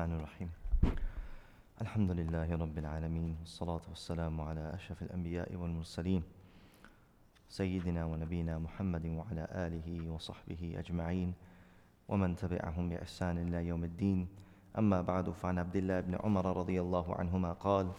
الرحمن 0.00 0.16
الرحيم. 0.16 0.50
الحمد 1.84 2.10
لله 2.10 2.48
رب 2.56 2.76
العالمين 2.78 3.36
والصلاة 3.40 3.84
والسلام 3.92 4.32
على 4.40 4.72
أشرف 4.74 5.02
الأنبياء 5.02 5.52
والمرسلين 5.52 6.22
سيدنا 7.48 8.08
ونبينا 8.08 8.58
محمد 8.58 9.06
وعلى 9.06 9.44
آله 9.52 9.88
وصحبه 10.08 10.80
أجمعين 10.80 11.34
ومن 12.08 12.36
تبعهم 12.36 12.88
بإحسان 12.88 13.44
إلى 13.44 13.68
يوم 13.68 13.84
الدين. 13.84 14.28
أما 14.78 15.04
بعد 15.04 15.36
فعن 15.36 15.58
عبد 15.68 15.76
الله 15.76 16.00
بن 16.00 16.14
عمر 16.24 16.56
رضي 16.56 16.80
الله 16.80 17.14
عنهما 17.14 17.52
قال 17.60 17.92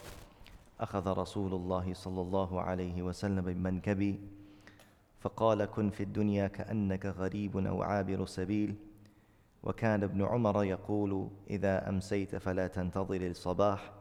أخذ 0.81 1.05
رسول 1.05 1.53
الله 1.53 1.93
صلى 1.93 2.21
الله 2.21 2.61
عليه 2.61 2.97
وسلم 3.01 3.45
بمنكبي 3.45 4.19
فقال 5.21 5.65
كن 5.65 5.89
في 5.93 6.03
الدنيا 6.09 6.47
كأنك 6.47 7.05
غريب 7.05 7.57
أو 7.57 7.83
عابر 7.83 8.25
سبيل. 8.25 8.89
وكان 9.63 10.03
ابن 10.03 10.25
عمر 10.25 10.63
يقول 10.63 11.29
إذا 11.49 11.89
أمسيت 11.89 12.35
فلا 12.35 12.67
تنتظر 12.67 13.27
الصباح 13.27 13.91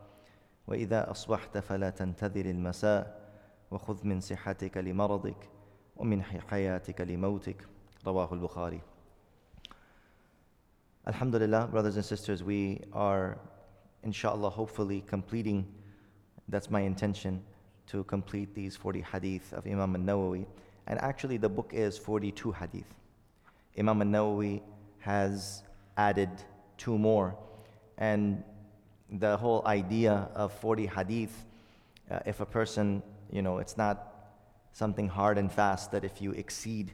وإذا 0.67 1.11
أصبحت 1.11 1.59
فلا 1.59 1.91
تنتظر 1.91 2.45
المساء 2.45 3.31
وخذ 3.71 4.07
من 4.07 4.21
صحتك 4.21 4.77
لمرضك 4.77 5.49
ومن 5.97 6.23
حياتك 6.23 7.01
لموتك 7.01 7.67
رواه 8.07 8.35
البخاري 8.35 8.81
Alhamdulillah, 11.07 11.67
brothers 11.67 11.97
and 11.97 12.05
sisters, 12.05 12.45
we 12.45 12.79
are, 12.93 13.39
inshallah, 14.03 14.51
hopefully 14.51 15.03
completing, 15.07 15.67
that's 16.49 16.71
my 16.71 16.83
intention, 16.83 17.43
to 17.87 18.05
complete 18.05 18.55
these 18.55 18.77
40 18.77 19.01
hadith 19.01 19.53
of 19.55 19.67
Imam 19.67 19.97
al-Nawawi. 19.97 20.45
And 20.87 21.01
actually 21.01 21.39
the 21.39 21.49
book 21.49 21.71
is 21.73 21.97
42 21.97 22.53
hadith. 22.53 22.95
Imam 23.79 24.03
al-Nawawi 24.03 24.61
has 25.01 25.63
added 25.97 26.31
two 26.77 26.97
more. 26.97 27.37
And 27.99 28.43
the 29.11 29.37
whole 29.37 29.63
idea 29.67 30.29
of 30.35 30.53
40 30.53 30.87
hadith, 30.87 31.47
uh, 32.11 32.21
if 32.27 32.41
a 32.41 32.47
person, 32.47 33.03
you 33.31 33.43
know, 33.43 33.59
it's 33.59 33.77
not 33.77 34.11
something 34.73 35.09
hard 35.09 35.37
and 35.39 35.51
fast 35.51 35.91
that 35.93 36.05
if 36.05 36.23
you 36.23 36.33
exceed 36.33 36.93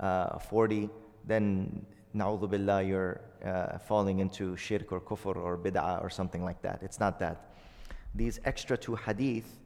uh, 0.00 0.38
40, 0.38 0.88
then 1.26 1.84
na'udhu 2.14 2.48
billah, 2.48 2.82
you're 2.82 3.20
uh, 3.44 3.78
falling 3.78 4.20
into 4.20 4.56
shirk 4.56 4.92
or 4.92 5.00
kufr 5.00 5.36
or 5.36 5.58
bid'ah 5.58 6.02
or 6.02 6.10
something 6.10 6.44
like 6.44 6.62
that. 6.62 6.82
It's 6.82 6.98
not 6.98 7.18
that. 7.18 7.50
These 8.14 8.40
extra 8.44 8.76
two 8.76 8.96
hadith, 8.96 9.58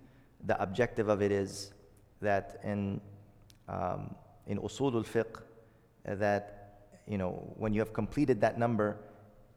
the 0.45 0.61
objective 0.61 1.09
of 1.09 1.23
it 1.23 1.31
is 1.31 1.73
that 2.21 2.61
in, 2.65 3.01
um, 3.69 4.15
in 4.47 4.59
usul 4.59 4.95
al-fiqh, 4.95 5.41
that 6.05 6.62
you 7.07 7.19
know, 7.19 7.53
when 7.57 7.73
you 7.73 7.81
have 7.81 7.93
completed 7.93 8.41
that 8.41 8.59
number, 8.59 8.97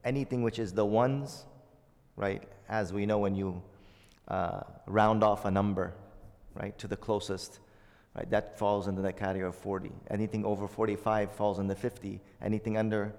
anything 0.04 0.44
which 0.44 0.60
is 0.60 0.74
the 0.74 0.86
ones, 0.86 1.46
right, 2.16 2.44
as 2.70 2.94
we 2.94 3.06
know 3.06 3.20
when 3.20 3.36
you 3.36 3.62
uh, 4.28 4.62
round 4.88 5.24
off 5.24 5.46
a 5.46 5.52
number, 5.52 5.94
right, 6.56 6.78
to 6.80 6.88
the 6.88 6.96
closest, 6.96 7.60
right, 8.16 8.30
that 8.30 8.58
falls 8.58 8.88
into 8.88 9.02
that 9.02 9.18
category 9.18 9.48
of 9.48 9.56
40. 9.56 9.92
Anything 10.10 10.46
over 10.46 10.68
45 10.68 11.32
falls 11.32 11.60
into 11.60 11.76
50. 11.76 12.20
Anything 12.42 12.78
under, 12.78 13.14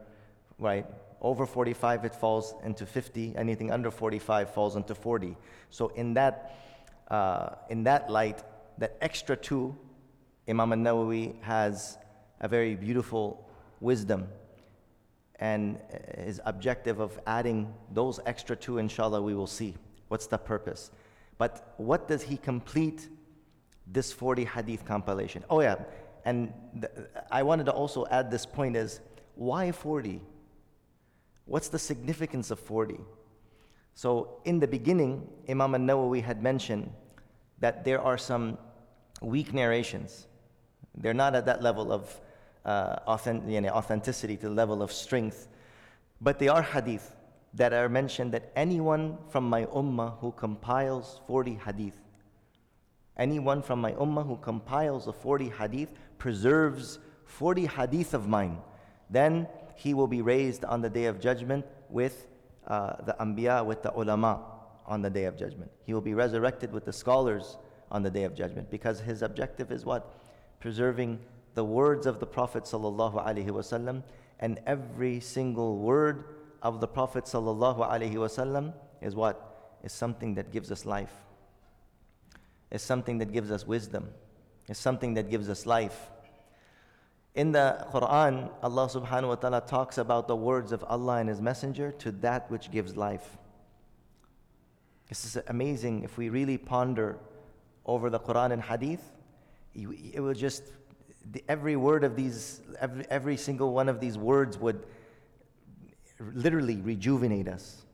right, 0.58 0.86
over 1.20 1.46
45 1.46 2.04
it 2.04 2.14
falls 2.14 2.54
into 2.64 2.86
50. 2.86 3.34
Anything 3.36 3.70
under 3.70 3.90
45 3.90 4.52
falls 4.52 4.76
into 4.76 4.94
40. 4.94 5.36
So 5.70 5.88
in 5.88 6.14
that, 6.14 6.56
uh, 7.08 7.50
in 7.70 7.84
that 7.84 8.10
light, 8.10 8.42
that 8.78 8.96
extra 9.00 9.36
two, 9.36 9.76
Imam 10.48 10.72
al-Nawawi 10.72 11.40
has 11.42 11.98
a 12.40 12.48
very 12.48 12.74
beautiful 12.74 13.45
wisdom 13.86 14.28
and 15.38 15.78
his 16.18 16.40
objective 16.44 16.98
of 17.00 17.18
adding 17.26 17.72
those 17.92 18.20
extra 18.26 18.56
two, 18.56 18.78
inshallah, 18.78 19.22
we 19.22 19.34
will 19.34 19.46
see. 19.46 19.74
What's 20.08 20.26
the 20.26 20.38
purpose? 20.38 20.90
But 21.38 21.74
what 21.76 22.08
does 22.08 22.22
he 22.22 22.36
complete 22.36 23.08
this 23.86 24.12
40 24.12 24.44
hadith 24.44 24.84
compilation? 24.84 25.44
Oh, 25.50 25.60
yeah. 25.60 25.76
And 26.24 26.52
th- 26.80 26.92
I 27.30 27.42
wanted 27.42 27.66
to 27.66 27.72
also 27.72 28.06
add 28.10 28.30
this 28.30 28.46
point 28.46 28.76
is 28.76 29.00
why 29.34 29.72
40? 29.72 30.20
What's 31.44 31.68
the 31.68 31.78
significance 31.78 32.50
of 32.50 32.58
40? 32.58 32.98
So, 33.94 34.40
in 34.44 34.58
the 34.58 34.66
beginning, 34.66 35.26
Imam 35.48 35.74
al 35.74 35.80
Nawawi 35.80 36.22
had 36.22 36.42
mentioned 36.42 36.90
that 37.60 37.84
there 37.84 38.00
are 38.00 38.18
some 38.18 38.58
weak 39.22 39.54
narrations. 39.54 40.26
They're 40.96 41.14
not 41.14 41.34
at 41.34 41.46
that 41.46 41.62
level 41.62 41.92
of 41.92 42.20
uh, 42.66 42.96
authentic, 43.06 43.48
you 43.48 43.60
know, 43.60 43.68
authenticity 43.70 44.36
to 44.36 44.48
the 44.48 44.54
level 44.54 44.82
of 44.82 44.92
strength. 44.92 45.48
But 46.20 46.38
they 46.38 46.48
are 46.48 46.62
hadith 46.62 47.14
that 47.54 47.72
are 47.72 47.88
mentioned 47.88 48.32
that 48.32 48.52
anyone 48.56 49.16
from 49.30 49.48
my 49.48 49.64
ummah 49.66 50.18
who 50.18 50.32
compiles 50.32 51.20
40 51.26 51.54
hadith, 51.64 51.96
anyone 53.16 53.62
from 53.62 53.80
my 53.80 53.92
ummah 53.92 54.26
who 54.26 54.36
compiles 54.36 55.06
a 55.06 55.12
40 55.12 55.50
hadith, 55.50 55.92
preserves 56.18 56.98
40 57.24 57.66
hadith 57.66 58.12
of 58.14 58.28
mine, 58.28 58.58
then 59.08 59.46
he 59.76 59.94
will 59.94 60.08
be 60.08 60.20
raised 60.20 60.64
on 60.64 60.80
the 60.80 60.90
day 60.90 61.04
of 61.04 61.20
judgment 61.20 61.64
with 61.88 62.26
uh, 62.66 62.96
the 63.04 63.14
anbiya, 63.20 63.64
with 63.64 63.82
the 63.82 63.92
ulama 63.94 64.40
on 64.86 65.02
the 65.02 65.10
day 65.10 65.24
of 65.24 65.36
judgment. 65.36 65.70
He 65.84 65.94
will 65.94 66.00
be 66.00 66.14
resurrected 66.14 66.72
with 66.72 66.84
the 66.84 66.92
scholars 66.92 67.58
on 67.90 68.02
the 68.02 68.10
day 68.10 68.24
of 68.24 68.34
judgment 68.34 68.70
because 68.70 69.00
his 69.00 69.22
objective 69.22 69.70
is 69.70 69.84
what? 69.84 70.18
Preserving 70.60 71.20
the 71.56 71.64
words 71.64 72.06
of 72.06 72.20
the 72.20 72.26
Prophet 72.26 72.64
ﷺ, 72.64 74.02
and 74.40 74.60
every 74.66 75.20
single 75.20 75.78
word 75.78 76.24
of 76.62 76.80
the 76.80 76.86
Prophet 76.86 77.24
ﷺ 77.24 78.74
is 79.00 79.14
what? 79.14 79.78
Is 79.82 79.90
something 79.90 80.34
that 80.34 80.52
gives 80.52 80.70
us 80.70 80.84
life. 80.84 81.12
Is 82.70 82.82
something 82.82 83.18
that 83.18 83.32
gives 83.32 83.50
us 83.50 83.66
wisdom. 83.66 84.10
Is 84.68 84.76
something 84.76 85.14
that 85.14 85.30
gives 85.30 85.48
us 85.48 85.64
life. 85.64 86.10
In 87.34 87.52
the 87.52 87.86
Quran, 87.90 88.50
Allah 88.62 88.88
subhanahu 88.88 89.28
wa 89.28 89.34
ta'ala 89.36 89.62
talks 89.62 89.96
about 89.96 90.28
the 90.28 90.36
words 90.36 90.72
of 90.72 90.84
Allah 90.84 91.16
and 91.16 91.28
His 91.30 91.40
Messenger 91.40 91.92
to 91.92 92.12
that 92.20 92.50
which 92.50 92.70
gives 92.70 92.98
life. 92.98 93.38
This 95.08 95.24
is 95.24 95.38
amazing 95.48 96.02
if 96.02 96.18
we 96.18 96.28
really 96.28 96.58
ponder 96.58 97.18
over 97.86 98.10
the 98.10 98.20
Quran 98.20 98.52
and 98.52 98.62
Hadith. 98.62 99.12
It 99.74 100.20
will 100.20 100.34
just 100.34 100.62
the, 101.32 101.42
every 101.48 101.76
word 101.76 102.04
of 102.04 102.16
these, 102.16 102.60
every, 102.80 103.04
every 103.10 103.36
single 103.36 103.72
one 103.72 103.88
of 103.88 104.00
these 104.00 104.18
words 104.18 104.58
would 104.58 104.86
literally 106.20 106.76
rejuvenate 106.76 107.48
us. 107.48 107.84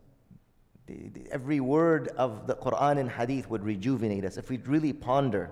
The, 0.86 1.08
the, 1.08 1.30
every 1.30 1.60
word 1.60 2.08
of 2.16 2.46
the 2.46 2.54
Quran 2.54 2.98
and 2.98 3.10
Hadith 3.10 3.48
would 3.50 3.64
rejuvenate 3.64 4.24
us 4.24 4.36
if 4.36 4.50
we 4.50 4.58
really 4.58 4.92
ponder. 4.92 5.50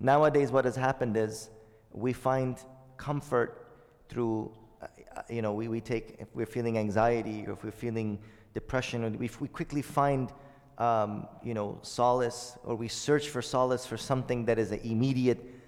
Nowadays, 0.00 0.50
what 0.50 0.64
has 0.64 0.76
happened 0.76 1.16
is 1.16 1.50
we 1.92 2.12
find 2.12 2.56
comfort 2.96 3.66
through, 4.08 4.52
uh, 4.82 4.86
you 5.28 5.42
know, 5.42 5.52
we, 5.52 5.68
we 5.68 5.80
take, 5.80 6.16
if 6.18 6.28
we're 6.34 6.46
feeling 6.46 6.78
anxiety 6.78 7.44
or 7.46 7.52
if 7.52 7.64
we're 7.64 7.70
feeling 7.70 8.18
depression, 8.54 9.18
we, 9.18 9.30
we 9.40 9.48
quickly 9.48 9.82
find, 9.82 10.32
um, 10.78 11.26
you 11.42 11.54
know, 11.54 11.78
solace 11.82 12.56
or 12.64 12.74
we 12.74 12.88
search 12.88 13.28
for 13.28 13.42
solace 13.42 13.86
for 13.86 13.96
something 13.96 14.46
that 14.46 14.58
is 14.58 14.72
an 14.72 14.80
immediate 14.80 15.59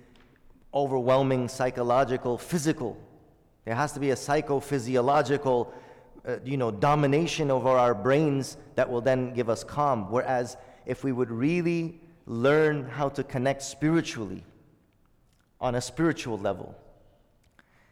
overwhelming 0.74 1.48
psychological, 1.48 2.38
physical. 2.38 2.96
There 3.64 3.74
has 3.74 3.92
to 3.92 4.00
be 4.00 4.10
a 4.10 4.16
psychophysiological, 4.16 5.68
uh, 6.26 6.36
you 6.44 6.56
know, 6.56 6.70
domination 6.70 7.50
over 7.50 7.68
our 7.68 7.94
brains 7.94 8.56
that 8.74 8.90
will 8.90 9.00
then 9.00 9.34
give 9.34 9.48
us 9.48 9.62
calm. 9.62 10.10
Whereas 10.10 10.56
if 10.86 11.04
we 11.04 11.12
would 11.12 11.30
really 11.30 12.00
learn 12.26 12.84
how 12.84 13.08
to 13.10 13.22
connect 13.22 13.62
spiritually, 13.62 14.44
on 15.62 15.76
a 15.76 15.80
spiritual 15.80 16.36
level, 16.36 16.74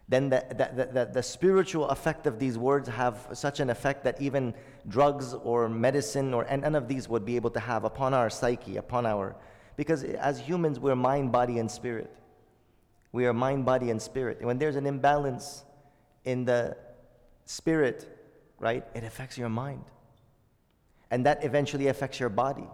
then 0.08 0.28
the, 0.28 0.44
the, 0.50 0.88
the, 0.92 1.04
the, 1.12 1.22
spiritual 1.22 1.88
effect 1.90 2.26
of 2.26 2.40
these 2.40 2.58
words 2.58 2.88
have 2.88 3.28
such 3.32 3.60
an 3.60 3.70
effect 3.70 4.02
that 4.02 4.20
even 4.20 4.52
drugs 4.88 5.34
or 5.34 5.68
medicine 5.68 6.34
or 6.34 6.44
none 6.50 6.74
of 6.74 6.88
these 6.88 7.08
would 7.08 7.24
be 7.24 7.36
able 7.36 7.50
to 7.50 7.60
have 7.60 7.84
upon 7.84 8.12
our 8.12 8.28
psyche, 8.28 8.76
upon 8.76 9.06
our, 9.06 9.36
because 9.76 10.02
as 10.02 10.40
humans, 10.40 10.80
we're 10.80 10.96
mind, 10.96 11.30
body, 11.30 11.60
and 11.60 11.70
spirit. 11.70 12.12
We 13.12 13.26
are 13.26 13.32
mind, 13.32 13.64
body, 13.64 13.90
and 13.90 14.00
spirit. 14.00 14.38
And 14.38 14.46
when 14.46 14.58
there's 14.58 14.76
an 14.76 14.86
imbalance 14.86 15.64
in 16.24 16.44
the 16.44 16.76
spirit, 17.44 18.06
right, 18.58 18.84
it 18.94 19.04
affects 19.04 19.36
your 19.36 19.48
mind. 19.48 19.84
And 21.10 21.26
that 21.26 21.44
eventually 21.44 21.88
affects 21.88 22.20
your 22.20 22.28
body. 22.28 22.68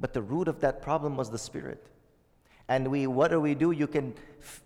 But 0.00 0.12
the 0.12 0.22
root 0.22 0.48
of 0.48 0.60
that 0.60 0.82
problem 0.82 1.16
was 1.16 1.30
the 1.30 1.38
spirit. 1.38 1.86
And 2.68 2.88
we, 2.88 3.06
what 3.06 3.30
do 3.30 3.40
we 3.40 3.54
do? 3.54 3.70
You 3.70 3.86
can, 3.86 4.14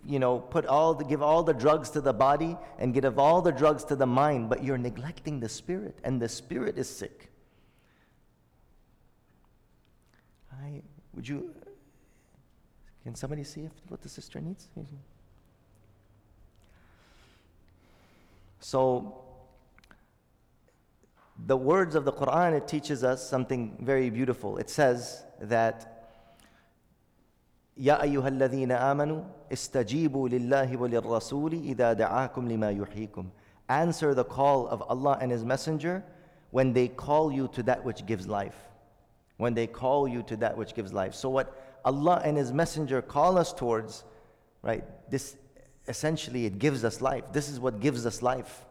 you 0.05 0.17
know, 0.17 0.39
put 0.39 0.65
all 0.65 0.95
the, 0.95 1.05
give 1.05 1.21
all 1.21 1.43
the 1.43 1.53
drugs 1.53 1.91
to 1.91 2.01
the 2.01 2.13
body 2.13 2.57
and 2.79 2.93
give 2.93 3.19
all 3.19 3.41
the 3.43 3.51
drugs 3.51 3.83
to 3.85 3.95
the 3.95 4.07
mind, 4.07 4.49
but 4.49 4.63
you're 4.63 4.79
neglecting 4.79 5.39
the 5.39 5.49
spirit, 5.49 5.99
and 6.03 6.19
the 6.19 6.27
spirit 6.27 6.79
is 6.79 6.89
sick. 6.89 7.29
I, 10.51 10.81
would 11.13 11.27
you, 11.27 11.53
can 13.04 13.14
somebody 13.14 13.44
see 13.44 13.62
if, 13.62 13.72
what 13.88 14.02
the 14.02 14.08
sister 14.08 14.40
needs? 14.40 14.68
So, 18.58 19.22
the 21.46 21.56
words 21.56 21.94
of 21.94 22.04
the 22.04 22.12
Quran, 22.12 22.56
it 22.56 22.66
teaches 22.66 23.04
us 23.04 23.28
something 23.28 23.76
very 23.80 24.10
beautiful. 24.10 24.58
It 24.58 24.70
says 24.70 25.22
that 25.40 25.92
يا 27.78 28.02
أيها 28.02 28.28
الذين 28.28 28.72
آمنوا 28.72 29.22
استجيبوا 29.52 30.28
لله 30.28 30.76
وللرسول 30.76 31.52
إذا 31.52 31.92
دعاكم 31.92 32.48
لما 32.48 32.70
يحييكم 32.70 33.28
Answer 33.68 34.14
the 34.14 34.24
call 34.24 34.66
of 34.68 34.82
Allah 34.82 35.18
and 35.20 35.30
His 35.30 35.44
Messenger 35.44 36.02
when 36.50 36.72
they 36.72 36.88
call 36.88 37.30
you 37.30 37.48
to 37.52 37.62
that 37.64 37.84
which 37.84 38.06
gives 38.06 38.26
life. 38.26 38.56
When 39.41 39.55
they 39.55 39.65
call 39.65 40.07
you 40.07 40.21
to 40.27 40.35
that 40.37 40.55
which 40.55 40.75
gives 40.75 40.93
life. 40.93 41.15
So 41.15 41.27
what 41.27 41.79
Allah 41.83 42.21
and 42.23 42.37
His 42.37 42.53
Messenger 42.53 43.01
call 43.01 43.39
us 43.39 43.51
towards, 43.51 44.03
right? 44.61 44.83
This 45.09 45.35
essentially 45.87 46.45
it 46.45 46.59
gives 46.59 46.85
us 46.85 47.01
life. 47.01 47.23
This 47.33 47.49
is 47.49 47.59
what 47.59 47.79
gives 47.79 48.05
us 48.05 48.21
life. 48.21 48.65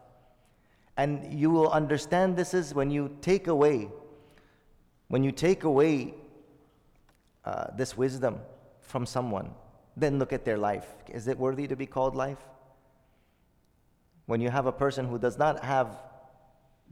And 0.95 1.33
you 1.33 1.49
will 1.49 1.69
understand 1.69 2.37
this 2.37 2.53
is 2.53 2.73
when 2.73 2.89
you 2.89 3.17
take 3.19 3.47
away, 3.47 3.89
when 5.09 5.25
you 5.25 5.33
take 5.33 5.65
away 5.65 6.13
uh, 7.43 7.65
this 7.75 7.97
wisdom 7.97 8.39
from 8.79 9.05
someone, 9.05 9.51
then 9.97 10.19
look 10.19 10.31
at 10.31 10.45
their 10.45 10.57
life. 10.57 10.87
Is 11.09 11.27
it 11.27 11.37
worthy 11.37 11.67
to 11.67 11.75
be 11.75 11.85
called 11.85 12.15
life? 12.15 12.39
When 14.25 14.39
you 14.39 14.49
have 14.49 14.67
a 14.67 14.71
person 14.71 15.05
who 15.05 15.19
does 15.19 15.37
not 15.37 15.65
have 15.65 16.01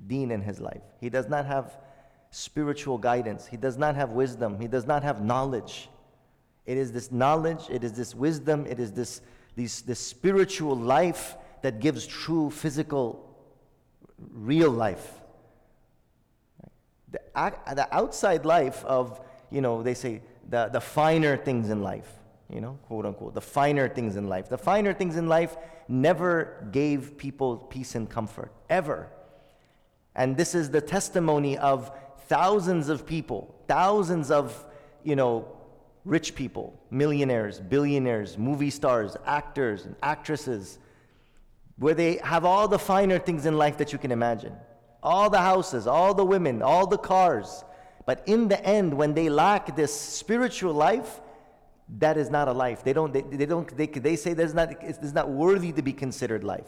deen 0.06 0.32
in 0.32 0.42
his 0.42 0.60
life, 0.60 0.84
he 1.00 1.10
does 1.10 1.30
not 1.30 1.46
have 1.46 1.78
spiritual 2.32 2.98
guidance, 2.98 3.48
he 3.48 3.58
does 3.58 3.78
not 3.78 3.96
have 3.96 4.12
wisdom, 4.12 4.60
he 4.60 4.68
does 4.68 4.86
not 4.86 5.04
have 5.04 5.24
knowledge. 5.24 5.90
It 6.66 6.78
is 6.78 6.92
this 6.92 7.12
knowledge, 7.12 7.64
it 7.70 7.84
is 7.84 7.94
this 7.94 8.14
wisdom, 8.14 8.68
it 8.68 8.80
is 8.80 8.92
this, 8.92 9.22
this, 9.56 9.82
this 9.82 10.00
spiritual 10.00 10.76
life 10.76 11.36
that 11.62 11.80
gives 11.80 12.06
true 12.06 12.50
physical 12.52 13.26
real 14.34 14.70
life. 14.70 15.14
The, 17.12 17.20
the 17.74 17.88
outside 17.92 18.46
life 18.46 18.86
of, 18.86 19.20
you 19.50 19.62
know, 19.62 19.82
they 19.82 19.96
say 19.96 20.22
the, 20.48 20.68
the 20.68 20.82
finer 20.82 21.38
things 21.38 21.70
in 21.70 21.82
life, 21.82 22.12
you 22.54 22.62
know, 22.62 22.78
quote 22.84 23.06
unquote, 23.06 23.34
the 23.34 23.42
finer 23.42 23.90
things 23.90 24.16
in 24.16 24.28
life. 24.28 24.50
The 24.50 24.58
finer 24.58 24.94
things 24.94 25.16
in 25.16 25.28
life 25.28 25.58
never 25.88 26.68
gave 26.72 27.18
people 27.18 27.58
peace 27.58 27.96
and 27.96 28.08
comfort, 28.08 28.52
ever. 28.70 29.10
And 30.16 30.38
this 30.38 30.54
is 30.54 30.70
the 30.70 30.82
testimony 30.82 31.58
of 31.58 31.92
thousands 32.30 32.88
of 32.88 33.06
people, 33.06 33.54
thousands 33.68 34.32
of, 34.32 34.66
you 35.04 35.16
know, 35.16 35.46
rich 36.06 36.36
people, 36.36 36.80
millionaires, 36.92 37.60
billionaires, 37.60 38.38
movie 38.38 38.70
stars, 38.70 39.18
actors, 39.26 39.86
and 39.86 39.96
actresses 40.02 40.80
where 41.78 41.94
they 41.94 42.18
have 42.18 42.46
all 42.46 42.68
the 42.68 42.80
finer 42.80 43.20
things 43.20 43.46
in 43.46 43.58
life 43.58 43.78
that 43.78 43.92
you 43.92 44.00
can 44.00 44.12
imagine 44.12 44.56
all 45.02 45.30
the 45.30 45.40
houses, 45.40 45.88
all 45.88 46.14
the 46.14 46.26
women, 46.26 46.62
all 46.62 46.86
the 46.86 46.98
cars. 46.98 47.64
But 48.06 48.22
in 48.26 48.48
the 48.48 48.64
end, 48.66 48.94
when 48.94 49.14
they 49.14 49.30
lack 49.30 49.76
this 49.76 49.98
spiritual 49.98 50.74
life, 50.74 51.22
that 52.00 52.18
is 52.18 52.30
not 52.30 52.48
a 52.48 52.52
life. 52.52 52.84
They 52.84 52.94
don't, 52.94 53.14
they, 53.14 53.22
they 53.22 53.46
don't, 53.46 53.76
they, 53.76 53.88
they 53.88 54.16
say 54.16 54.34
that's 54.34 54.54
not, 54.54 54.72
it's 54.84 55.14
not 55.14 55.30
worthy 55.30 55.72
to 55.72 55.82
be 55.82 55.94
considered 55.94 56.44
life. 56.44 56.68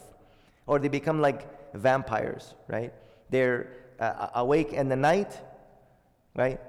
Or 0.66 0.78
they 0.78 0.88
become 0.88 1.20
like 1.20 1.46
vampires, 1.74 2.54
right? 2.68 2.92
They're 3.28 3.68
uh, 4.00 4.28
awake 4.34 4.72
in 4.72 4.88
the 4.88 4.96
night, 4.96 5.38
right? 6.34 6.60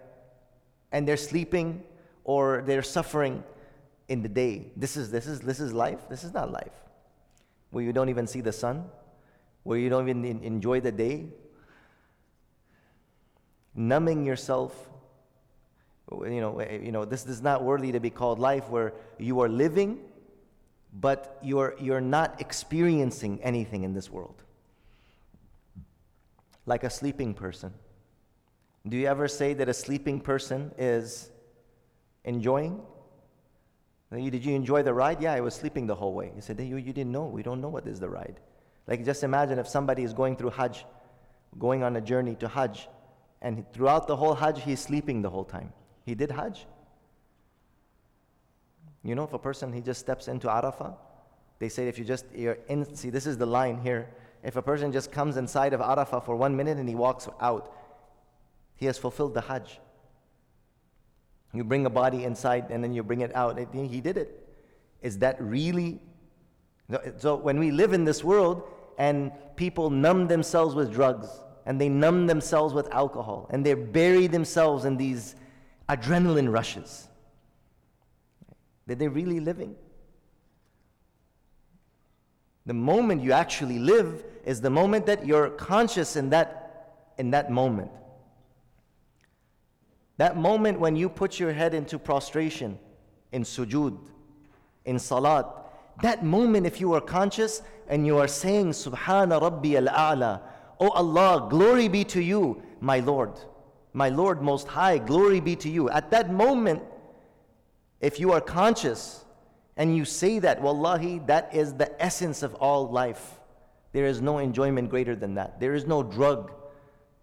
And 0.92 1.08
they're 1.08 1.18
sleeping 1.18 1.84
or 2.24 2.64
they're 2.66 2.84
suffering 2.84 3.44
in 4.08 4.22
the 4.22 4.30
day. 4.30 4.72
This 4.76 4.98
is, 4.98 5.12
this 5.12 5.28
is, 5.28 5.40
this 5.42 5.60
is 5.60 5.74
life. 5.74 6.08
This 6.10 6.24
is 6.24 6.34
not 6.34 6.52
life 6.52 6.84
where 7.74 7.84
you 7.84 7.92
don't 7.92 8.10
even 8.10 8.28
see 8.28 8.40
the 8.40 8.52
sun, 8.52 8.86
where 9.64 9.80
you 9.80 9.90
don't 9.90 10.08
even 10.08 10.44
enjoy 10.44 10.80
the 10.80 10.92
day, 10.92 11.26
numbing 13.74 14.24
yourself. 14.26 14.90
You 16.12 16.40
know, 16.40 16.60
eh, 16.60 16.78
you 16.84 16.92
know, 16.92 17.04
this 17.04 17.26
is 17.26 17.42
not 17.42 17.64
worthy 17.64 17.92
to 17.92 18.00
be 18.00 18.12
called 18.12 18.38
life 18.38 18.70
where 18.70 18.94
you 19.18 19.40
are 19.42 19.50
living, 19.50 20.00
but 20.94 21.40
you're, 21.42 21.76
you're 21.80 22.02
not 22.02 22.40
experiencing 22.40 23.42
anything 23.42 23.84
in 23.84 23.96
this 23.96 24.12
world. 24.12 24.44
Like 26.68 26.84
a 26.84 26.92
sleeping 26.92 27.34
person. 27.34 27.74
Do 28.88 28.98
you 28.98 29.08
ever 29.08 29.28
say 29.28 29.54
that 29.54 29.70
a 29.70 29.74
sleeping 29.74 30.20
person 30.20 30.72
is 30.78 31.30
enjoying? 32.26 32.82
Did 34.12 34.46
you 34.46 34.56
enjoy 34.56 34.84
the 34.84 34.94
ride? 34.94 35.22
Yeah, 35.22 35.34
I 35.34 35.40
was 35.40 35.56
sleeping 35.56 35.88
the 35.88 35.96
whole 35.96 36.14
way. 36.14 36.32
He 36.36 36.42
said, 36.42 36.60
you, 36.60 36.78
you 36.78 36.94
didn't 36.94 37.12
know. 37.12 37.26
We 37.26 37.44
don't 37.44 37.62
know 37.62 37.70
what 37.70 37.88
is 37.88 38.00
the 38.00 38.10
ride. 38.10 38.40
Like, 38.86 39.06
just 39.06 39.24
imagine 39.24 39.58
if 39.58 39.68
somebody 39.68 40.04
is 40.04 40.14
going 40.14 40.36
through 40.36 40.52
Hajj, 40.52 40.86
going 41.58 41.82
on 41.84 41.96
a 41.96 42.02
journey 42.02 42.36
to 42.36 42.48
Hajj, 42.48 42.90
and 43.42 43.66
throughout 43.74 44.08
the 44.08 44.16
whole 44.16 44.36
Hajj, 44.36 44.62
he's 44.62 44.82
sleeping 44.82 45.22
the 45.22 45.30
whole 45.30 45.46
time. 45.46 45.72
He 46.06 46.14
did 46.14 46.30
Hajj. 46.30 46.66
You 49.04 49.16
know, 49.16 49.24
if 49.24 49.34
a 49.34 49.40
person, 49.40 49.72
he 49.72 49.82
just 49.82 50.00
steps 50.00 50.28
into 50.28 50.48
Arafah, 50.48 50.96
they 51.60 51.70
say 51.70 51.88
if 51.88 51.98
you 51.98 52.06
just, 52.06 52.26
you're 52.36 52.58
in, 52.68 52.96
see, 52.96 53.10
this 53.10 53.26
is 53.26 53.38
the 53.38 53.46
line 53.46 53.80
here. 53.82 54.10
If 54.44 54.58
a 54.58 54.62
person 54.62 54.92
just 54.92 55.12
comes 55.12 55.38
inside 55.38 55.74
of 55.74 55.80
Arafah 55.80 56.26
for 56.26 56.36
one 56.36 56.56
minute 56.56 56.78
and 56.78 56.88
he 56.88 56.96
walks 56.96 57.30
out, 57.40 57.74
he 58.76 58.86
has 58.86 58.98
fulfilled 58.98 59.34
the 59.34 59.42
Hajj. 59.42 59.80
You 61.54 61.64
bring 61.64 61.86
a 61.86 61.90
body 61.90 62.24
inside 62.24 62.72
and 62.72 62.84
then 62.84 62.94
you 62.94 63.04
bring 63.04 63.22
it 63.22 63.36
out. 63.36 63.60
He 63.74 64.02
did 64.02 64.18
it. 64.18 64.48
Is 65.02 65.20
that 65.20 65.40
really? 65.40 66.02
So 67.18 67.36
when 67.36 67.60
we 67.60 67.72
live 67.72 67.94
in 67.94 68.06
this 68.06 68.24
world 68.24 68.64
and 68.98 69.32
people 69.56 69.90
numb 69.90 70.28
themselves 70.28 70.76
with 70.76 70.92
drugs 70.92 71.28
and 71.66 71.80
they 71.80 71.90
numb 71.90 72.28
themselves 72.28 72.74
with 72.74 72.92
alcohol 72.92 73.48
and 73.52 73.66
they 73.66 73.74
bury 73.74 74.28
themselves 74.28 74.86
in 74.86 74.98
these 74.98 75.36
adrenaline 75.88 76.52
rushes, 76.52 77.08
are 78.90 78.96
they 78.96 79.08
really 79.08 79.40
living? 79.40 79.76
The 82.66 82.74
moment 82.74 83.22
you 83.22 83.32
actually 83.34 83.78
live 83.78 84.24
is 84.46 84.62
the 84.62 84.70
moment 84.70 85.06
that 85.06 85.26
you're 85.26 85.50
conscious 85.52 86.16
in 86.16 86.30
that, 86.32 87.12
in 87.18 87.32
that 87.32 87.52
moment. 87.52 87.92
That 90.18 90.38
moment 90.38 90.80
when 90.80 90.96
you 90.96 91.10
put 91.10 91.40
your 91.40 91.54
head 91.54 91.74
into 91.74 91.98
prostration, 91.98 92.78
in 93.32 93.44
sujud, 93.44 93.98
in 94.86 95.00
salat, 95.00 95.46
that 96.02 96.24
moment 96.24 96.66
if 96.66 96.80
you 96.80 96.94
are 96.94 97.02
conscious 97.02 97.62
and 97.88 98.06
you 98.06 98.18
are 98.18 98.28
saying, 98.28 98.72
Subhana 98.72 99.42
Rabbi 99.42 99.76
al-A'la, 99.76 100.42
Oh 100.80 100.90
Allah, 100.90 101.48
glory 101.50 101.88
be 101.88 102.04
to 102.06 102.22
you, 102.22 102.62
my 102.80 103.00
Lord, 103.00 103.32
my 103.94 104.10
Lord 104.10 104.42
Most 104.42 104.68
High, 104.68 104.98
glory 104.98 105.40
be 105.40 105.56
to 105.58 105.70
you. 105.70 105.90
At 105.90 106.12
that 106.12 106.32
moment, 106.32 106.84
if 108.02 108.20
you 108.20 108.32
are 108.34 108.42
conscious 108.42 109.24
and 109.78 109.96
you 109.96 110.06
say 110.06 110.40
that, 110.40 110.62
Wallahi, 110.62 111.22
that 111.28 111.56
is 111.56 111.74
the 111.74 112.02
essence 112.04 112.44
of 112.44 112.54
all 112.56 112.90
life. 112.90 113.40
There 113.94 114.06
is 114.06 114.22
no 114.22 114.40
enjoyment 114.40 114.90
greater 114.90 115.16
than 115.16 115.36
that. 115.36 115.60
There 115.60 115.74
is 115.74 115.86
no 115.86 116.04
drug 116.04 116.52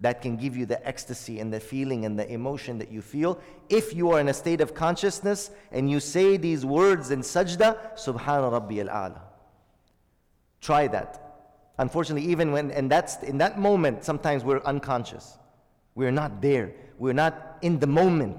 that 0.01 0.23
can 0.23 0.37
give 0.37 0.57
you 0.57 0.67
the 0.67 0.87
ecstasy 0.87 1.41
and 1.41 1.53
the 1.53 1.61
feeling 1.61 2.05
and 2.05 2.19
the 2.19 2.31
emotion 2.33 2.79
that 2.79 2.91
you 2.91 3.03
feel. 3.03 3.39
If 3.69 3.95
you 3.95 4.11
are 4.13 4.21
in 4.21 4.29
a 4.29 4.35
state 4.35 4.61
of 4.61 4.75
consciousness 4.75 5.51
and 5.73 5.91
you 5.91 6.01
say 6.01 6.37
these 6.37 6.65
words 6.65 7.11
in 7.11 7.21
sajda, 7.21 7.99
Subhana 7.99 8.51
Rabbi 8.51 8.79
al-A'la. 8.79 9.21
Try 10.61 10.89
that. 10.89 11.27
Unfortunately, 11.79 12.29
even 12.31 12.53
when, 12.53 12.71
and 12.71 12.91
that's 12.91 13.23
in 13.23 13.39
that 13.39 13.59
moment, 13.59 14.05
sometimes 14.05 14.45
we're 14.45 14.63
unconscious. 14.63 15.39
We're 15.95 16.11
not 16.11 16.41
there. 16.41 16.73
We're 16.99 17.15
not 17.15 17.59
in 17.63 17.79
the 17.79 17.87
moment. 17.87 18.39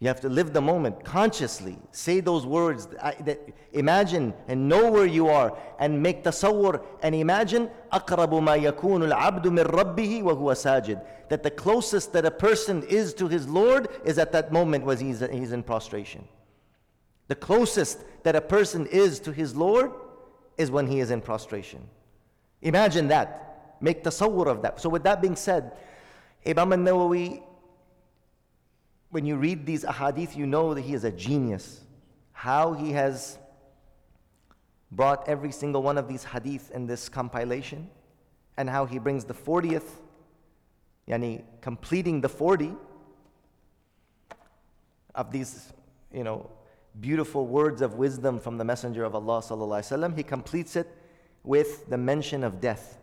You 0.00 0.08
have 0.08 0.20
to 0.22 0.30
live 0.30 0.54
the 0.54 0.62
moment 0.62 1.04
consciously. 1.04 1.78
Say 1.92 2.20
those 2.20 2.46
words. 2.46 2.86
That, 2.86 3.38
imagine 3.72 4.32
and 4.48 4.66
know 4.66 4.90
where 4.90 5.04
you 5.04 5.28
are 5.28 5.56
and 5.78 6.02
make 6.02 6.24
tasawwur 6.24 6.82
and 7.02 7.14
imagine 7.14 7.70
أقرب 7.92 8.42
ما 8.42 8.56
يكون 8.56 9.02
العبد 9.12 9.46
من 9.48 9.64
ربه 9.64 10.22
وهو 10.22 10.54
ساجد. 10.54 11.02
That 11.28 11.42
the 11.42 11.50
closest 11.50 12.14
that 12.14 12.24
a 12.24 12.30
person 12.30 12.82
is 12.84 13.12
to 13.14 13.28
his 13.28 13.46
Lord 13.46 13.88
is 14.02 14.18
at 14.18 14.32
that 14.32 14.50
moment 14.52 14.86
when 14.86 14.96
he's, 14.96 15.20
he's 15.20 15.52
in 15.52 15.62
prostration. 15.62 16.26
The 17.28 17.34
closest 17.34 18.02
that 18.22 18.34
a 18.34 18.40
person 18.40 18.86
is 18.86 19.20
to 19.20 19.32
his 19.32 19.54
Lord 19.54 19.92
is 20.56 20.70
when 20.70 20.86
he 20.86 21.00
is 21.00 21.10
in 21.10 21.20
prostration. 21.20 21.86
Imagine 22.62 23.08
that. 23.08 23.76
Make 23.82 24.02
tasawwur 24.02 24.46
of 24.46 24.62
that. 24.62 24.80
So 24.80 24.88
with 24.88 25.02
that 25.02 25.20
being 25.20 25.36
said, 25.36 25.72
Imam 26.46 26.72
al-Nawawi 26.72 27.42
when 29.09 29.25
you 29.25 29.35
read 29.35 29.65
these 29.65 29.83
ahadith, 29.83 30.35
you 30.35 30.45
know 30.45 30.73
that 30.73 30.81
he 30.81 30.93
is 30.93 31.03
a 31.03 31.11
genius. 31.11 31.81
How 32.31 32.73
he 32.73 32.91
has 32.91 33.37
brought 34.91 35.27
every 35.27 35.51
single 35.51 35.81
one 35.81 35.97
of 35.97 36.07
these 36.07 36.23
hadith 36.23 36.71
in 36.71 36.87
this 36.87 37.09
compilation, 37.09 37.89
and 38.57 38.69
how 38.69 38.85
he 38.85 38.99
brings 38.99 39.25
the 39.25 39.33
40th, 39.33 39.89
yani 41.07 41.43
completing 41.61 42.21
the 42.21 42.29
40 42.29 42.73
of 45.13 45.31
these, 45.31 45.71
you 46.13 46.23
know, 46.23 46.49
beautiful 46.99 47.45
words 47.45 47.81
of 47.81 47.95
wisdom 47.95 48.39
from 48.39 48.57
the 48.57 48.63
Messenger 48.63 49.03
of 49.03 49.15
Allah 49.15 49.39
sallallahu. 49.39 50.15
He 50.15 50.23
completes 50.23 50.75
it 50.75 50.87
with 51.43 51.89
the 51.89 51.97
mention 51.97 52.43
of 52.43 52.59
death. 52.59 52.97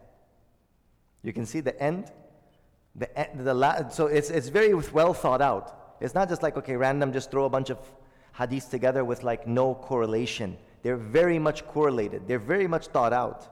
You 1.22 1.32
can 1.32 1.46
see 1.46 1.60
the 1.60 1.80
end. 1.80 2.10
The, 2.94 3.08
the 3.34 3.88
so 3.90 4.06
it's, 4.06 4.30
it's 4.30 4.48
very 4.48 4.74
well 4.74 5.14
thought 5.14 5.40
out. 5.40 5.81
It's 6.02 6.14
not 6.14 6.28
just 6.28 6.42
like, 6.42 6.56
okay, 6.56 6.76
random, 6.76 7.12
just 7.12 7.30
throw 7.30 7.44
a 7.44 7.48
bunch 7.48 7.70
of 7.70 7.78
hadiths 8.36 8.68
together 8.68 9.04
with 9.04 9.22
like 9.22 9.46
no 9.46 9.74
correlation. 9.74 10.58
They're 10.82 10.96
very 10.96 11.38
much 11.38 11.66
correlated, 11.66 12.26
they're 12.26 12.38
very 12.38 12.66
much 12.66 12.88
thought 12.88 13.12
out. 13.12 13.48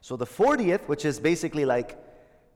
So 0.00 0.16
the 0.16 0.26
40th, 0.26 0.86
which 0.88 1.04
is 1.04 1.20
basically 1.20 1.64
like 1.64 1.96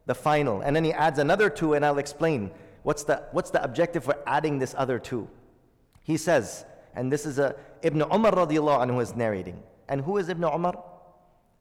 the 0.07 0.15
final, 0.15 0.61
and 0.61 0.75
then 0.75 0.85
he 0.85 0.93
adds 0.93 1.19
another 1.19 1.49
two, 1.49 1.75
and 1.75 1.85
I'll 1.87 1.99
explain 1.99 2.51
what's 2.83 3.05
the, 3.05 3.23
what's 3.33 3.51
the 3.51 3.63
objective 3.63 4.05
for 4.05 4.17
adding 4.27 4.59
this 4.59 4.75
other 4.77 4.99
two. 4.99 5.29
He 6.03 6.17
says, 6.17 6.65
and 6.95 7.13
this 7.13 7.25
is 7.25 7.39
a 7.39 7.55
Ibn 7.83 8.03
Umar 8.03 8.33
radiallahu 8.33 8.87
anhu 8.87 9.01
is 9.01 9.15
narrating. 9.15 9.63
And 9.89 10.01
who 10.01 10.19
is 10.19 10.29
Ibn 10.29 10.45
Umar? 10.45 10.83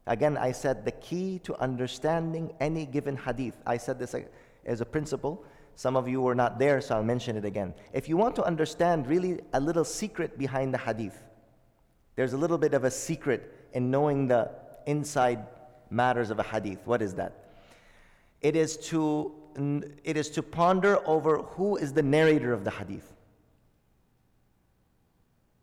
Again, 0.06 0.36
I 0.36 0.52
said 0.52 0.84
the 0.84 0.92
key 0.92 1.38
to 1.44 1.54
understanding 1.56 2.52
any 2.60 2.86
given 2.86 3.16
hadith. 3.16 3.56
I 3.66 3.76
said 3.76 3.98
this 3.98 4.14
uh, 4.14 4.22
as 4.64 4.80
a 4.80 4.86
principle. 4.86 5.44
Some 5.78 5.94
of 5.94 6.08
you 6.08 6.20
were 6.20 6.34
not 6.34 6.58
there, 6.58 6.80
so 6.80 6.96
I'll 6.96 7.04
mention 7.04 7.36
it 7.36 7.44
again. 7.44 7.72
If 7.92 8.08
you 8.08 8.16
want 8.16 8.34
to 8.34 8.42
understand 8.42 9.06
really 9.06 9.38
a 9.52 9.60
little 9.60 9.84
secret 9.84 10.36
behind 10.36 10.74
the 10.74 10.78
hadith, 10.78 11.16
there's 12.16 12.32
a 12.32 12.36
little 12.36 12.58
bit 12.58 12.74
of 12.74 12.82
a 12.82 12.90
secret 12.90 13.54
in 13.74 13.88
knowing 13.88 14.26
the 14.26 14.50
inside 14.86 15.46
matters 15.88 16.30
of 16.30 16.40
a 16.40 16.42
hadith. 16.42 16.84
What 16.84 17.00
is 17.00 17.14
that? 17.14 17.44
It 18.40 18.56
is 18.56 18.76
to, 18.88 19.32
it 20.02 20.16
is 20.16 20.30
to 20.30 20.42
ponder 20.42 20.98
over 21.08 21.42
who 21.42 21.76
is 21.76 21.92
the 21.92 22.02
narrator 22.02 22.52
of 22.52 22.64
the 22.64 22.72
hadith. 22.72 23.14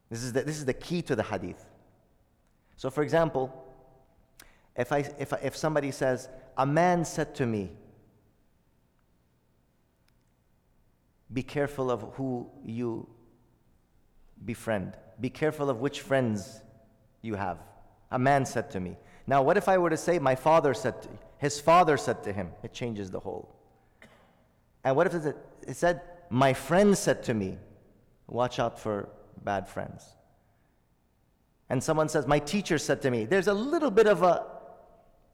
This 0.10 0.24
is 0.24 0.32
the, 0.32 0.44
this 0.44 0.58
is 0.58 0.64
the 0.64 0.74
key 0.74 1.02
to 1.02 1.18
the 1.18 1.24
hadith. 1.24 1.66
So, 2.78 2.90
for 2.90 3.04
example, 3.04 3.52
if, 4.78 4.94
I, 4.94 5.00
if, 5.20 5.34
if 5.44 5.58
somebody 5.58 5.92
says, 5.92 6.30
A 6.58 6.66
man 6.66 7.04
said 7.04 7.36
to 7.36 7.46
me, 7.46 7.72
Be 11.32 11.44
careful 11.44 11.90
of 11.92 12.02
who 12.14 12.50
you 12.64 13.08
befriend. 14.44 14.96
Be 15.20 15.30
careful 15.30 15.70
of 15.70 15.80
which 15.80 16.02
friends 16.02 16.62
you 17.22 17.36
have. 17.36 17.60
A 18.12 18.20
man 18.20 18.46
said 18.46 18.70
to 18.72 18.80
me. 18.80 18.98
Now, 19.28 19.42
what 19.42 19.58
if 19.58 19.68
I 19.68 19.78
were 19.78 19.90
to 19.90 19.98
say, 19.98 20.20
My 20.20 20.36
father 20.36 20.74
said 20.74 21.02
to 21.04 21.10
his 21.38 21.60
father 21.60 21.98
said 21.98 22.24
to 22.24 22.34
him? 22.34 22.52
It 22.64 22.74
changes 22.74 23.12
the 23.12 23.20
whole. 23.20 23.56
And 24.84 24.96
what 24.96 25.08
if 25.08 25.14
it 25.26 25.36
said, 25.76 26.02
My 26.30 26.54
friend 26.54 26.98
said 26.98 27.24
to 27.24 27.34
me, 27.34 27.58
Watch 28.28 28.60
out 28.60 28.80
for 28.80 29.10
bad 29.44 29.68
friends. 29.68 30.06
And 31.70 31.84
someone 31.84 32.10
says, 32.10 32.28
My 32.28 32.40
teacher 32.40 32.78
said 32.78 33.02
to 33.02 33.12
me, 33.12 33.26
there's 33.26 33.48
a 33.48 33.54
little 33.54 33.92
bit 33.92 34.08
of 34.08 34.24
a 34.24 34.46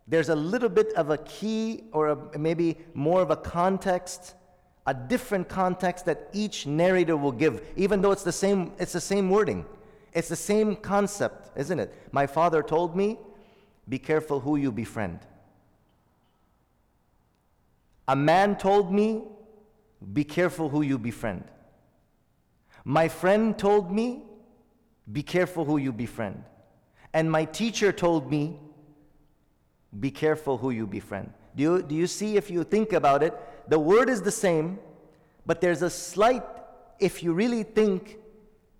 there's 0.07 0.29
a 0.29 0.35
little 0.35 0.67
bit 0.67 0.91
of 0.93 1.09
a 1.09 1.19
key 1.19 1.83
or 1.93 2.09
a, 2.09 2.37
maybe 2.37 2.77
more 2.93 3.21
of 3.21 3.29
a 3.29 3.35
context 3.35 4.33
a 4.87 4.93
different 4.93 5.47
context 5.47 6.05
that 6.05 6.29
each 6.33 6.65
narrator 6.65 7.15
will 7.15 7.31
give, 7.31 7.61
even 7.75 8.01
though 8.01 8.11
it's 8.11 8.23
the 8.23 8.31
same, 8.31 8.73
it's 8.79 8.93
the 8.93 9.01
same 9.01 9.29
wording. 9.29 9.65
It's 10.13 10.27
the 10.27 10.35
same 10.35 10.75
concept, 10.75 11.51
isn't 11.57 11.79
it? 11.79 11.93
My 12.11 12.27
father 12.27 12.61
told 12.63 12.95
me, 12.95 13.17
be 13.87 13.99
careful 13.99 14.39
who 14.39 14.55
you 14.57 14.71
befriend. 14.71 15.19
A 18.07 18.15
man 18.15 18.57
told 18.57 18.91
me, 18.91 19.23
be 20.13 20.23
careful 20.23 20.69
who 20.69 20.81
you 20.81 20.97
befriend. 20.97 21.43
My 22.83 23.07
friend 23.07 23.57
told 23.57 23.91
me, 23.91 24.23
be 25.11 25.23
careful 25.23 25.65
who 25.65 25.77
you 25.77 25.93
befriend. 25.93 26.43
And 27.13 27.31
my 27.31 27.45
teacher 27.45 27.91
told 27.91 28.31
me, 28.31 28.59
be 29.99 30.11
careful 30.11 30.57
who 30.57 30.69
you 30.69 30.87
befriend. 30.87 31.33
Do 31.55 31.63
you, 31.63 31.81
do 31.81 31.95
you 31.95 32.07
see, 32.07 32.37
if 32.37 32.49
you 32.49 32.63
think 32.63 32.93
about 32.93 33.23
it, 33.23 33.33
the 33.67 33.79
word 33.79 34.09
is 34.09 34.21
the 34.21 34.31
same, 34.31 34.79
but 35.45 35.59
there's 35.59 35.81
a 35.81 35.89
slight, 35.89 36.43
if 36.99 37.23
you 37.23 37.33
really 37.33 37.63
think, 37.63 38.17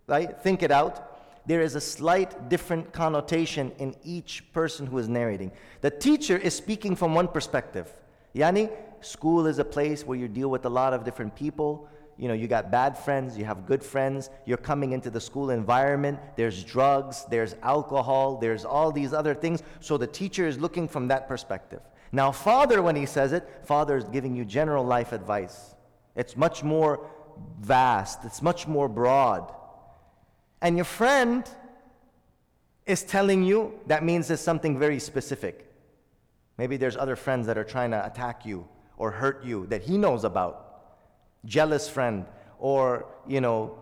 right, 0.08 0.42
think 0.42 0.64
it 0.64 0.72
out, 0.72 1.08
there 1.46 1.62
is 1.62 1.76
a 1.76 1.82
slight 1.82 2.50
different 2.50 2.94
connotation 2.94 3.72
in 3.80 3.96
each 4.04 4.52
person 4.54 4.86
who 4.86 4.98
is 5.00 5.10
narrating. 5.10 5.52
The 5.82 5.90
teacher 5.90 6.38
is 6.38 6.56
speaking 6.56 6.96
from 6.96 7.16
one 7.16 7.28
perspective. 7.28 7.92
Yani, 8.36 8.72
school 9.02 9.48
is 9.48 9.60
a 9.60 9.66
place 9.66 10.06
where 10.06 10.18
you 10.18 10.28
deal 10.28 10.50
with 10.50 10.66
a 10.66 10.70
lot 10.70 10.94
of 10.94 11.04
different 11.04 11.36
people. 11.36 11.90
You 12.18 12.28
know, 12.28 12.34
you 12.34 12.48
got 12.48 12.70
bad 12.70 12.98
friends, 12.98 13.38
you 13.38 13.46
have 13.46 13.66
good 13.66 13.84
friends, 13.84 14.30
you're 14.46 14.58
coming 14.58 14.92
into 14.92 15.10
the 15.10 15.20
school 15.20 15.50
environment, 15.50 16.20
there's 16.36 16.64
drugs, 16.64 17.26
there's 17.30 17.56
alcohol, 17.64 18.38
there's 18.38 18.64
all 18.64 18.92
these 18.92 19.14
other 19.14 19.34
things. 19.34 19.64
So 19.80 19.98
the 19.98 20.08
teacher 20.08 20.48
is 20.48 20.60
looking 20.60 20.88
from 20.88 21.08
that 21.08 21.28
perspective. 21.28 21.82
Now, 22.12 22.32
Father, 22.32 22.82
when 22.82 22.96
he 22.96 23.06
says 23.06 23.34
it, 23.34 23.48
Father 23.64 23.98
is 23.98 24.04
giving 24.06 24.36
you 24.36 24.46
general 24.46 24.84
life 24.84 25.14
advice. 25.14 25.76
It's 26.16 26.36
much 26.36 26.64
more 26.64 27.08
vast, 27.62 28.26
it's 28.26 28.42
much 28.42 28.68
more 28.68 28.88
broad. 28.88 29.52
And 30.62 30.76
your 30.76 30.86
friend 30.86 31.50
is 32.86 33.04
telling 33.04 33.44
you, 33.44 33.80
that 33.88 34.04
means 34.04 34.28
there's 34.28 34.42
something 34.42 34.78
very 34.78 35.00
specific. 35.00 35.68
Maybe 36.58 36.78
there's 36.78 36.98
other 36.98 37.16
friends 37.16 37.48
that 37.48 37.58
are 37.58 37.64
trying 37.64 37.92
to 37.92 38.06
attack 38.06 38.46
you 38.46 38.68
or 38.98 39.10
hurt 39.12 39.44
you 39.44 39.66
that 39.68 39.82
he 39.82 39.98
knows 39.98 40.24
about. 40.24 40.71
Jealous 41.46 41.90
friend, 41.90 42.26
or, 42.60 43.08
you 43.28 43.42
know, 43.42 43.82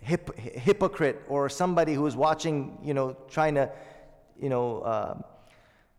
hip, 0.00 0.36
hypocrite, 0.38 1.22
or 1.28 1.48
somebody 1.48 1.94
who 1.94 2.06
is 2.06 2.16
watching, 2.16 2.78
you 2.82 2.94
know, 2.94 3.16
trying 3.28 3.54
to, 3.54 3.70
you 4.40 4.48
know, 4.48 4.80
uh, 4.80 5.14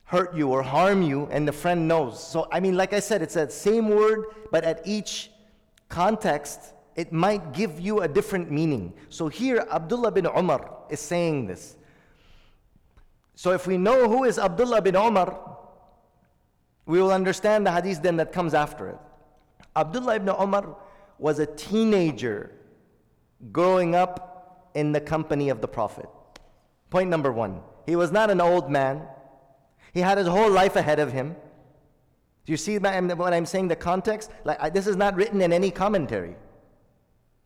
hurt 0.03 0.35
you 0.35 0.49
or 0.49 0.63
harm 0.63 1.01
you, 1.01 1.27
and 1.31 1.47
the 1.47 1.51
friend 1.51 1.87
knows. 1.87 2.21
So, 2.21 2.47
I 2.51 2.59
mean, 2.59 2.75
like 2.75 2.93
I 2.93 2.99
said, 2.99 3.21
it's 3.21 3.35
that 3.35 3.51
same 3.51 3.89
word, 3.89 4.25
but 4.51 4.63
at 4.63 4.81
each 4.85 5.31
context, 5.87 6.73
it 6.95 7.13
might 7.13 7.53
give 7.53 7.79
you 7.79 8.01
a 8.01 8.07
different 8.07 8.51
meaning. 8.51 8.93
So, 9.09 9.27
here, 9.27 9.65
Abdullah 9.71 10.11
bin 10.11 10.25
Umar 10.25 10.77
is 10.89 10.99
saying 10.99 11.47
this. 11.47 11.77
So, 13.35 13.51
if 13.51 13.67
we 13.67 13.77
know 13.77 14.09
who 14.09 14.25
is 14.25 14.37
Abdullah 14.37 14.81
bin 14.81 14.95
Umar, 14.95 15.49
we 16.89 16.99
will 16.99 17.11
understand 17.11 17.67
the 17.67 17.71
hadith 17.71 18.01
then 18.01 18.17
that 18.17 18.33
comes 18.33 18.55
after 18.55 18.89
it. 18.89 18.97
Abdullah 19.75 20.15
ibn 20.15 20.29
Umar 20.29 20.75
was 21.19 21.39
a 21.39 21.45
teenager 21.45 22.51
growing 23.51 23.95
up 23.95 24.71
in 24.73 24.91
the 24.91 25.01
company 25.01 25.49
of 25.49 25.61
the 25.61 25.67
Prophet. 25.67 26.07
Point 26.89 27.09
number 27.09 27.31
one, 27.31 27.61
he 27.85 27.95
was 27.95 28.11
not 28.11 28.29
an 28.29 28.41
old 28.41 28.71
man. 28.71 29.01
He 29.93 29.99
had 29.99 30.17
his 30.17 30.27
whole 30.27 30.49
life 30.49 30.75
ahead 30.75 30.99
of 30.99 31.11
him. 31.11 31.35
Do 32.45 32.53
you 32.53 32.57
see 32.57 32.77
what 32.77 33.33
I'm 33.33 33.45
saying? 33.45 33.67
The 33.67 33.75
context? 33.75 34.31
Like 34.43 34.57
I, 34.59 34.69
this 34.69 34.87
is 34.87 34.95
not 34.95 35.15
written 35.15 35.41
in 35.41 35.53
any 35.53 35.69
commentary. 35.69 36.35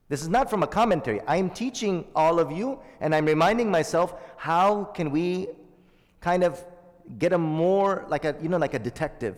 This 0.09 0.21
is 0.21 0.29
not 0.29 0.49
from 0.49 0.63
a 0.63 0.67
commentary. 0.67 1.21
I'm 1.27 1.49
teaching 1.49 2.05
all 2.15 2.39
of 2.39 2.51
you, 2.51 2.79
and 3.01 3.15
I'm 3.15 3.25
reminding 3.25 3.71
myself 3.71 4.13
how 4.37 4.85
can 4.85 5.11
we 5.11 5.47
kind 6.21 6.43
of 6.43 6.63
get 7.17 7.33
a 7.33 7.37
more 7.37 8.05
like 8.07 8.25
a 8.25 8.35
you 8.41 8.49
know 8.49 8.57
like 8.57 8.73
a 8.73 8.79
detective. 8.79 9.37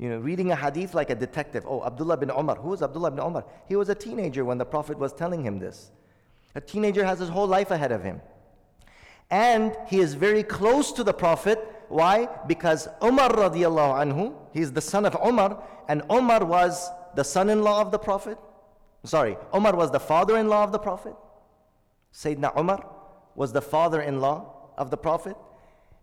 You 0.00 0.08
know, 0.08 0.18
reading 0.18 0.50
a 0.50 0.56
hadith 0.56 0.94
like 0.94 1.10
a 1.10 1.14
detective. 1.14 1.64
Oh, 1.68 1.84
Abdullah 1.84 2.16
bin 2.16 2.30
Umar. 2.30 2.56
Who 2.56 2.72
is 2.72 2.82
Abdullah 2.82 3.12
bin 3.12 3.22
Umar? 3.24 3.44
He 3.68 3.76
was 3.76 3.88
a 3.88 3.94
teenager 3.94 4.44
when 4.44 4.58
the 4.58 4.64
Prophet 4.64 4.98
was 4.98 5.12
telling 5.12 5.44
him 5.44 5.60
this. 5.60 5.92
A 6.56 6.60
teenager 6.60 7.04
has 7.04 7.20
his 7.20 7.28
whole 7.28 7.46
life 7.46 7.70
ahead 7.70 7.92
of 7.92 8.02
him. 8.02 8.20
And 9.30 9.76
he 9.86 10.00
is 10.00 10.14
very 10.14 10.42
close 10.42 10.90
to 10.92 11.04
the 11.04 11.12
Prophet 11.12 11.58
why? 11.90 12.28
Because 12.46 12.88
Umar 13.02 13.30
radiallahu 13.30 13.98
anhu, 14.04 14.32
he's 14.52 14.72
the 14.72 14.80
son 14.80 15.04
of 15.04 15.16
Umar, 15.26 15.60
and 15.88 16.02
Umar 16.08 16.44
was 16.44 16.88
the 17.16 17.24
son-in-law 17.24 17.80
of 17.80 17.90
the 17.90 17.98
Prophet. 17.98 18.38
Sorry, 19.02 19.36
Umar 19.52 19.74
was 19.74 19.90
the 19.90 19.98
father-in-law 19.98 20.62
of 20.62 20.70
the 20.70 20.78
Prophet. 20.78 21.14
Sayyidina 22.14 22.56
Umar 22.56 22.88
was 23.34 23.52
the 23.52 23.60
father-in-law 23.60 24.70
of 24.78 24.90
the 24.92 24.96
Prophet 24.96 25.36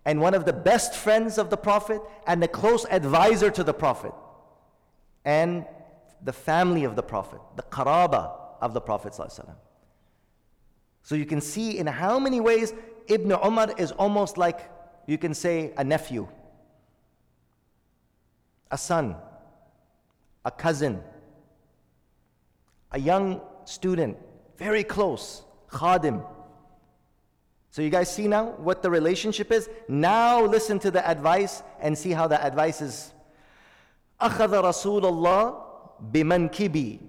and 0.07 0.21
one 0.21 0.33
of 0.33 0.45
the 0.45 0.53
best 0.53 0.95
friends 0.95 1.37
of 1.37 1.49
the 1.49 1.57
Prophet 1.57 2.01
and 2.25 2.41
a 2.41 2.47
close 2.47 2.85
advisor 2.85 3.51
to 3.51 3.61
the 3.61 3.73
Prophet 3.73 4.13
and 5.25 5.65
the 6.23 6.31
family 6.31 6.85
of 6.85 6.95
the 6.95 7.03
Prophet, 7.03 7.41
the 7.57 7.63
qaraba 7.63 8.31
of 8.61 8.73
the 8.73 8.79
Prophet. 8.79 9.13
So 11.03 11.15
you 11.15 11.25
can 11.25 11.41
see 11.41 11.77
in 11.77 11.87
how 11.87 12.19
many 12.19 12.39
ways 12.39 12.73
Ibn 13.07 13.33
Umar 13.33 13.73
is 13.77 13.91
almost 13.91 14.37
like 14.37 14.71
you 15.07 15.17
can 15.17 15.33
say 15.33 15.73
a 15.77 15.83
nephew, 15.83 16.29
a 18.71 18.77
son, 18.77 19.13
a 20.45 20.51
cousin, 20.51 21.03
a 22.93 22.99
young 22.99 23.41
student, 23.65 24.17
very 24.55 24.85
close, 24.85 25.43
khadim. 25.69 26.25
So 27.76 27.80
you 27.80 27.90
guys 27.90 28.14
see 28.14 28.28
now 28.28 28.50
what 28.58 28.82
the 28.82 28.90
relationship 28.90 29.50
is? 29.50 29.68
Now 29.88 30.44
listen 30.44 30.78
to 30.80 30.90
the 30.90 31.08
advice 31.08 31.62
and 31.80 31.96
see 31.96 32.10
how 32.10 32.28
the 32.28 32.42
advice 32.44 32.80
is. 32.80 33.12
أخذ 34.20 34.62
رسول 34.62 35.02
الله 35.02 35.62
بمنكبي. 36.12 37.00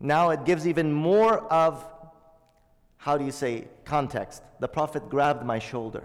Now 0.00 0.30
it 0.30 0.44
gives 0.44 0.66
even 0.66 0.92
more 0.92 1.40
of, 1.52 1.84
how 2.96 3.16
do 3.18 3.24
you 3.24 3.32
say, 3.32 3.68
context. 3.84 4.42
The 4.60 4.68
Prophet 4.68 5.08
grabbed 5.08 5.44
my 5.44 5.58
shoulder. 5.58 6.04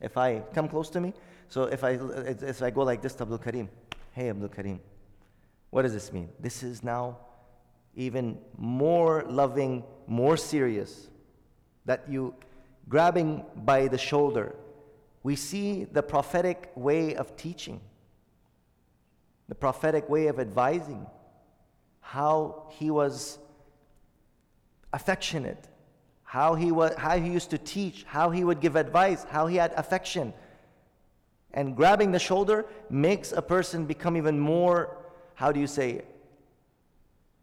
If 0.00 0.16
I 0.16 0.40
come 0.52 0.68
close 0.68 0.90
to 0.90 1.00
me, 1.00 1.12
so 1.48 1.64
if 1.64 1.84
I, 1.84 1.98
if 2.42 2.62
I 2.62 2.70
go 2.70 2.82
like 2.82 3.00
this 3.00 3.14
to 3.16 3.22
Abdul 3.22 3.38
Karim, 3.38 3.68
Hey, 4.12 4.28
Abdul 4.28 4.48
Karim, 4.48 4.80
what 5.70 5.82
does 5.82 5.94
this 5.94 6.12
mean? 6.12 6.28
This 6.38 6.62
is 6.62 6.82
now 6.84 7.16
even 7.94 8.38
more 8.58 9.24
loving, 9.26 9.84
more 10.06 10.36
serious. 10.36 11.08
That 11.86 12.04
you 12.08 12.34
grabbing 12.89 13.43
by 13.55 13.87
the 13.87 13.97
shoulder. 13.97 14.55
We 15.23 15.35
see 15.35 15.83
the 15.85 16.03
prophetic 16.03 16.71
way 16.75 17.15
of 17.15 17.35
teaching, 17.35 17.81
the 19.49 19.55
prophetic 19.55 20.09
way 20.09 20.27
of 20.27 20.39
advising, 20.39 21.05
how 21.99 22.67
he 22.71 22.89
was 22.89 23.39
affectionate, 24.93 25.67
how 26.23 26.55
he, 26.55 26.71
was, 26.71 26.93
how 26.95 27.17
he 27.17 27.29
used 27.29 27.49
to 27.49 27.57
teach, 27.57 28.03
how 28.03 28.29
he 28.29 28.43
would 28.43 28.61
give 28.61 28.75
advice, 28.75 29.25
how 29.29 29.47
he 29.47 29.57
had 29.57 29.73
affection. 29.73 30.33
And 31.53 31.75
grabbing 31.75 32.11
the 32.11 32.19
shoulder 32.19 32.65
makes 32.89 33.31
a 33.31 33.41
person 33.41 33.85
become 33.85 34.15
even 34.15 34.39
more, 34.39 34.97
how 35.35 35.51
do 35.51 35.59
you 35.59 35.67
say, 35.67 36.03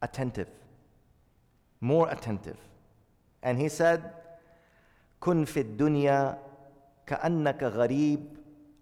attentive. 0.00 0.48
More 1.80 2.08
attentive. 2.08 2.56
And 3.42 3.58
he 3.58 3.68
said, 3.68 4.12
كن 5.24 5.44
في 5.44 5.60
الدنيا 5.60 6.38
كأنك 7.06 7.62
غريب 7.62 8.20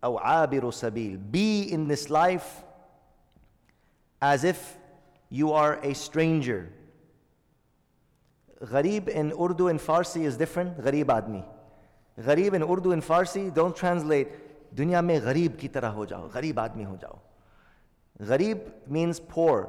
أو 0.05 0.19
عابر 0.19 0.71
سبيل. 0.71 1.21
Be 1.31 1.71
in 1.71 1.87
this 1.87 2.11
life 2.11 2.65
as 4.21 4.43
if 4.43 4.77
you 5.31 5.53
are 5.53 5.79
a 5.83 5.95
stranger 5.95 6.73
Gharib 8.65 9.09
in 9.09 9.33
Urdu 9.33 9.69
and 9.69 9.81
Farsi 9.81 10.25
is 10.25 10.37
different. 10.37 10.79
Gharib 10.81 11.07
admi. 11.07 11.45
Gharib 12.21 12.55
in 12.55 12.63
Urdu 12.63 12.93
and 12.93 13.03
Farsi 13.03 13.53
don't 13.53 13.75
translate. 13.75 14.29
Dunya 14.75 15.05
mein 15.05 15.21
gharib 15.21 15.59
ki 15.59 15.69
tarah 15.69 15.93
ho 15.93 16.07
jao. 16.07 16.29
Gharib 16.29 16.55
admi 16.55 16.85
ho 16.85 16.97
jao. 17.01 17.19
Gharib 18.23 18.61
means 18.89 19.19
poor. 19.19 19.69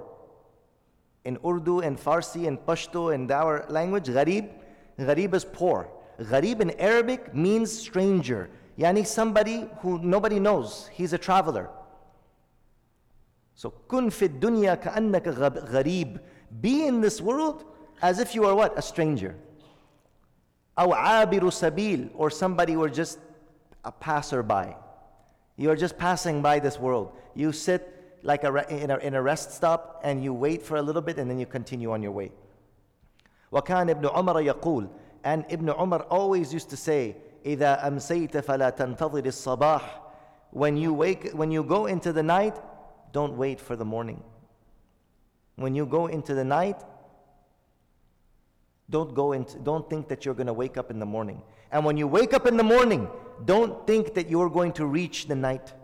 In 1.26 1.40
Urdu 1.44 1.80
and 1.80 1.98
Farsi 1.98 2.48
and 2.48 2.60
Pashto 2.60 3.14
and 3.14 3.32
our 3.32 3.66
language, 3.70 4.08
gharib, 4.08 4.50
gharib 5.00 5.34
is 5.34 5.46
poor. 5.46 5.90
Gharib 6.21 6.61
in 6.61 6.71
Arabic 6.81 7.35
means 7.35 7.73
stranger. 7.73 8.51
Yani 8.79 9.07
somebody 9.07 9.69
who 9.81 9.99
nobody 9.99 10.39
knows. 10.39 10.89
He's 10.93 11.13
a 11.13 11.19
traveler. 11.19 11.69
So 13.55 13.71
kun 13.71 14.11
fi 14.11 14.29
dunya 14.29 14.81
ka'annaka 14.81 15.35
gharib. 15.71 16.21
Be 16.61 16.87
in 16.87 17.01
this 17.01 17.21
world 17.21 17.65
as 18.03 18.19
if 18.19 18.35
you 18.35 18.45
are 18.45 18.55
what? 18.55 18.79
A 18.79 18.83
stranger. 18.83 19.35
أو 20.79 20.93
عابر 20.95 21.51
سبيل 21.51 22.11
or 22.15 22.31
somebody 22.31 22.73
who 22.73 22.83
are 22.83 22.89
just 22.89 23.19
a 23.85 23.91
passerby. 23.91 24.77
You 25.57 25.71
are 25.71 25.77
just 25.77 25.99
passing 25.99 26.41
by 26.41 26.61
this 26.61 26.79
world. 26.79 27.13
You 27.35 27.51
sit 27.53 27.99
like 28.23 28.45
a, 28.45 28.51
in, 28.73 28.91
a, 28.91 28.97
in 28.99 29.15
a 29.15 29.23
rest 29.23 29.53
stop 29.53 30.01
and 30.05 30.23
you 30.23 30.33
wait 30.33 30.63
for 30.63 30.77
a 30.77 30.83
little 30.83 31.03
bit 31.03 31.19
and 31.19 31.29
then 31.29 31.39
you 31.39 31.47
continue 31.47 31.91
on 31.93 32.03
your 32.03 32.13
way. 32.13 32.31
وكان 33.53 33.91
ابن 33.91 34.07
عمر 34.07 34.41
يقول 34.41 34.89
and 35.25 35.45
Ibn 35.49 35.69
Umar 35.71 36.03
always 36.11 36.53
used 36.53 36.71
to 36.71 36.77
say 36.77 37.17
إذا 37.45 37.87
أمسيت 37.89 38.37
فلا 38.37 38.71
تنتظر 38.71 39.27
الصباح 39.27 40.01
when 40.51 40.77
you 40.77 40.93
wake 40.93 41.31
when 41.33 41.51
you 41.51 41.63
go 41.63 41.87
into 41.87 42.13
the 42.13 42.23
night 42.23 42.57
don't 43.13 43.37
wait 43.37 43.61
for 43.61 43.77
the 43.77 43.85
morning 43.85 44.23
when 45.57 45.75
you 45.75 45.87
go 45.87 46.07
into 46.07 46.35
the 46.35 46.45
night 46.45 46.83
don't 48.91 49.15
go 49.15 49.33
into, 49.33 49.59
don't 49.59 49.89
think 49.91 50.09
that 50.09 50.25
you're 50.25 50.35
going 50.35 50.47
to 50.47 50.53
wake 50.53 50.77
up 50.77 50.91
in 50.91 50.99
the 50.99 51.07
morning. 51.07 51.43
And 51.71 51.85
when 51.85 51.97
you 51.97 52.07
wake 52.07 52.33
up 52.33 52.47
in 52.47 52.57
the 52.57 52.63
morning, 52.63 53.09
don't 53.45 53.87
think 53.87 54.15
that 54.15 54.31
you're 54.31 54.49
going 54.49 54.73
to 54.73 54.87
reach 54.87 55.27
the 55.27 55.35
night. 55.35 55.75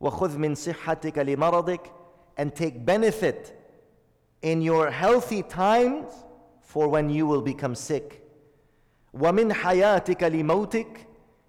وَخُذْ 0.00 0.36
مِن 0.36 0.52
صِحَّتِكَ 0.56 1.12
لِمَرَضِكَ 1.12 1.90
And 2.36 2.54
take 2.54 2.84
benefit 2.84 3.56
in 4.42 4.60
your 4.60 4.90
healthy 4.90 5.44
times 5.44 6.12
for 6.76 6.88
when 6.88 7.10
you 7.10 7.26
will 7.26 7.42
become 7.42 7.74
sick. 7.74 8.22
وَمِن 9.14 9.52
حَيَاتِكَ 9.52 10.18
لِمَوْتِكَ 10.18 10.96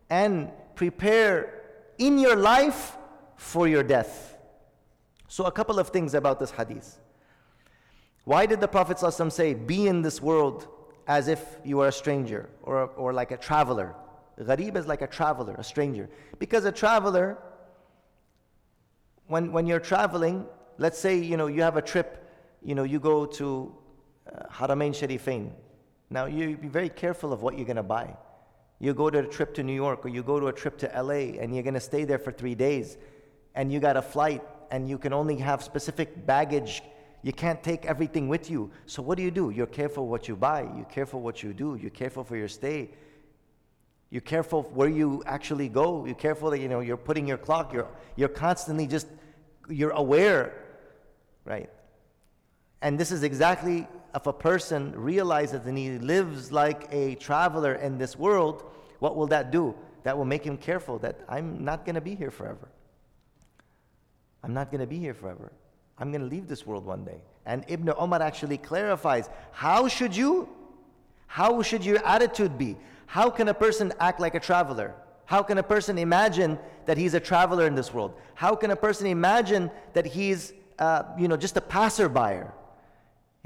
And 0.09 0.51
prepare 0.75 1.61
in 1.97 2.17
your 2.17 2.35
life 2.35 2.97
for 3.37 3.67
your 3.67 3.83
death. 3.83 4.37
So 5.27 5.45
a 5.45 5.51
couple 5.51 5.79
of 5.79 5.89
things 5.89 6.13
about 6.13 6.39
this 6.39 6.51
hadith. 6.51 6.99
Why 8.25 8.45
did 8.45 8.61
the 8.61 8.67
Prophet 8.67 8.97
ﷺ 8.97 9.31
say, 9.31 9.53
Be 9.53 9.87
in 9.87 10.01
this 10.01 10.21
world 10.21 10.67
as 11.07 11.27
if 11.27 11.57
you 11.63 11.81
are 11.81 11.89
a 11.89 11.91
stranger 11.91 12.49
or, 12.61 12.87
or 12.95 13.13
like 13.13 13.31
a 13.31 13.37
traveler? 13.37 13.95
Gharib 14.39 14.75
is 14.77 14.87
like 14.87 15.01
a 15.01 15.07
traveler, 15.07 15.55
a 15.57 15.63
stranger. 15.63 16.09
Because 16.39 16.65
a 16.65 16.71
traveler, 16.71 17.37
when, 19.27 19.51
when 19.51 19.67
you're 19.67 19.79
traveling, 19.79 20.45
let's 20.77 20.97
say 20.97 21.17
you 21.17 21.37
know 21.37 21.47
you 21.47 21.61
have 21.61 21.77
a 21.77 21.81
trip, 21.81 22.29
you 22.63 22.75
know 22.75 22.83
you 22.83 22.99
go 22.99 23.25
to 23.25 23.75
uh, 24.32 24.44
Haramain 24.52 24.90
Sharifain. 24.90 25.50
Now 26.10 26.26
you 26.26 26.56
be 26.56 26.68
very 26.68 26.88
careful 26.88 27.32
of 27.32 27.42
what 27.42 27.56
you're 27.56 27.66
going 27.66 27.76
to 27.76 27.82
buy. 27.82 28.16
You 28.80 28.94
go 28.94 29.10
to 29.10 29.18
a 29.20 29.26
trip 29.26 29.54
to 29.54 29.62
New 29.62 29.74
York 29.74 30.04
or 30.04 30.08
you 30.08 30.22
go 30.22 30.38
to 30.38 30.46
a 30.46 30.52
trip 30.52 30.78
to 30.78 31.02
LA 31.02 31.40
and 31.40 31.54
you're 31.54 31.64
going 31.64 31.74
to 31.74 31.80
stay 31.80 32.04
there 32.04 32.18
for 32.18 32.32
three 32.32 32.54
days, 32.54 32.96
and 33.54 33.72
you 33.72 33.80
got 33.80 33.96
a 33.96 34.02
flight 34.02 34.42
and 34.70 34.88
you 34.88 34.98
can 34.98 35.12
only 35.12 35.36
have 35.36 35.62
specific 35.62 36.26
baggage 36.26 36.82
you 37.22 37.32
can't 37.32 37.62
take 37.62 37.84
everything 37.84 38.28
with 38.28 38.50
you. 38.50 38.70
So 38.86 39.02
what 39.02 39.16
do 39.16 39.24
you 39.24 39.30
do? 39.30 39.50
You're 39.50 39.66
careful 39.66 40.06
what 40.06 40.28
you 40.28 40.36
buy. 40.36 40.62
You're 40.62 40.84
careful 40.84 41.20
what 41.20 41.42
you 41.42 41.52
do. 41.52 41.74
You're 41.74 41.90
careful 41.90 42.22
for 42.22 42.36
your 42.36 42.48
stay. 42.48 42.90
You're 44.10 44.20
careful 44.22 44.62
where 44.62 44.88
you 44.88 45.22
actually 45.26 45.68
go. 45.68 46.06
You're 46.06 46.14
careful 46.14 46.50
that 46.50 46.60
you 46.60 46.68
know 46.68 46.80
you're 46.80 46.96
putting 46.96 47.26
your 47.26 47.36
clock. 47.36 47.72
You're 47.72 47.88
you're 48.16 48.28
constantly 48.28 48.86
just 48.86 49.08
you're 49.68 49.90
aware, 49.90 50.54
right? 51.44 51.68
And 52.80 52.98
this 52.98 53.10
is 53.10 53.22
exactly 53.24 53.86
if 54.14 54.26
a 54.26 54.32
person 54.32 54.92
realizes 54.96 55.66
and 55.66 55.76
he 55.76 55.98
lives 55.98 56.50
like 56.50 56.88
a 56.92 57.14
traveler 57.16 57.74
in 57.74 57.98
this 57.98 58.16
world, 58.16 58.64
what 58.98 59.16
will 59.16 59.26
that 59.28 59.50
do? 59.50 59.74
That 60.04 60.16
will 60.16 60.24
make 60.24 60.44
him 60.44 60.56
careful 60.56 60.98
that 61.00 61.20
I'm 61.28 61.64
not 61.64 61.84
going 61.84 61.94
to 61.94 62.00
be 62.00 62.14
here 62.14 62.30
forever. 62.30 62.68
I'm 64.42 64.54
not 64.54 64.70
going 64.70 64.80
to 64.80 64.86
be 64.86 64.98
here 64.98 65.14
forever. 65.14 65.52
I'm 65.98 66.10
going 66.12 66.22
to 66.22 66.28
leave 66.28 66.48
this 66.48 66.66
world 66.66 66.86
one 66.86 67.04
day. 67.04 67.20
And 67.44 67.64
Ibn 67.68 67.92
Umar 68.00 68.22
actually 68.22 68.58
clarifies 68.58 69.28
how 69.50 69.88
should 69.88 70.14
you, 70.16 70.48
how 71.26 71.62
should 71.62 71.84
your 71.84 72.04
attitude 72.06 72.56
be? 72.56 72.76
How 73.06 73.30
can 73.30 73.48
a 73.48 73.54
person 73.54 73.92
act 73.98 74.20
like 74.20 74.34
a 74.34 74.40
traveler? 74.40 74.94
How 75.24 75.42
can 75.42 75.58
a 75.58 75.62
person 75.62 75.98
imagine 75.98 76.58
that 76.86 76.96
he's 76.96 77.14
a 77.14 77.20
traveler 77.20 77.66
in 77.66 77.74
this 77.74 77.92
world? 77.92 78.14
How 78.34 78.54
can 78.54 78.70
a 78.70 78.76
person 78.76 79.06
imagine 79.06 79.70
that 79.92 80.06
he's, 80.06 80.52
uh, 80.78 81.02
you 81.18 81.28
know, 81.28 81.36
just 81.36 81.56
a 81.56 81.60
passerby? 81.60 82.46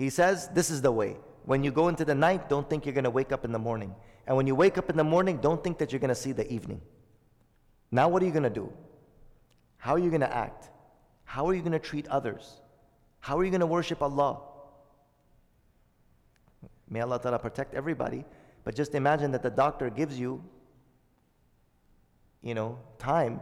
He 0.03 0.11
says, 0.11 0.49
this 0.49 0.69
is 0.69 0.83
the 0.83 0.91
way. 0.91 1.17
When 1.45 1.63
you 1.63 1.71
go 1.71 1.87
into 1.87 2.05
the 2.05 2.15
night, 2.17 2.49
don't 2.49 2.69
think 2.69 2.85
you're 2.85 2.93
going 2.93 3.05
to 3.05 3.11
wake 3.11 3.31
up 3.31 3.45
in 3.45 3.53
the 3.53 3.59
morning. 3.61 3.95
And 4.27 4.37
when 4.37 4.49
you 4.49 4.57
wake 4.57 4.77
up 4.77 4.91
in 4.91 4.97
the 4.97 5.05
morning, 5.05 5.37
don't 5.37 5.63
think 5.63 5.79
that 5.79 5.93
you're 5.93 6.01
going 6.01 6.09
to 6.09 6.15
see 6.17 6.33
the 6.33 6.53
evening. 6.53 6.81
Now, 7.93 8.09
what 8.09 8.21
are 8.21 8.27
you 8.27 8.33
going 8.33 8.43
to 8.43 8.51
do? 8.51 8.73
How 9.77 9.93
are 9.95 10.01
you 10.01 10.09
going 10.09 10.23
to 10.23 10.37
act? 10.37 10.71
How 11.23 11.49
are 11.49 11.55
you 11.55 11.61
going 11.61 11.71
to 11.71 11.79
treat 11.79 12.09
others? 12.09 12.61
How 13.21 13.39
are 13.39 13.45
you 13.45 13.51
going 13.51 13.61
to 13.61 13.67
worship 13.67 14.03
Allah? 14.03 14.41
May 16.91 17.01
Allah 17.01 17.21
Ta'ala 17.21 17.39
protect 17.39 17.73
everybody. 17.73 18.25
But 18.65 18.75
just 18.75 18.97
imagine 18.97 19.31
that 19.31 19.45
the 19.45 19.51
doctor 19.51 19.89
gives 19.89 20.19
you, 20.19 20.43
you 22.43 22.55
know, 22.55 22.77
time 22.99 23.41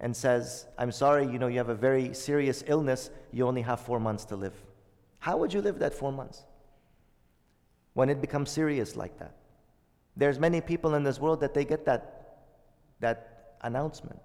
and 0.00 0.16
says, 0.16 0.66
I'm 0.76 0.90
sorry, 0.90 1.24
you 1.24 1.38
know, 1.38 1.46
you 1.46 1.58
have 1.58 1.68
a 1.68 1.74
very 1.76 2.14
serious 2.14 2.64
illness, 2.66 3.10
you 3.30 3.46
only 3.46 3.62
have 3.62 3.78
four 3.78 4.00
months 4.00 4.24
to 4.24 4.34
live. 4.34 4.54
How 5.24 5.38
would 5.38 5.54
you 5.54 5.62
live 5.62 5.78
that 5.78 5.94
four 5.94 6.12
months? 6.12 6.42
When 7.94 8.10
it 8.10 8.20
becomes 8.20 8.50
serious 8.50 8.94
like 8.94 9.18
that. 9.20 9.34
There's 10.18 10.38
many 10.38 10.60
people 10.60 10.96
in 10.96 11.02
this 11.02 11.18
world 11.18 11.40
that 11.40 11.54
they 11.54 11.64
get 11.64 11.86
that, 11.86 12.42
that 13.00 13.56
announcement. 13.62 14.20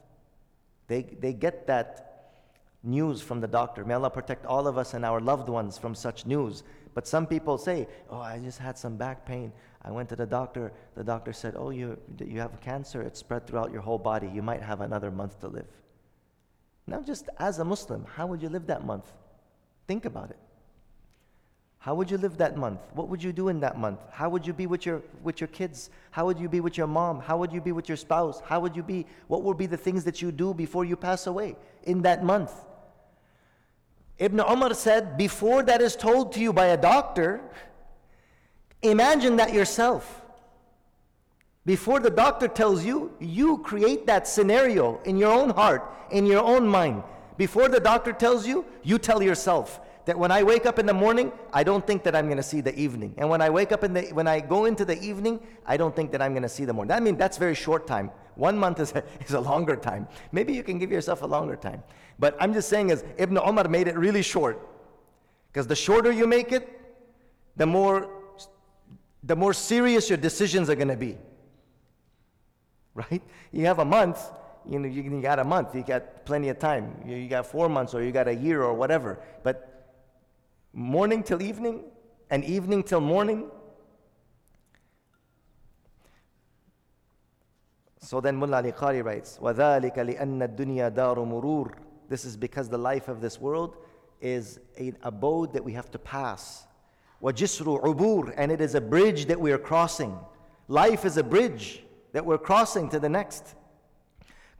They, 0.87 1.03
they 1.03 1.31
get 1.31 1.67
that 1.67 2.41
news 2.83 3.21
from 3.21 3.39
the 3.39 3.47
doctor. 3.47 3.85
May 3.85 3.93
Allah 3.93 4.09
protect 4.09 4.45
all 4.45 4.67
of 4.67 4.77
us 4.77 4.93
and 4.93 5.05
our 5.05 5.21
loved 5.21 5.47
ones 5.47 5.77
from 5.77 5.95
such 5.95 6.25
news. 6.25 6.63
But 6.93 7.07
some 7.07 7.25
people 7.25 7.57
say, 7.57 7.87
Oh, 8.09 8.19
I 8.19 8.37
just 8.39 8.59
had 8.59 8.77
some 8.77 8.97
back 8.97 9.25
pain. 9.25 9.53
I 9.81 9.91
went 9.91 10.09
to 10.09 10.17
the 10.17 10.25
doctor. 10.25 10.73
The 10.95 11.05
doctor 11.05 11.31
said, 11.31 11.53
Oh, 11.55 11.69
you, 11.69 11.97
you 12.19 12.41
have 12.41 12.59
cancer. 12.59 13.01
It's 13.03 13.19
spread 13.19 13.47
throughout 13.47 13.71
your 13.71 13.81
whole 13.81 13.99
body. 13.99 14.27
You 14.27 14.41
might 14.41 14.61
have 14.61 14.81
another 14.81 15.11
month 15.11 15.39
to 15.39 15.47
live. 15.47 15.71
Now, 16.87 17.01
just 17.01 17.29
as 17.37 17.59
a 17.59 17.63
Muslim, 17.63 18.05
how 18.17 18.27
would 18.27 18.41
you 18.41 18.49
live 18.49 18.67
that 18.67 18.85
month? 18.85 19.13
Think 19.87 20.03
about 20.03 20.31
it. 20.31 20.39
How 21.79 21.95
would 21.95 22.11
you 22.11 22.17
live 22.17 22.37
that 22.37 22.57
month? 22.57 22.81
What 22.93 23.07
would 23.07 23.23
you 23.23 23.31
do 23.31 23.47
in 23.47 23.61
that 23.61 23.77
month? 23.77 23.99
How 24.11 24.29
would 24.29 24.45
you 24.45 24.51
be 24.51 24.67
with 24.67 24.85
your, 24.85 25.01
with 25.23 25.39
your 25.39 25.47
kids? 25.47 25.89
How 26.11 26.25
would 26.25 26.37
you 26.37 26.49
be 26.49 26.59
with 26.59 26.77
your 26.77 26.87
mom? 26.87 27.21
How 27.21 27.37
would 27.37 27.53
you 27.53 27.61
be 27.61 27.71
with 27.71 27.87
your 27.87 27.95
spouse? 27.95 28.41
How 28.45 28.59
would 28.59 28.75
you 28.75 28.83
be? 28.83 29.05
What 29.27 29.43
would 29.43 29.57
be 29.57 29.65
the 29.65 29.77
things 29.77 30.03
that 30.03 30.21
you 30.21 30.33
do 30.33 30.53
before 30.53 30.83
you 30.83 30.97
pass 30.97 31.25
away 31.25 31.55
in 31.83 32.01
that 32.01 32.21
month? 32.23 32.51
Ibn 34.17 34.41
Umar 34.41 34.73
said, 34.73 35.17
before 35.17 35.63
that 35.63 35.81
is 35.81 35.95
told 35.95 36.33
to 36.33 36.41
you 36.41 36.51
by 36.51 36.67
a 36.67 36.77
doctor, 36.77 37.39
imagine 38.81 39.37
that 39.37 39.53
yourself. 39.53 40.21
Before 41.65 42.01
the 42.01 42.09
doctor 42.09 42.49
tells 42.49 42.83
you, 42.83 43.13
you 43.21 43.59
create 43.59 44.05
that 44.07 44.27
scenario 44.27 44.99
in 45.05 45.15
your 45.15 45.31
own 45.31 45.51
heart, 45.51 45.89
in 46.11 46.25
your 46.25 46.43
own 46.43 46.67
mind. 46.67 47.03
Before 47.37 47.69
the 47.69 47.79
doctor 47.79 48.11
tells 48.11 48.45
you, 48.45 48.65
you 48.83 48.97
tell 48.97 49.23
yourself 49.23 49.79
that 50.09 50.17
when 50.17 50.31
I 50.31 50.41
wake 50.41 50.65
up 50.65 50.79
in 50.79 50.87
the 50.87 50.93
morning, 50.93 51.31
I 51.53 51.63
don't 51.63 51.85
think 51.85 52.01
that 52.01 52.15
I'm 52.15 52.25
going 52.25 52.37
to 52.37 52.43
see 52.43 52.61
the 52.61 52.75
evening. 52.75 53.13
And 53.19 53.29
when 53.29 53.43
I 53.43 53.51
wake 53.51 53.71
up 53.71 53.83
in 53.83 53.93
the 53.93 54.01
when 54.11 54.27
I 54.27 54.39
go 54.39 54.65
into 54.65 54.83
the 54.83 54.99
evening, 54.99 55.39
I 55.67 55.77
don't 55.77 55.95
think 55.95 56.11
that 56.13 56.19
I'm 56.19 56.33
going 56.33 56.41
to 56.41 56.49
see 56.49 56.65
the 56.65 56.73
morning. 56.73 56.89
That 56.89 57.03
means 57.03 57.19
that's 57.19 57.37
very 57.37 57.53
short 57.53 57.85
time. 57.85 58.09
One 58.33 58.57
month 58.57 58.79
is 58.79 58.91
a, 58.93 59.03
is 59.27 59.33
a 59.33 59.39
longer 59.39 59.75
time. 59.75 60.07
Maybe 60.31 60.51
you 60.53 60.63
can 60.63 60.79
give 60.79 60.91
yourself 60.91 61.21
a 61.21 61.27
longer 61.27 61.55
time. 61.55 61.83
But 62.17 62.35
I'm 62.39 62.55
just 62.55 62.69
saying 62.69 62.89
is 62.89 63.03
Ibn 63.19 63.37
Umar 63.37 63.67
made 63.67 63.87
it 63.87 63.95
really 63.95 64.23
short. 64.23 64.67
Because 65.53 65.67
the 65.67 65.75
shorter 65.75 66.11
you 66.11 66.25
make 66.25 66.51
it, 66.51 66.67
the 67.55 67.67
more 67.67 68.09
the 69.21 69.35
more 69.35 69.53
serious 69.53 70.09
your 70.09 70.17
decisions 70.17 70.71
are 70.71 70.75
going 70.75 70.87
to 70.87 70.97
be. 70.97 71.19
Right? 72.95 73.21
You 73.51 73.67
have 73.67 73.77
a 73.77 73.85
month, 73.85 74.19
you 74.67 74.79
know, 74.79 74.87
you, 74.87 75.21
got 75.21 75.39
a 75.39 75.43
month, 75.43 75.75
you 75.75 75.83
got 75.83 76.25
plenty 76.25 76.49
of 76.49 76.57
time. 76.57 76.95
You 77.05 77.27
got 77.27 77.45
four 77.45 77.69
months 77.69 77.93
or 77.93 78.03
you 78.03 78.11
got 78.11 78.27
a 78.27 78.35
year 78.35 78.63
or 78.63 78.73
whatever. 78.73 79.19
But 79.43 79.68
morning 80.72 81.22
till 81.22 81.40
evening 81.42 81.84
and 82.30 82.44
evening 82.44 82.82
till 82.82 83.00
morning. 83.00 83.50
So 88.00 88.20
then 88.20 88.36
Mullah 88.36 88.58
Ali 88.58 88.72
Qari 88.72 89.02
writes, 89.02 89.38
وَذَلِكَ 89.40 89.94
لِأَنَّ 89.94 90.56
الدُّنْيَا 90.56 90.94
دَارُ 90.94 91.16
مُرُورٍ 91.16 91.72
This 92.08 92.24
is 92.24 92.36
because 92.36 92.68
the 92.68 92.78
life 92.78 93.08
of 93.08 93.20
this 93.20 93.40
world 93.40 93.76
is 94.20 94.60
an 94.76 94.96
abode 95.02 95.52
that 95.54 95.64
we 95.64 95.72
have 95.72 95.90
to 95.92 95.98
pass. 95.98 96.66
وَجِسْرُ 97.22 97.82
عُبُورٍ 97.82 98.34
And 98.36 98.52
it 98.52 98.60
is 98.60 98.74
a 98.74 98.80
bridge 98.80 99.26
that 99.26 99.40
we 99.40 99.52
are 99.52 99.58
crossing. 99.58 100.18
Life 100.68 101.04
is 101.04 101.16
a 101.16 101.22
bridge 101.22 101.82
that 102.12 102.24
we're 102.24 102.38
crossing 102.38 102.88
to 102.90 102.98
the 102.98 103.08
next. 103.08 103.54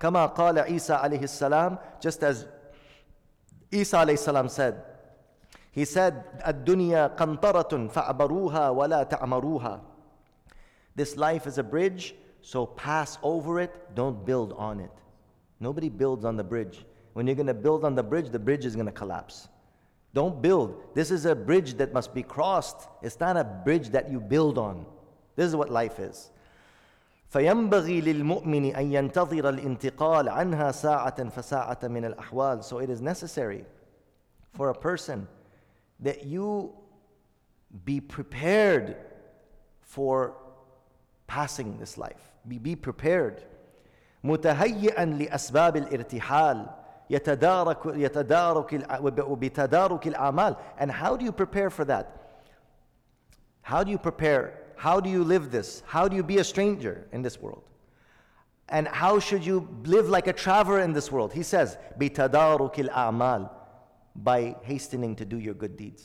كما 0.01 0.27
قال 0.35 0.59
عيسى 0.59 0.93
عليه 0.93 1.23
السلام 1.23 1.79
just 2.01 2.23
as 2.23 2.47
Isa 3.73 3.95
عليه 3.95 4.15
السلام 4.15 4.49
said 4.51 4.83
he 5.79 5.85
said 5.85 6.25
الدنيا 6.47 7.17
قنطرة 7.17 7.89
فأبروها 7.89 8.71
ولا 8.71 9.03
تعمروها 9.03 9.81
This 10.97 11.17
life 11.17 11.47
is 11.47 11.59
a 11.59 11.65
bridge 11.65 12.15
so 12.41 12.67
pass 12.67 13.19
over 13.23 13.61
it 13.61 13.95
don't 13.95 14.25
build 14.25 14.53
on 14.53 14.81
it 14.81 14.93
Nobody 15.61 15.89
builds 15.89 16.25
on 16.25 16.37
the 16.37 16.45
bridge 16.45 16.85
when 17.15 17.27
you're 17.27 17.37
going 17.37 17.47
to 17.47 17.55
build 17.55 17.85
on 17.85 17.95
the 17.95 18.03
bridge 18.03 18.31
the 18.31 18.39
bridge 18.39 18.65
is 18.65 18.75
going 18.75 18.87
to 18.87 18.93
collapse 18.93 19.49
don't 20.13 20.41
build 20.41 20.81
this 20.95 21.11
is 21.11 21.27
a 21.27 21.35
bridge 21.35 21.75
that 21.75 21.93
must 21.93 22.15
be 22.15 22.23
crossed 22.23 22.89
it's 23.03 23.19
not 23.19 23.37
a 23.37 23.45
bridge 23.45 23.89
that 23.89 24.11
you 24.11 24.21
build 24.21 24.59
on 24.59 24.87
this 25.37 25.47
is 25.47 25.57
what 25.57 25.71
life 25.71 25.99
is 25.99 26.31
فينبغي 27.35 28.01
للمؤمن 28.01 28.77
أن 28.77 28.93
ينتظر 28.93 29.49
الانتقال 29.49 30.29
عنها 30.29 30.73
ساعة 30.73 31.29
فساعة 31.29 31.79
من 31.83 32.05
الأحوال 32.05 32.63
So 32.63 32.79
it 32.79 32.91
is 32.91 33.01
necessary 33.01 33.65
for 34.53 34.71
a 34.71 34.75
person 34.75 35.27
that 36.01 36.25
you 36.25 36.73
be 37.85 38.01
prepared 38.01 38.97
for 39.81 40.37
passing 41.27 41.79
this 41.79 41.97
life. 41.97 42.33
Be, 42.47 42.59
be 42.59 42.77
prepared. 42.77 43.43
متهيئا 44.25 45.05
لأسباب 45.05 45.77
الارتحال 45.77 46.67
يتدارك 47.11 47.87
يتدارك 47.87 48.87
وبتدارك 49.03 50.07
الأعمال 50.07 50.57
And 50.79 50.91
how 50.91 51.17
do 51.17 51.25
you 51.25 51.33
prepare 51.33 51.71
for 51.71 51.85
that? 51.85 52.41
How 53.63 53.85
do 53.85 53.91
you 53.91 53.99
prepare 53.99 54.65
how 54.77 55.01
do 55.01 55.09
you 55.09 55.25
live 55.25 55.51
this? 55.51 55.83
How 55.87 56.09
do 56.09 56.17
you 56.17 56.23
be 56.23 56.39
a 56.39 56.45
stranger 56.45 57.07
in 57.13 57.23
this 57.23 57.41
world? 57.41 57.63
And 58.69 58.89
how 58.89 59.19
should 59.19 59.45
you 59.45 59.69
live 59.85 60.09
like 60.09 60.27
a 60.27 60.33
traveler 60.33 60.81
in 60.81 60.93
this 60.93 61.13
world? 61.13 61.33
He 61.33 61.43
says, 61.43 61.77
بِتَدَارُكِ 61.99 62.75
الْأَعْمَالِ 62.75 63.51
By 64.19 64.57
hastening 64.63 65.17
to 65.17 65.25
do 65.25 65.39
your 65.39 65.55
good 65.55 65.77
deeds. 65.77 66.05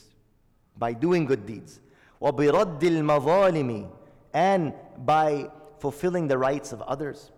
By 0.76 0.92
doing 0.92 1.26
good 1.26 1.46
deeds. 1.46 1.80
وَبِرَدِّ 2.20 2.80
الْمَظَالِمِ 2.80 3.88
And 4.34 4.74
by 4.98 5.50
fulfilling 5.78 6.28
the 6.28 6.38
rights 6.38 6.72
of 6.72 6.82
others. 6.82 7.30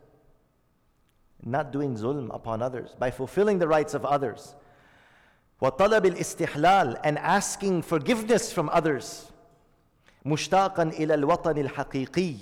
Not 1.45 1.73
doing 1.73 1.97
zulm 1.97 2.35
upon 2.35 2.63
others. 2.63 2.95
By 2.99 3.11
fulfilling 3.11 3.59
the 3.59 3.69
rights 3.69 3.95
of 3.95 4.05
others. 4.05 4.55
وَطَلَبِ 5.61 6.17
الْإِسْتِحْلَالِ 6.17 7.01
And 7.05 7.19
asking 7.19 7.83
forgiveness 7.83 8.53
from 8.53 8.69
others. 8.71 9.31
مشتاقا 10.25 10.83
إلى 10.83 11.15
الوطن 11.15 11.69
الحقيقي 11.69 12.37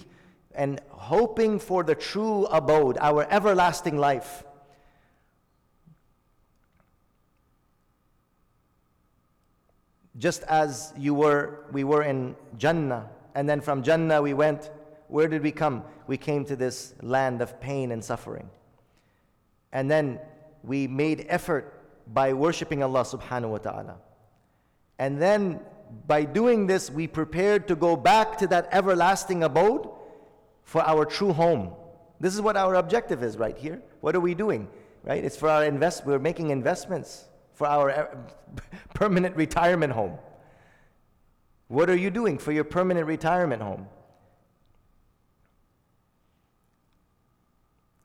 and 0.55 0.81
hoping 0.91 1.59
for 1.59 1.83
the 1.83 1.95
true 1.95 2.45
abode, 2.47 2.99
our 3.01 3.27
everlasting 3.31 3.97
life. 3.97 4.45
Just 10.18 10.44
as 10.44 10.94
you 10.98 11.14
were, 11.14 11.66
we 11.72 11.84
were 11.84 12.04
in 12.04 12.36
Jannah, 12.58 13.10
and 13.34 13.50
then 13.50 13.60
from 13.60 13.84
Jannah 13.84 14.22
we 14.22 14.34
went, 14.34 14.72
where 15.08 15.28
did 15.28 15.44
we 15.44 15.52
come? 15.52 15.84
We 16.08 16.18
came 16.18 16.46
to 16.46 16.56
this 16.56 16.94
land 17.02 17.42
of 17.42 17.60
pain 17.60 17.92
and 17.92 18.04
suffering. 18.04 18.50
And 19.72 19.92
then 19.92 20.20
we 20.64 20.88
made 20.88 21.26
effort 21.28 21.74
by 22.14 22.34
worshiping 22.34 22.82
Allah 22.82 23.02
subhanahu 23.02 23.50
wa 23.50 23.58
ta'ala. 23.58 23.96
And 24.98 25.22
then 25.22 25.60
by 26.08 26.24
doing 26.24 26.66
this, 26.66 26.90
we 26.90 27.08
prepared 27.08 27.68
to 27.68 27.76
go 27.76 27.96
back 27.96 28.38
to 28.38 28.48
that 28.48 28.70
everlasting 28.72 29.44
abode 29.44 29.90
for 30.64 30.82
our 30.82 31.06
true 31.06 31.34
home. 31.34 31.74
This 32.20 32.34
is 32.34 32.42
what 32.42 32.56
our 32.56 32.76
objective 32.76 33.22
is 33.22 33.38
right 33.38 33.58
here. 33.58 33.82
What 34.02 34.16
are 34.16 34.22
we 34.22 34.34
doing? 34.34 34.70
Right? 35.04 35.24
It's 35.24 35.38
for 35.38 35.50
our 35.50 35.66
invest. 35.66 36.06
We're 36.06 36.20
making 36.20 36.50
investments 36.50 37.26
for 37.55 37.67
our 37.67 37.91
uh, 37.91 38.07
permanent 38.95 39.37
retirement 39.37 39.93
home. 39.93 40.19
What 41.69 41.89
are 41.91 41.97
you 41.97 42.11
doing 42.11 42.39
for 42.39 42.53
your 42.53 42.65
permanent 42.65 43.07
retirement 43.07 43.63
home? 43.63 43.87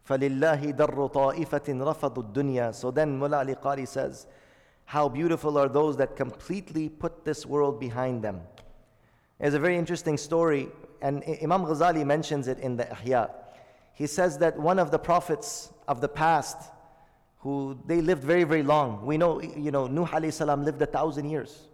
فلله 0.06 0.72
در 0.72 1.08
طائفة 1.08 1.64
رفضوا 1.68 2.24
الدنيا. 2.24 2.76
So 2.76 2.92
then 2.92 3.18
Mullah 3.18 3.40
Ali 3.40 3.56
Qari 3.56 3.88
says, 3.88 4.28
how 4.86 5.10
beautiful 5.10 5.58
are 5.58 5.68
those 5.68 5.98
that 5.98 6.16
completely 6.16 6.90
put 6.90 7.26
this 7.26 7.46
world 7.46 7.80
behind 7.80 8.24
them. 8.24 8.42
It's 9.40 9.56
a 9.56 9.60
very 9.60 9.78
interesting 9.78 10.18
story, 10.18 10.70
and 11.02 11.24
Imam 11.42 11.66
Ghazali 11.66 12.06
mentions 12.06 12.48
it 12.48 12.60
in 12.60 12.78
the 12.78 12.84
Ihya. 12.86 13.32
He 13.96 14.08
says 14.08 14.38
that 14.38 14.58
one 14.58 14.78
of 14.78 14.92
the 14.92 15.00
prophets 15.00 15.72
of 15.88 16.02
the 16.02 16.08
past, 16.08 16.72
who 17.41 17.79
they 17.87 18.01
lived 18.01 18.23
very, 18.23 18.45
very 18.45 18.63
long. 18.63 19.05
We 19.05 19.17
know, 19.17 19.41
you 19.41 19.71
know, 19.71 19.87
Nuh 19.87 20.31
salam 20.31 20.65
lived 20.65 20.81
a 20.83 20.87
thousand 20.87 21.31
years. 21.31 21.69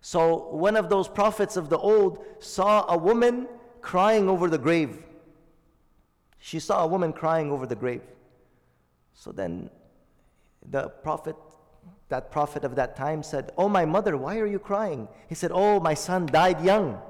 So 0.00 0.48
one 0.48 0.76
of 0.76 0.88
those 0.88 1.08
prophets 1.08 1.56
of 1.56 1.68
the 1.68 1.78
old 1.78 2.24
saw 2.38 2.86
a 2.92 2.96
woman 2.96 3.48
crying 3.80 4.28
over 4.28 4.48
the 4.48 4.58
grave. 4.58 5.02
She 6.38 6.60
saw 6.60 6.84
a 6.84 6.86
woman 6.86 7.12
crying 7.12 7.50
over 7.50 7.66
the 7.66 7.76
grave. 7.76 8.02
So 9.14 9.32
then 9.32 9.70
the 10.68 10.88
prophet 10.88 11.36
that 12.08 12.30
prophet 12.30 12.64
of 12.64 12.76
that 12.76 12.94
time 12.96 13.22
said, 13.22 13.52
Oh, 13.58 13.68
my 13.68 13.84
mother, 13.84 14.16
why 14.16 14.38
are 14.38 14.46
you 14.46 14.58
crying? 14.58 15.08
He 15.28 15.34
said, 15.34 15.50
Oh, 15.52 15.80
my 15.80 15.94
son 15.94 16.26
died 16.26 16.64
young. 16.64 17.00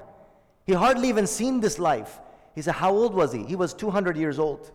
He 0.65 0.73
hardly 0.73 1.09
even 1.09 1.27
seen 1.27 1.59
this 1.59 1.77
life. 1.77 2.19
He 2.55 2.61
said, 2.63 2.75
How 2.75 2.91
old 2.91 3.13
was 3.13 3.31
he? 3.31 3.43
He 3.43 3.55
was 3.55 3.73
200 3.73 4.17
years 4.17 4.39
old. 4.39 4.71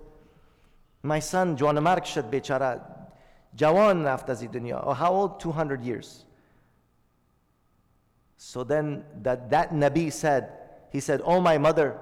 My 1.02 1.18
son, 1.18 1.56
Joan 1.56 1.82
Mark 1.82 2.04
Bechara, 3.56 3.72
Jawan 3.74 4.06
after 4.06 4.34
dunya. 4.34 4.82
Oh, 4.84 4.92
how 4.92 5.12
old? 5.12 5.40
200 5.40 5.82
years. 5.82 6.24
So 8.36 8.64
then 8.64 9.04
that, 9.22 9.50
that 9.50 9.72
Nabi 9.72 10.12
said, 10.12 10.50
He 10.90 11.00
said, 11.00 11.20
Oh, 11.24 11.40
my 11.40 11.58
mother. 11.58 11.98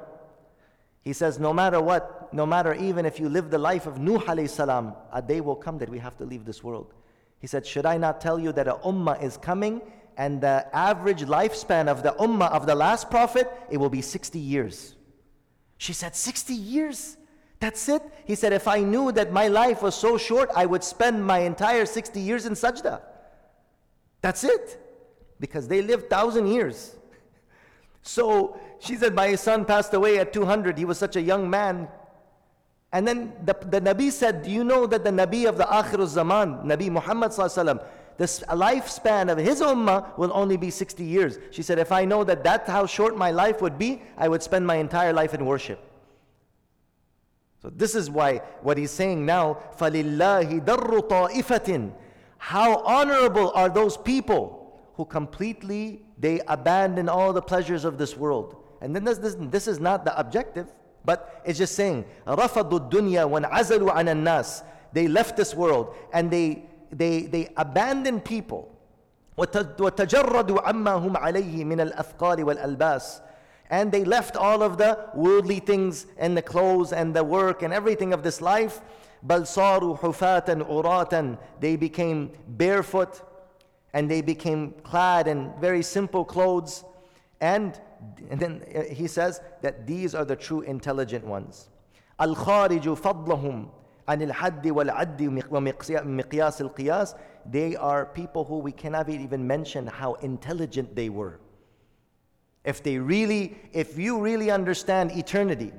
He 1.03 1.13
says, 1.13 1.39
No 1.39 1.53
matter 1.53 1.81
what, 1.81 2.33
no 2.33 2.47
matter 2.47 2.75
even 2.75 3.07
if 3.07 3.21
you 3.21 3.29
live 3.29 3.51
the 3.51 3.59
life 3.59 3.87
of 3.87 3.99
Nuh 3.99 4.19
alayhi 4.21 4.49
salam, 4.49 4.95
a 5.13 5.21
day 5.23 5.41
will 5.41 5.57
come 5.57 5.79
that 5.79 5.89
we 5.89 5.99
have 5.99 6.17
to 6.19 6.25
leave 6.25 6.45
this 6.45 6.63
world. 6.63 6.95
He 7.39 7.47
said, 7.47 7.67
Should 7.67 7.87
I 7.87 7.97
not 7.99 8.21
tell 8.21 8.39
you 8.39 8.53
that 8.53 8.69
a 8.69 8.75
ummah 8.75 9.23
is 9.23 9.37
coming 9.37 9.81
and 10.17 10.41
the 10.41 10.67
average 10.75 11.23
lifespan 11.23 11.89
of 11.89 12.03
the 12.03 12.13
ummah 12.13 12.51
of 12.51 12.67
the 12.67 12.75
last 12.75 13.11
prophet, 13.11 13.51
it 13.71 13.79
will 13.79 13.89
be 13.89 14.03
60 14.03 14.39
years. 14.39 14.95
She 15.79 15.95
said, 15.95 16.15
60 16.15 16.53
years? 16.53 17.17
That's 17.61 17.89
it? 17.91 18.03
He 18.25 18.35
said, 18.35 18.53
If 18.53 18.67
I 18.67 18.81
knew 18.81 19.13
that 19.13 19.33
my 19.33 19.49
life 19.49 19.83
was 19.83 19.95
so 19.95 20.17
short, 20.17 20.51
I 20.57 20.67
would 20.67 20.83
spend 20.83 21.25
my 21.25 21.41
entire 21.41 21.85
60 21.85 22.19
years 22.19 22.47
in 22.47 22.55
sajda. 22.55 23.03
That's 24.23 24.45
it. 24.45 24.83
Because 25.39 25.69
they 25.69 25.83
lived 25.83 26.05
1,000 26.05 26.47
years. 26.47 26.97
So 28.03 28.59
she 28.79 28.97
said, 28.97 29.15
My 29.15 29.35
son 29.35 29.67
passed 29.67 29.93
away 29.93 30.19
at 30.19 30.33
200. 30.33 30.79
He 30.79 30.87
was 30.87 30.99
such 30.99 31.17
a 31.17 31.21
young 31.21 31.49
man. 31.51 31.89
And 32.93 33.07
then 33.07 33.35
the, 33.45 33.53
the 33.53 33.81
Nabi 33.81 34.11
said, 34.11 34.43
Do 34.43 34.51
you 34.51 34.65
know 34.65 34.87
that 34.87 35.05
the 35.05 35.11
Nabi 35.11 35.47
of 35.47 35.59
the 35.59 35.65
Akhir 35.65 36.05
Zaman, 36.07 36.65
Nabi 36.65 36.91
Muhammad, 36.91 37.33
the 37.33 38.27
lifespan 38.27 39.31
of 39.31 39.39
his 39.39 39.61
ummah 39.61 40.17
will 40.19 40.31
only 40.33 40.57
be 40.57 40.71
60 40.71 41.05
years? 41.05 41.39
She 41.51 41.63
said, 41.63 41.79
If 41.79 41.93
I 41.93 42.07
know 42.07 42.25
that 42.25 42.43
that's 42.43 42.69
how 42.71 42.87
short 42.87 43.19
my 43.19 43.31
life 43.31 43.61
would 43.61 43.79
be, 43.79 44.03
I 44.17 44.29
would 44.29 44.43
spend 44.43 44.67
my 44.67 44.77
entire 44.77 45.13
life 45.13 45.35
in 45.35 45.45
worship. 45.45 45.90
So 47.62 47.70
this 47.70 47.96
is 47.96 48.10
why 48.10 48.42
what 48.62 48.78
he's 48.78 48.92
saying 48.92 49.26
now, 49.26 49.58
فَلِلَّهِ 49.78 50.64
دَرُّ 50.66 51.08
طَائِفَةٍ 51.10 51.92
How 52.38 52.78
honorable 52.84 53.52
are 53.56 53.70
those 53.70 53.98
people 53.98 54.66
who 54.96 55.06
completely, 55.06 56.06
they 56.18 56.42
abandon 56.48 57.10
all 57.10 57.34
the 57.34 57.42
pleasures 57.42 57.84
of 57.84 57.98
this 57.98 58.16
world. 58.16 58.56
And 58.82 58.96
then 58.96 59.04
this, 59.04 59.18
this, 59.18 59.36
this 59.40 59.68
is 59.68 59.80
not 59.80 60.06
the 60.06 60.18
objective, 60.18 60.72
but 61.04 61.42
it's 61.46 61.58
just 61.58 61.76
saying, 61.76 62.06
رَفَضُوا 62.28 62.90
الدُّنْيَا 62.90 63.28
وَانْعَزَلُوا 63.30 63.92
عَنَ 63.92 64.08
النَّاسِ 64.08 64.64
They 64.94 65.08
left 65.08 65.36
this 65.36 65.54
world 65.54 65.96
and 66.14 66.32
they, 66.32 66.64
they, 66.92 67.24
they 67.24 67.52
abandoned 67.58 68.24
people. 68.24 68.72
وَتَجَرَّدُوا 69.38 70.64
عَمَّا 70.64 71.04
هُمْ 71.04 71.18
عَلَيْهِ 71.18 71.66
مِنَ 71.66 71.92
الْأَثْقَالِ 71.92 72.38
وَالْأَلْبَاسِ 72.44 73.22
and 73.70 73.92
they 73.92 74.04
left 74.04 74.36
all 74.36 74.62
of 74.62 74.78
the 74.78 75.10
worldly 75.16 75.60
things 75.60 76.06
and 76.18 76.38
the 76.38 76.42
clothes 76.42 76.94
and 76.94 77.16
the 77.16 77.24
work 77.24 77.64
and 77.64 77.74
everything 77.74 78.14
of 78.14 78.24
this 78.24 78.42
life. 78.42 78.82
بل 79.24 79.46
صاروا 79.48 79.98
حفاة 79.98 80.68
عراة 80.68 81.38
They 81.60 81.76
became 81.76 82.32
barefoot 82.48 83.22
and 83.94 84.10
they 84.10 84.22
became 84.22 84.72
clad 84.84 85.28
in 85.28 85.52
very 85.60 85.82
simple 85.82 86.24
clothes. 86.24 86.84
And, 87.42 87.80
and 88.30 88.40
then 88.40 88.64
he 88.92 89.08
says 89.08 89.42
that 89.62 89.88
these 89.88 90.14
are 90.14 90.26
the 90.26 90.36
true 90.36 90.62
intelligent 90.62 91.26
ones. 91.26 91.70
الخارج 92.22 92.94
فضلهم 92.94 93.68
عن 94.08 94.22
الحد 94.22 94.68
والعد 94.68 95.44
ومقياس 95.52 96.62
القياس 96.62 97.16
They 97.52 97.76
are 97.76 98.06
people 98.06 98.44
who 98.44 98.58
we 98.60 98.72
cannot 98.72 99.10
even 99.10 99.46
mention 99.46 99.88
how 99.88 100.14
intelligent 100.16 100.96
they 100.96 101.10
were. 101.10 101.40
If 102.65 102.83
they 102.83 102.99
really, 102.99 103.57
if 103.73 103.99
you 103.99 104.21
really 104.21 104.51
understand 104.51 105.13
eternity, 105.13 105.73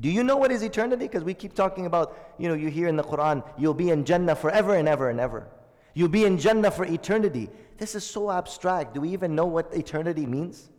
do 0.00 0.08
you 0.08 0.22
know 0.22 0.36
what 0.36 0.52
is 0.52 0.62
eternity? 0.62 1.06
Because 1.06 1.24
we 1.24 1.34
keep 1.34 1.54
talking 1.54 1.86
about, 1.86 2.16
you 2.38 2.48
know, 2.48 2.54
you 2.54 2.68
hear 2.68 2.86
in 2.86 2.96
the 2.96 3.02
Quran, 3.02 3.42
you'll 3.58 3.74
be 3.74 3.90
in 3.90 4.04
Jannah 4.04 4.36
forever 4.36 4.74
and 4.74 4.88
ever 4.88 5.10
and 5.10 5.18
ever. 5.18 5.48
You'll 5.94 6.08
be 6.08 6.24
in 6.24 6.38
Jannah 6.38 6.70
for 6.70 6.84
eternity. 6.84 7.50
This 7.78 7.96
is 7.96 8.04
so 8.04 8.30
abstract. 8.30 8.94
Do 8.94 9.00
we 9.00 9.08
even 9.10 9.34
know 9.34 9.46
what 9.46 9.74
eternity 9.74 10.24
means? 10.24 10.70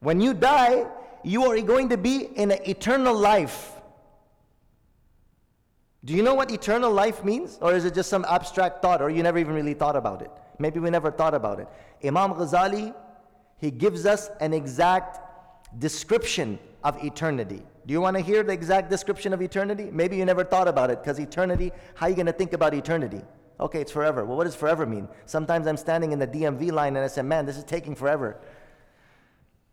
When 0.00 0.20
you 0.20 0.34
die, 0.34 0.86
you 1.24 1.50
are 1.50 1.60
going 1.62 1.88
to 1.88 1.96
be 1.96 2.28
in 2.36 2.50
an 2.50 2.58
eternal 2.66 3.14
life. 3.14 3.72
Do 6.04 6.12
you 6.12 6.22
know 6.22 6.34
what 6.34 6.50
eternal 6.50 6.92
life 6.92 7.24
means? 7.24 7.58
Or 7.62 7.72
is 7.72 7.86
it 7.86 7.94
just 7.94 8.10
some 8.10 8.24
abstract 8.28 8.82
thought, 8.82 9.00
or 9.00 9.08
you 9.10 9.22
never 9.22 9.38
even 9.38 9.54
really 9.54 9.74
thought 9.74 9.96
about 9.96 10.20
it? 10.22 10.30
Maybe 10.58 10.78
we 10.78 10.90
never 10.90 11.10
thought 11.10 11.34
about 11.34 11.58
it. 11.58 11.68
Imam 12.04 12.34
Ghazali 12.34 12.94
he 13.58 13.70
gives 13.70 14.06
us 14.06 14.30
an 14.40 14.52
exact 14.52 15.18
description 15.78 16.58
of 16.84 17.02
eternity. 17.04 17.62
Do 17.86 17.92
you 17.92 18.00
want 18.00 18.16
to 18.16 18.22
hear 18.22 18.42
the 18.42 18.52
exact 18.52 18.90
description 18.90 19.32
of 19.32 19.42
eternity? 19.42 19.88
Maybe 19.90 20.16
you 20.16 20.24
never 20.24 20.44
thought 20.44 20.68
about 20.68 20.90
it 20.90 21.02
because 21.02 21.18
eternity, 21.18 21.72
how 21.94 22.06
are 22.06 22.10
you 22.10 22.14
going 22.14 22.26
to 22.26 22.32
think 22.32 22.52
about 22.52 22.74
eternity? 22.74 23.22
Okay, 23.60 23.80
it's 23.80 23.90
forever. 23.90 24.24
Well, 24.24 24.36
what 24.36 24.44
does 24.44 24.54
forever 24.54 24.86
mean? 24.86 25.08
Sometimes 25.26 25.66
I'm 25.66 25.76
standing 25.76 26.12
in 26.12 26.18
the 26.18 26.26
DMV 26.26 26.70
line 26.70 26.96
and 26.96 27.04
I 27.04 27.08
say, 27.08 27.22
man, 27.22 27.44
this 27.44 27.56
is 27.56 27.64
taking 27.64 27.94
forever. 27.94 28.40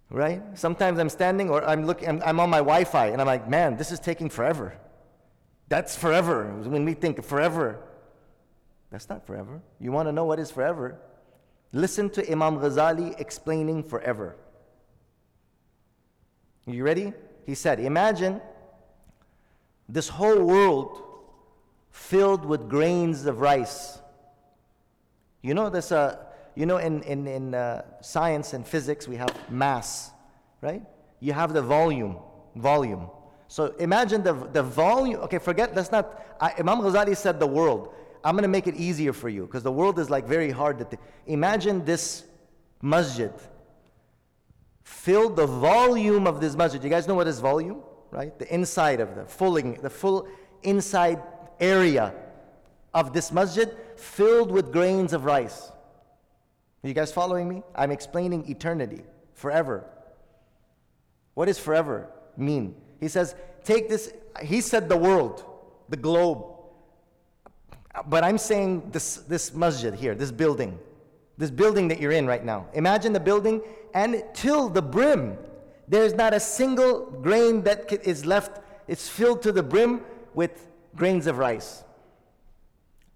Right? 0.09 0.41
Sometimes 0.53 0.99
I'm 0.99 1.09
standing 1.09 1.49
or 1.49 1.63
I'm 1.67 1.85
looking, 1.85 2.07
I'm, 2.07 2.21
I'm 2.25 2.39
on 2.39 2.49
my 2.49 2.59
Wi 2.59 2.85
Fi 2.85 3.07
and 3.07 3.21
I'm 3.21 3.27
like, 3.27 3.49
man, 3.49 3.77
this 3.77 3.91
is 3.91 3.99
taking 3.99 4.29
forever. 4.29 4.77
That's 5.67 5.95
forever. 5.95 6.45
When 6.63 6.85
we 6.85 6.93
think 6.93 7.23
forever, 7.23 7.79
that's 8.91 9.09
not 9.09 9.25
forever. 9.25 9.61
You 9.79 9.91
want 9.91 10.07
to 10.07 10.13
know 10.13 10.25
what 10.25 10.39
is 10.39 10.51
forever? 10.51 10.99
Listen 11.75 12.09
to 12.11 12.31
Imam 12.31 12.57
Ghazali 12.59 13.19
explaining 13.19 13.83
forever. 13.83 14.37
You 16.65 16.85
ready? 16.85 17.11
He 17.45 17.53
said, 17.53 17.81
Imagine 17.81 18.39
this 19.89 20.07
whole 20.07 20.41
world 20.41 21.03
filled 21.91 22.45
with 22.45 22.69
grains 22.69 23.25
of 23.25 23.41
rice. 23.41 23.99
You 25.41 25.53
know, 25.53 25.69
this, 25.69 25.91
uh, 25.91 26.15
you 26.55 26.65
know 26.65 26.77
in, 26.77 27.03
in, 27.03 27.27
in 27.27 27.53
uh, 27.53 27.81
science 27.99 28.53
and 28.53 28.65
physics, 28.65 29.05
we 29.05 29.17
have 29.17 29.35
mass, 29.51 30.11
right? 30.61 30.81
You 31.19 31.33
have 31.33 31.51
the 31.53 31.61
volume, 31.61 32.19
volume. 32.55 33.09
So 33.49 33.75
imagine 33.79 34.23
the, 34.23 34.31
the 34.31 34.63
volume. 34.63 35.19
Okay, 35.23 35.39
forget, 35.39 35.75
that's 35.75 35.91
not, 35.91 36.25
uh, 36.39 36.51
Imam 36.57 36.79
Ghazali 36.79 37.17
said 37.17 37.37
the 37.37 37.47
world. 37.47 37.93
I'm 38.25 38.33
going 38.33 38.41
to 38.41 38.49
make 38.49 38.65
it 38.65 38.75
easier 38.75 39.13
for 39.13 39.29
you 39.29 39.43
because 39.43 39.61
the 39.61 39.71
world 39.71 39.99
is 39.99 40.09
like 40.09 40.25
very 40.25 40.49
hard 40.49 40.79
to 40.79 40.85
think. 40.85 40.99
Imagine 41.27 41.85
this 41.85 42.23
masjid. 42.81 43.31
Fill 44.83 45.29
the 45.29 45.45
volume 45.45 46.25
of 46.25 46.41
this 46.41 46.55
masjid. 46.55 46.83
You 46.83 46.89
guys 46.89 47.07
know 47.07 47.13
what 47.13 47.27
is 47.27 47.39
volume? 47.39 47.83
Right? 48.09 48.37
The 48.39 48.51
inside 48.51 48.99
of 48.99 49.13
the 49.13 49.25
fulling, 49.25 49.75
the 49.75 49.91
full 49.91 50.27
inside 50.63 51.21
area 51.59 52.15
of 52.95 53.13
this 53.13 53.31
masjid 53.31 53.77
filled 53.95 54.51
with 54.51 54.71
grains 54.71 55.13
of 55.13 55.25
rice. 55.25 55.69
Are 56.83 56.87
you 56.87 56.95
guys 56.95 57.11
following 57.11 57.47
me? 57.47 57.61
I'm 57.75 57.91
explaining 57.91 58.49
eternity, 58.49 59.03
forever. 59.35 59.85
What 61.35 61.45
does 61.45 61.59
forever 61.59 62.09
mean? 62.37 62.73
He 62.99 63.07
says, 63.07 63.35
take 63.63 63.87
this, 63.87 64.11
he 64.41 64.61
said 64.61 64.89
the 64.89 64.97
world, 64.97 65.45
the 65.89 65.97
globe. 65.97 66.54
But 68.07 68.23
I'm 68.23 68.37
saying 68.37 68.89
this, 68.91 69.17
this 69.17 69.53
masjid 69.53 69.93
here, 69.93 70.15
this 70.15 70.31
building, 70.31 70.77
this 71.37 71.51
building 71.51 71.87
that 71.87 71.99
you're 71.99 72.11
in 72.11 72.27
right 72.27 72.43
now. 72.43 72.67
Imagine 72.73 73.13
the 73.13 73.19
building, 73.19 73.61
and 73.93 74.23
till 74.33 74.69
the 74.69 74.81
brim, 74.81 75.37
there's 75.87 76.13
not 76.13 76.33
a 76.33 76.39
single 76.39 77.05
grain 77.21 77.61
that 77.63 77.91
is 78.05 78.25
left. 78.25 78.61
It's 78.87 79.07
filled 79.07 79.41
to 79.43 79.51
the 79.51 79.63
brim 79.63 80.01
with 80.33 80.67
grains 80.95 81.27
of 81.27 81.37
rice. 81.37 81.83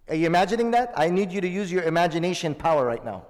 Are 0.08 0.16
you 0.16 0.26
imagining 0.26 0.72
that? 0.72 0.94
I 0.96 1.10
need 1.10 1.32
you 1.32 1.42
to 1.42 1.48
use 1.48 1.72
your 1.72 1.84
imagination 1.84 2.56
power 2.56 2.86
right 2.86 3.04
now. 3.04 3.26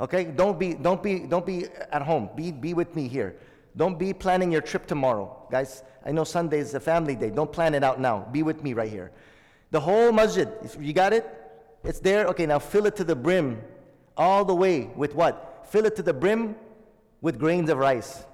Okay? 0.00 0.24
Don't 0.24 0.58
be, 0.58 0.74
don't 0.74 1.02
be, 1.02 1.20
don't 1.20 1.44
be 1.44 1.66
at 1.92 2.02
home. 2.02 2.30
Be, 2.34 2.52
be 2.52 2.74
with 2.74 2.96
me 2.96 3.06
here. 3.06 3.36
Don't 3.76 3.98
be 3.98 4.12
planning 4.12 4.50
your 4.50 4.62
trip 4.62 4.86
tomorrow. 4.86 5.46
Guys, 5.50 5.82
I 6.04 6.12
know 6.12 6.24
Sunday 6.24 6.58
is 6.58 6.74
a 6.74 6.80
family 6.80 7.14
day. 7.14 7.30
Don't 7.30 7.52
plan 7.52 7.74
it 7.74 7.84
out 7.84 8.00
now. 8.00 8.26
Be 8.32 8.42
with 8.42 8.62
me 8.62 8.72
right 8.72 8.90
here. 8.90 9.12
The 9.70 9.80
whole 9.80 10.12
masjid, 10.12 10.48
you 10.78 10.92
got 10.92 11.12
it? 11.12 11.26
It's 11.84 12.00
there. 12.00 12.26
Okay, 12.26 12.46
now 12.46 12.58
fill 12.58 12.86
it 12.86 12.96
to 12.96 13.04
the 13.04 13.16
brim 13.16 13.62
all 14.16 14.44
the 14.44 14.54
way 14.54 14.90
with 14.96 15.14
what? 15.14 15.66
Fill 15.70 15.86
it 15.86 15.96
to 15.96 16.02
the 16.02 16.12
brim 16.12 16.56
with 17.20 17.38
grains 17.38 17.70
of 17.70 17.78
rice. 17.78 18.24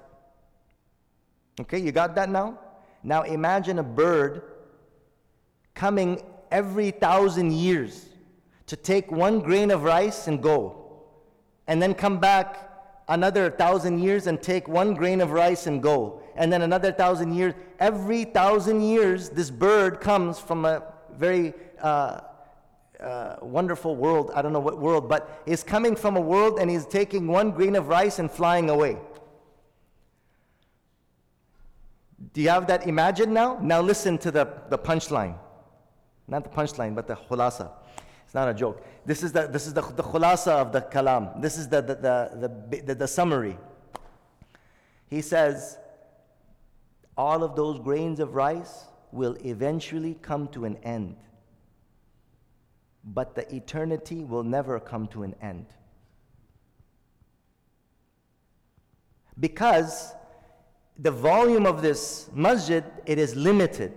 Okay, 1.59 1.79
you 1.79 1.91
got 1.91 2.15
that 2.15 2.29
now? 2.29 2.59
Now 3.03 3.23
imagine 3.23 3.79
a 3.79 3.83
bird 3.83 4.41
coming 5.73 6.21
every 6.51 6.91
thousand 6.91 7.53
years 7.53 8.05
to 8.65 8.75
take 8.75 9.11
one 9.11 9.39
grain 9.39 9.71
of 9.71 9.83
rice 9.83 10.27
and 10.27 10.41
go, 10.41 11.03
and 11.67 11.81
then 11.81 11.93
come 11.93 12.19
back 12.19 12.69
another 13.07 13.49
thousand 13.49 13.99
years 13.99 14.27
and 14.27 14.41
take 14.41 14.67
one 14.67 14.93
grain 14.93 15.21
of 15.21 15.31
rice 15.31 15.67
and 15.67 15.81
go, 15.81 16.21
and 16.35 16.51
then 16.51 16.63
another 16.63 16.91
thousand 16.91 17.33
years. 17.33 17.53
Every 17.79 18.23
thousand 18.23 18.81
years, 18.81 19.29
this 19.29 19.49
bird 19.49 20.01
comes 20.01 20.39
from 20.39 20.65
a 20.65 20.83
very 21.17 21.53
uh, 21.81 22.21
uh, 22.99 23.35
wonderful 23.41 23.95
world. 23.95 24.31
I 24.33 24.41
don't 24.41 24.53
know 24.53 24.59
what 24.59 24.79
world, 24.79 25.09
but 25.09 25.41
is 25.45 25.63
coming 25.63 25.95
from 25.95 26.17
a 26.17 26.21
world 26.21 26.59
and 26.59 26.69
he's 26.69 26.85
taking 26.85 27.27
one 27.27 27.51
grain 27.51 27.75
of 27.75 27.87
rice 27.87 28.19
and 28.19 28.29
flying 28.29 28.69
away. 28.69 28.97
Do 32.33 32.41
you 32.41 32.49
have 32.49 32.67
that 32.67 32.87
imagined 32.87 33.33
now? 33.33 33.59
Now 33.61 33.81
listen 33.81 34.17
to 34.19 34.31
the, 34.31 34.47
the 34.69 34.77
punchline. 34.77 35.37
Not 36.27 36.43
the 36.43 36.49
punchline, 36.49 36.95
but 36.95 37.07
the 37.07 37.15
khulasa. 37.15 37.71
It's 38.25 38.33
not 38.33 38.49
a 38.49 38.53
joke. 38.53 38.83
This 39.05 39.23
is 39.23 39.31
the, 39.31 39.47
this 39.47 39.67
is 39.67 39.73
the, 39.73 39.81
the 39.81 40.03
khulasa 40.03 40.51
of 40.51 40.71
the 40.71 40.81
kalam. 40.81 41.41
This 41.41 41.57
is 41.57 41.69
the, 41.69 41.81
the, 41.81 41.95
the, 41.95 42.81
the, 42.81 42.95
the 42.95 43.07
summary. 43.07 43.57
He 45.09 45.21
says, 45.21 45.77
all 47.17 47.43
of 47.43 47.55
those 47.55 47.79
grains 47.79 48.19
of 48.19 48.35
rice 48.35 48.85
will 49.11 49.37
eventually 49.45 50.17
come 50.21 50.47
to 50.49 50.65
an 50.65 50.77
end. 50.83 51.15
But 53.03 53.35
the 53.35 53.53
eternity 53.55 54.23
will 54.23 54.43
never 54.43 54.79
come 54.79 55.07
to 55.09 55.23
an 55.23 55.35
end. 55.41 55.65
Because 59.39 60.13
the 60.99 61.11
volume 61.11 61.65
of 61.65 61.81
this 61.81 62.29
masjid, 62.33 62.83
it 63.05 63.19
is 63.19 63.35
limited. 63.35 63.93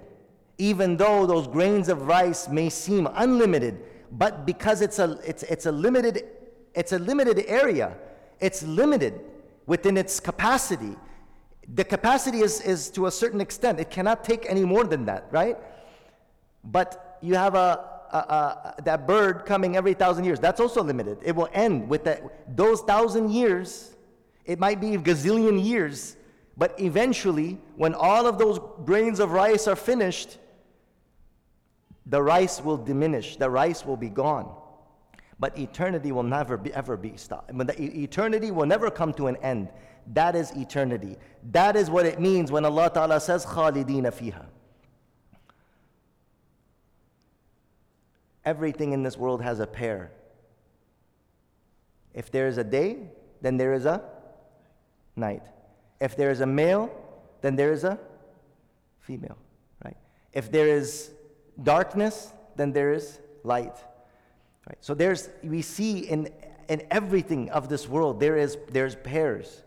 Even 0.58 0.96
though 0.96 1.26
those 1.26 1.48
grains 1.48 1.88
of 1.88 2.02
rice 2.02 2.48
may 2.48 2.68
seem 2.68 3.08
unlimited, 3.14 3.80
but 4.12 4.44
because 4.44 4.82
it's 4.82 4.98
a, 4.98 5.18
it's, 5.24 5.42
it's 5.44 5.66
a 5.66 5.72
limited, 5.72 6.24
it's 6.74 6.92
a 6.92 6.98
limited 6.98 7.44
area, 7.46 7.96
it's 8.38 8.62
limited 8.62 9.18
within 9.66 9.96
its 9.96 10.20
capacity 10.20 10.96
the 11.68 11.84
capacity 11.84 12.40
is, 12.40 12.60
is 12.60 12.90
to 12.90 13.06
a 13.06 13.10
certain 13.10 13.40
extent. 13.40 13.80
It 13.80 13.90
cannot 13.90 14.24
take 14.24 14.46
any 14.48 14.64
more 14.64 14.84
than 14.84 15.04
that, 15.06 15.26
right? 15.30 15.56
But 16.64 17.18
you 17.22 17.34
have 17.34 17.54
a, 17.54 17.84
a, 18.12 18.16
a, 18.16 18.74
that 18.84 19.06
bird 19.06 19.46
coming 19.46 19.76
every 19.76 19.94
thousand 19.94 20.24
years. 20.24 20.40
That's 20.40 20.60
also 20.60 20.82
limited. 20.82 21.18
It 21.22 21.36
will 21.36 21.48
end 21.52 21.88
with 21.88 22.04
that, 22.04 22.56
those 22.56 22.80
thousand 22.80 23.30
years. 23.30 23.94
It 24.44 24.58
might 24.58 24.80
be 24.80 24.96
gazillion 24.96 25.64
years, 25.64 26.16
But 26.60 26.78
eventually, 26.78 27.58
when 27.76 27.94
all 27.94 28.26
of 28.26 28.36
those 28.36 28.58
grains 28.84 29.18
of 29.18 29.32
rice 29.32 29.66
are 29.66 29.76
finished, 29.76 30.36
the 32.04 32.22
rice 32.22 32.60
will 32.60 32.76
diminish, 32.76 33.36
the 33.36 33.48
rice 33.48 33.86
will 33.86 33.96
be 33.96 34.10
gone 34.10 34.54
But 35.39 35.57
eternity 35.57 36.11
will 36.11 36.23
never 36.23 36.57
be, 36.57 36.73
ever 36.73 36.95
be 36.95 37.17
stopped. 37.17 37.51
But 37.53 37.67
the 37.67 38.03
eternity 38.03 38.51
will 38.51 38.65
never 38.65 38.89
come 38.89 39.13
to 39.13 39.27
an 39.27 39.35
end. 39.37 39.69
That 40.13 40.35
is 40.35 40.51
eternity. 40.51 41.17
That 41.51 41.75
is 41.75 41.89
what 41.89 42.05
it 42.05 42.19
means 42.19 42.51
when 42.51 42.63
Allah 42.63 42.89
Ta'ala 42.93 43.19
says, 43.19 43.45
خَالِدِينَ 43.45 44.03
فِيهَا. 44.03 44.45
Everything 48.45 48.93
in 48.93 49.03
this 49.03 49.17
world 49.17 49.41
has 49.41 49.59
a 49.59 49.67
pair. 49.67 50.11
If 52.13 52.31
there 52.31 52.47
is 52.47 52.57
a 52.57 52.63
day, 52.63 52.97
then 53.41 53.57
there 53.57 53.73
is 53.73 53.85
a 53.85 54.03
night. 55.15 55.43
If 55.99 56.15
there 56.15 56.29
is 56.29 56.41
a 56.41 56.45
male, 56.45 56.89
then 57.41 57.55
there 57.55 57.71
is 57.71 57.83
a 57.83 57.99
female, 58.99 59.37
right? 59.83 59.97
If 60.31 60.51
there 60.51 60.67
is 60.67 61.11
darkness, 61.61 62.31
then 62.55 62.71
there 62.71 62.93
is 62.93 63.19
light. 63.43 63.77
Right? 64.66 64.78
So 64.80 64.94
there's 64.94 65.30
we 65.42 65.62
see 65.62 66.00
in 66.00 66.28
in 66.68 66.82
everything 66.90 67.50
of 67.50 67.68
this 67.68 67.88
world 67.88 68.20
there 68.20 68.36
is 68.36 68.56
there's 68.70 68.94
pairs. 68.94 69.62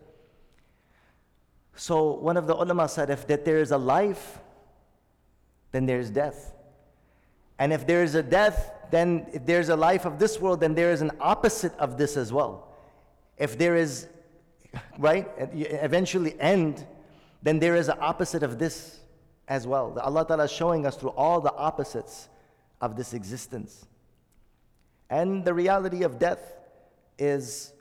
So 1.76 2.12
one 2.12 2.36
of 2.36 2.46
the 2.46 2.54
ulama 2.54 2.88
said 2.88 3.10
if 3.10 3.26
that 3.26 3.44
there 3.44 3.58
is 3.58 3.72
a 3.72 3.78
life, 3.78 4.38
then 5.72 5.86
there 5.86 5.98
is 5.98 6.10
death. 6.10 6.54
And 7.58 7.72
if 7.72 7.86
there 7.86 8.02
is 8.02 8.14
a 8.14 8.22
death, 8.22 8.72
then 8.90 9.26
if 9.32 9.44
there's 9.46 9.68
a 9.68 9.76
life 9.76 10.04
of 10.04 10.18
this 10.18 10.40
world, 10.40 10.60
then 10.60 10.74
there 10.74 10.92
is 10.92 11.02
an 11.02 11.10
opposite 11.20 11.72
of 11.78 11.96
this 11.96 12.16
as 12.16 12.32
well. 12.32 12.68
If 13.38 13.58
there 13.58 13.76
is, 13.76 14.08
right, 14.98 15.28
eventually 15.38 16.38
end, 16.40 16.86
then 17.42 17.58
there 17.58 17.76
is 17.76 17.88
an 17.88 17.98
opposite 18.00 18.42
of 18.42 18.58
this 18.58 19.00
as 19.48 19.66
well. 19.66 19.98
Allah 20.00 20.26
Ta'ala 20.26 20.44
is 20.44 20.52
showing 20.52 20.86
us 20.86 20.96
through 20.96 21.10
all 21.10 21.40
the 21.40 21.52
opposites 21.52 22.28
of 22.80 22.96
this 22.96 23.14
existence. 23.14 23.86
And 25.09 25.43
the 25.43 25.53
reality 25.53 26.03
of 26.03 26.19
death 26.19 26.39
is 27.17 27.73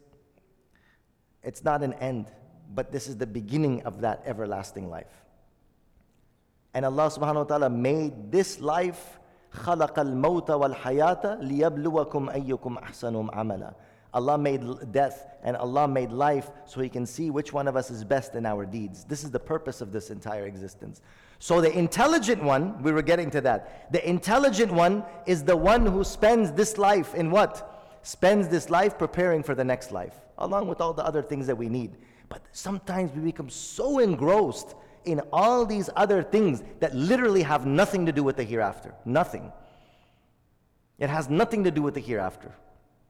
it's 1.43 1.62
not 1.64 1.83
an 1.83 1.95
end, 1.95 2.31
but 2.75 2.91
this 2.91 3.09
is 3.09 3.17
the 3.17 3.27
beginning 3.27 3.83
of 3.83 4.01
that 4.01 4.23
everlasting 4.27 4.88
life. 4.88 5.25
And 6.75 6.85
Allah 6.85 7.11
subhanahu 7.11 7.35
wa 7.35 7.45
ta'ala 7.45 7.71
made 7.71 8.31
this 8.31 8.61
life 8.61 9.19
خلق 9.51 9.99
الموت 9.99 10.51
والحياة 10.51 11.41
ليبلوكم 11.41 12.31
أيكم 12.31 12.79
أحسن 12.79 13.29
عملا 13.33 13.75
Allah 14.14 14.38
made 14.38 14.91
death 14.91 15.27
and 15.43 15.57
Allah 15.57 15.87
made 15.87 16.11
life 16.11 16.51
so 16.64 16.81
He 16.81 16.88
can 16.88 17.05
see 17.05 17.31
which 17.31 17.53
one 17.53 17.69
of 17.69 17.77
us 17.77 17.91
is 17.91 18.05
best 18.05 18.35
in 18.35 18.47
our 18.47 18.64
deeds. 18.64 19.05
This 19.05 19.23
is 19.23 19.31
the 19.31 19.38
purpose 19.38 19.81
of 19.83 19.93
this 19.93 20.11
entire 20.11 20.47
existence. 20.47 21.03
So, 21.44 21.60
the 21.60 21.78
intelligent 21.78 22.42
one, 22.42 22.82
we 22.82 22.94
were 22.94 23.02
getting 23.02 23.30
to 23.32 23.42
that. 23.42 23.92
The 23.92 24.10
intelligent 24.10 24.72
one 24.72 25.04
is 25.26 25.44
the 25.44 25.58
one 25.58 25.86
who 25.86 26.06
spends 26.06 26.54
this 26.54 26.78
life 26.78 27.14
in 27.16 27.32
what? 27.32 28.00
Spends 28.02 28.48
this 28.48 28.70
life 28.70 28.98
preparing 28.98 29.44
for 29.44 29.54
the 29.54 29.66
next 29.66 29.92
life, 29.92 30.14
along 30.38 30.70
with 30.70 30.80
all 30.80 30.94
the 30.94 31.06
other 31.06 31.22
things 31.22 31.46
that 31.48 31.58
we 31.58 31.68
need. 31.68 31.98
But 32.30 32.44
sometimes 32.54 33.12
we 33.12 33.24
become 33.24 33.50
so 33.50 34.00
engrossed 34.00 34.74
in 35.04 35.20
all 35.34 35.66
these 35.66 35.90
other 35.98 36.24
things 36.24 36.64
that 36.80 36.96
literally 36.96 37.44
have 37.44 37.66
nothing 37.66 38.06
to 38.06 38.14
do 38.14 38.24
with 38.24 38.38
the 38.38 38.46
hereafter. 38.46 38.96
Nothing. 39.04 39.52
It 40.98 41.10
has 41.10 41.30
nothing 41.30 41.66
to 41.66 41.72
do 41.72 41.82
with 41.82 41.96
the 41.96 42.00
hereafter. 42.00 42.54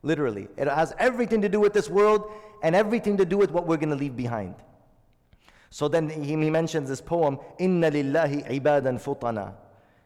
Literally. 0.02 0.48
It 0.58 0.68
has 0.68 0.92
everything 0.98 1.44
to 1.44 1.50
do 1.50 1.60
with 1.60 1.74
this 1.74 1.88
world 1.88 2.32
and 2.64 2.76
everything 2.76 3.16
to 3.18 3.26
do 3.26 3.38
with 3.38 3.52
what 3.52 3.68
we're 3.68 3.78
going 3.78 3.92
to 3.92 3.96
leave 3.96 4.18
behind. 4.18 4.56
So 5.73 5.89
then 5.89 6.09
he, 6.09 6.35
mentions 6.37 6.89
this 6.89 7.01
poem, 7.01 7.39
Inna 7.59 7.91
lillahi 7.91 8.51
ibadan 8.51 8.99
futana. 8.99 9.55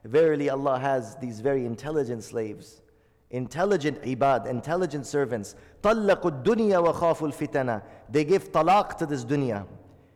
Verily 0.04 0.50
Allah 0.50 0.78
has 0.78 1.16
these 1.16 1.40
very 1.40 1.64
intelligent 1.64 2.24
slaves. 2.24 2.82
Intelligent 3.30 4.02
ibad, 4.02 4.46
intelligent 4.46 5.06
servants. 5.06 5.54
طَلَّقُوا 5.82 6.42
الدُّنْيَا 6.42 6.92
وَخَافُوا 6.92 7.32
الْفِتَنَةِ 7.32 7.82
They 8.10 8.24
give 8.24 8.52
talaq 8.52 8.96
to 8.98 9.06
this 9.06 9.24
dunya 9.24 9.66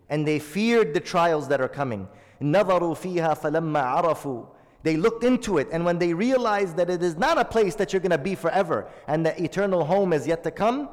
and 0.09 0.27
they 0.27 0.39
feared 0.39 0.95
the 0.95 1.01
trials 1.01 1.49
that 1.49 1.61
are 1.61 1.69
coming. 1.69 2.09
نَظَرُوا 2.41 2.95
فِيهَا 2.97 3.39
فَلَمَّا 3.39 4.03
عَرَفُوا 4.03 4.47
They 4.83 4.97
looked 4.97 5.25
into 5.25 5.59
it, 5.59 5.69
and 5.73 5.85
when 5.85 5.99
they 5.99 6.13
realized 6.13 6.77
that 6.77 6.91
it 6.91 7.03
is 7.03 7.17
not 7.17 7.39
a 7.39 7.45
place 7.45 7.75
that 7.77 7.93
you're 7.93 8.01
going 8.01 8.11
to 8.11 8.19
be 8.19 8.35
forever, 8.35 8.87
and 9.09 9.25
the 9.25 9.43
eternal 9.43 9.85
home 9.85 10.13
is 10.13 10.27
yet 10.27 10.45
to 10.45 10.51
come, 10.51 10.89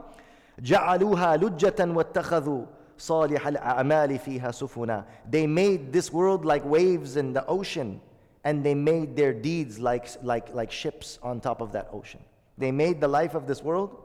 جَعَلُوهَا 0.62 1.40
لُجَّةً 1.40 1.94
وَاتَّخَذُوا 1.94 2.68
صالح 2.98 3.48
الأعمال 3.48 4.20
فيها 4.20 4.52
سفنا. 4.52 5.06
They 5.30 5.48
made 5.48 5.92
this 5.92 6.12
world 6.12 6.46
like 6.46 6.64
waves 6.66 7.18
in 7.18 7.34
the 7.34 7.46
ocean, 7.48 8.02
and 8.44 8.64
they 8.64 8.76
made 8.76 9.16
their 9.16 9.34
deeds 9.34 9.80
like, 9.80 10.08
like, 10.22 10.54
like 10.54 10.72
ships 10.72 11.20
on 11.24 11.40
top 11.40 11.62
of 11.62 11.72
that 11.72 11.90
ocean. 11.92 12.22
They 12.58 12.72
made 12.72 13.02
the 13.02 13.08
life 13.08 13.36
of 13.36 13.48
this 13.48 13.64
world, 13.64 13.98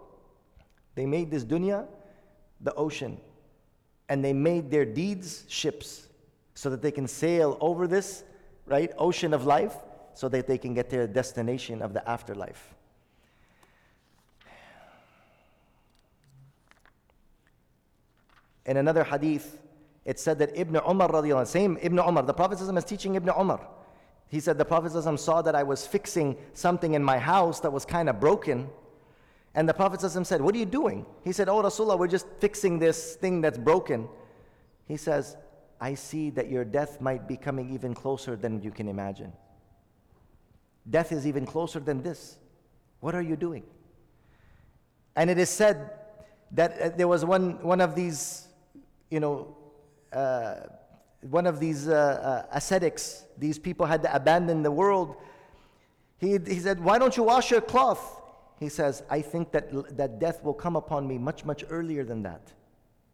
they 0.95 1.07
made 1.07 1.31
this 1.31 1.45
dunya, 1.45 1.87
the 2.61 2.75
ocean 2.75 3.21
and 4.09 4.25
they 4.25 4.33
made 4.33 4.71
their 4.71 4.85
deeds 4.85 5.45
ships 5.49 6.09
so 6.55 6.71
that 6.71 6.83
they 6.83 6.91
can 6.91 7.07
sail 7.07 7.57
over 7.61 7.87
this 7.87 8.25
right 8.67 8.93
ocean 8.99 9.35
of 9.35 9.47
life 9.47 9.75
so 10.15 10.29
that 10.29 10.47
they 10.47 10.59
can 10.59 10.75
get 10.75 10.91
to 10.91 10.97
their 10.97 11.07
destination 11.07 11.83
of 11.83 11.93
the 11.93 12.09
afterlife 12.09 12.72
In 18.66 18.78
another 18.78 19.04
hadith 19.04 19.60
it 20.06 20.20
said 20.20 20.40
that 20.40 20.52
ibn 20.56 20.76
umar 20.88 21.10
radiallahu 21.10 21.48
same 21.48 21.78
ibn 21.82 22.00
umar 22.00 22.24
the 22.24 22.34
prophet 22.34 22.60
is 22.60 22.84
teaching 22.86 23.16
ibn 23.16 23.30
umar 23.30 23.68
he 24.28 24.40
said 24.40 24.58
the 24.58 24.66
prophet 24.66 24.92
saw 25.20 25.42
that 25.42 25.56
i 25.56 25.64
was 25.64 25.86
fixing 25.86 26.38
something 26.54 26.94
in 26.94 27.04
my 27.04 27.18
house 27.18 27.60
that 27.60 27.72
was 27.72 27.86
kind 27.86 28.10
of 28.10 28.20
broken 28.20 28.68
and 29.56 29.70
the 29.70 29.74
Prophet 29.74 30.02
said, 30.02 30.42
What 30.42 30.56
are 30.56 30.58
you 30.58 30.66
doing? 30.66 31.06
He 31.24 31.32
said, 31.32 31.48
Oh, 31.48 31.62
Rasulullah, 31.62 31.98
we're 31.98 32.08
just 32.08 32.28
fixing 32.40 32.80
this 32.80 33.16
thing 33.16 33.42
that's 33.42 33.58
broken. 33.58 34.08
He 34.88 34.98
says, 34.98 35.38
I 35.80 35.94
see 35.94 36.30
that 36.32 36.50
your 36.50 36.66
death 36.66 37.02
might 37.02 37.28
be 37.28 37.38
coming 37.38 37.74
even 37.74 37.94
closer 37.94 38.36
than 38.36 38.62
you 38.62 38.72
can 38.72 38.88
imagine. 38.88 39.32
Death 40.90 41.12
is 41.12 41.28
even 41.28 41.46
closer 41.46 41.80
than 41.80 42.02
this. 42.02 42.38
What 43.00 43.16
are 43.16 43.22
you 43.22 43.36
doing? 43.36 43.64
And 45.16 45.30
it 45.30 45.38
is 45.38 45.50
said 45.50 45.92
that 46.52 46.82
uh, 46.82 46.90
there 46.90 47.08
was 47.08 47.24
one, 47.24 47.62
one 47.62 47.80
of 47.80 47.96
these, 47.96 48.48
you 49.14 49.20
know, 49.20 49.56
uh, 50.12 50.56
one 51.22 51.46
of 51.46 51.60
these 51.60 51.88
uh, 51.88 51.94
uh, 51.94 52.58
ascetics, 52.58 53.26
these 53.38 53.60
people 53.60 53.86
had 53.86 54.02
to 54.04 54.16
abandon 54.16 54.64
the 54.64 54.72
world. 54.72 55.16
He, 56.18 56.40
he 56.46 56.60
said, 56.60 56.84
Why 56.84 56.98
don't 56.98 57.16
you 57.16 57.24
wash 57.24 57.52
your 57.52 57.62
cloth? 57.62 58.04
he 58.60 58.70
says, 58.70 59.04
I 59.10 59.22
think 59.22 59.52
that, 59.52 59.98
that 59.98 60.20
death 60.20 60.44
will 60.44 60.54
come 60.54 60.76
upon 60.76 61.08
me 61.08 61.18
much, 61.18 61.44
much 61.44 61.64
earlier 61.70 62.04
than 62.04 62.24
that. 62.24 62.54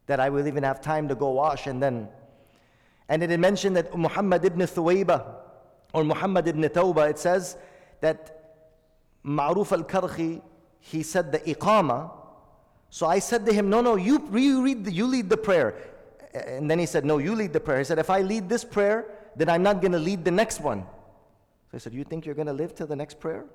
That 0.06 0.20
I 0.20 0.30
will 0.30 0.48
even 0.48 0.64
have 0.64 0.80
time 0.80 1.08
to 1.08 1.16
go 1.16 1.32
wash 1.32 1.68
and 1.68 1.82
then. 1.82 2.08
And 3.10 3.24
it 3.24 3.40
mentioned 3.40 3.76
that 3.76 3.98
Muhammad 3.98 4.46
ibn 4.46 4.60
Thuwayba 4.62 5.36
or 5.94 6.04
Muhammad 6.04 6.48
ibn 6.48 6.62
Tawbah, 6.62 7.10
it 7.10 7.18
says 7.18 7.58
that 8.02 8.20
Ma'ruf 9.26 9.72
al 9.72 9.84
Karhi, 9.84 10.42
he 10.80 11.04
said 11.04 11.32
the 11.32 11.40
iqama. 11.40 12.12
So 12.89 13.06
I 13.06 13.19
said 13.19 13.45
to 13.45 13.54
him, 13.54 13.69
No, 13.69 13.82
no, 13.82 13.95
you, 13.95 14.28
you, 14.34 14.62
read 14.62 14.86
the, 14.86 14.91
you 14.91 15.06
lead 15.06 15.30
the 15.30 15.38
prayer. 15.38 15.75
And 16.34 16.69
then 16.69 16.80
he 16.80 16.86
said, 16.86 17.06
No, 17.06 17.17
you 17.17 17.36
lead 17.36 17.54
the 17.54 17.60
prayer. 17.60 17.80
He 17.80 17.84
said, 17.84 17.99
If 17.99 18.10
I 18.10 18.21
lead 18.21 18.49
this 18.49 18.63
prayer, 18.63 19.06
then 19.36 19.49
I'm 19.49 19.63
not 19.63 19.82
going 19.82 19.91
to 19.91 19.99
lead 19.99 20.25
the 20.25 20.32
next 20.32 20.60
one. 20.60 20.82
So 21.71 21.75
I 21.75 21.78
said, 21.78 21.93
You 21.93 22.04
think 22.04 22.25
you're 22.25 22.36
going 22.36 22.47
to 22.47 22.54
live 22.54 22.73
till 22.75 22.88
the 22.88 22.95
next 22.95 23.19
prayer? 23.19 23.45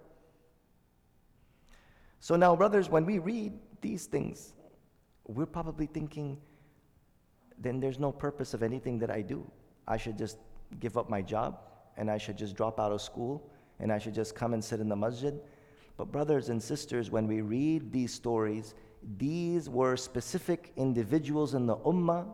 So 2.20 2.36
now, 2.36 2.56
brothers, 2.56 2.88
when 2.88 3.04
we 3.04 3.18
read 3.18 3.52
these 3.82 4.06
things, 4.06 4.54
we're 5.26 5.46
probably 5.46 5.86
thinking, 5.86 6.38
then 7.58 7.80
there's 7.80 7.98
no 7.98 8.12
purpose 8.12 8.54
of 8.54 8.62
anything 8.62 8.98
that 9.00 9.10
I 9.10 9.20
do. 9.20 9.50
I 9.86 9.96
should 9.96 10.16
just 10.16 10.38
give 10.80 10.96
up 10.96 11.10
my 11.10 11.20
job 11.22 11.58
and 11.96 12.10
I 12.10 12.18
should 12.18 12.38
just 12.38 12.56
drop 12.56 12.80
out 12.80 12.92
of 12.92 13.02
school 13.02 13.50
and 13.78 13.92
I 13.92 13.98
should 13.98 14.14
just 14.14 14.34
come 14.34 14.54
and 14.54 14.64
sit 14.64 14.80
in 14.80 14.88
the 14.88 14.96
masjid. 14.96 15.38
But, 15.96 16.10
brothers 16.10 16.48
and 16.48 16.62
sisters, 16.62 17.10
when 17.10 17.26
we 17.26 17.40
read 17.40 17.92
these 17.92 18.12
stories, 18.12 18.74
these 19.18 19.68
were 19.68 19.96
specific 19.96 20.72
individuals 20.76 21.54
in 21.54 21.66
the 21.66 21.76
ummah 21.76 22.26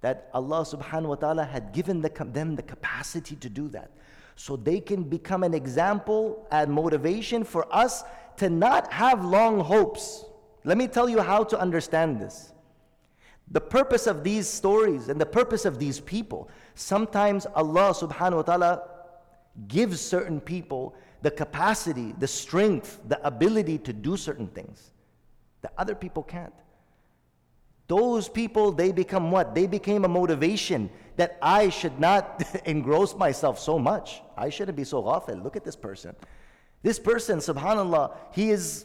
that 0.00 0.28
Allah 0.34 0.60
subhanahu 0.60 1.08
wa 1.08 1.14
ta'ala 1.14 1.44
had 1.44 1.72
given 1.72 2.00
the, 2.00 2.10
them 2.32 2.56
the 2.56 2.62
capacity 2.62 3.36
to 3.36 3.48
do 3.48 3.68
that. 3.68 3.90
So 4.36 4.56
they 4.56 4.80
can 4.80 5.04
become 5.04 5.44
an 5.44 5.54
example 5.54 6.46
and 6.50 6.70
motivation 6.70 7.44
for 7.44 7.66
us 7.74 8.04
to 8.38 8.50
not 8.50 8.92
have 8.92 9.24
long 9.24 9.60
hopes. 9.60 10.24
Let 10.64 10.76
me 10.76 10.88
tell 10.88 11.08
you 11.08 11.20
how 11.20 11.44
to 11.44 11.58
understand 11.58 12.20
this. 12.20 12.52
The 13.50 13.60
purpose 13.60 14.06
of 14.06 14.24
these 14.24 14.48
stories 14.48 15.08
and 15.08 15.20
the 15.20 15.26
purpose 15.26 15.64
of 15.64 15.78
these 15.78 16.00
people, 16.00 16.48
sometimes 16.74 17.46
Allah 17.54 17.94
subhanahu 17.94 18.36
wa 18.36 18.42
ta'ala 18.42 18.82
gives 19.68 20.00
certain 20.00 20.40
people 20.40 20.94
the 21.22 21.30
capacity, 21.30 22.14
the 22.18 22.26
strength, 22.26 23.00
the 23.08 23.24
ability 23.26 23.78
to 23.78 23.92
do 23.92 24.16
certain 24.16 24.48
things 24.48 24.90
that 25.64 25.72
other 25.78 25.94
people 25.94 26.22
can't. 26.22 26.52
Those 27.86 28.28
people, 28.28 28.70
they 28.70 28.92
become 28.92 29.30
what? 29.30 29.54
They 29.54 29.66
became 29.66 30.04
a 30.04 30.08
motivation. 30.08 30.90
that 31.16 31.38
I 31.40 31.68
should 31.68 31.98
not 32.00 32.42
engross 32.66 33.14
myself 33.16 33.58
so 33.58 33.78
much. 33.78 34.20
I 34.36 34.50
shouldn't 34.50 34.76
be 34.76 34.84
so 34.84 35.02
ghafil. 35.02 35.42
Look 35.42 35.56
at 35.56 35.64
this 35.64 35.76
person. 35.76 36.14
This 36.82 36.98
person, 36.98 37.38
subhanAllah, 37.38 38.14
he 38.32 38.50
is, 38.50 38.84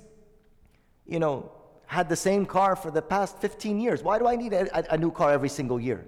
you 1.05 1.19
know, 1.19 1.51
had 1.85 2.07
the 2.07 2.15
same 2.15 2.45
car 2.45 2.75
for 2.75 2.91
the 2.91 3.01
past 3.01 3.39
15 3.39 3.79
years. 3.79 4.03
Why 4.03 4.19
do 4.19 4.27
I 4.27 4.35
need 4.35 4.53
a, 4.53 4.63
a, 4.77 4.93
a 4.95 4.97
new 4.97 5.11
car 5.11 5.31
every 5.31 5.49
single 5.49 5.79
year? 5.79 6.05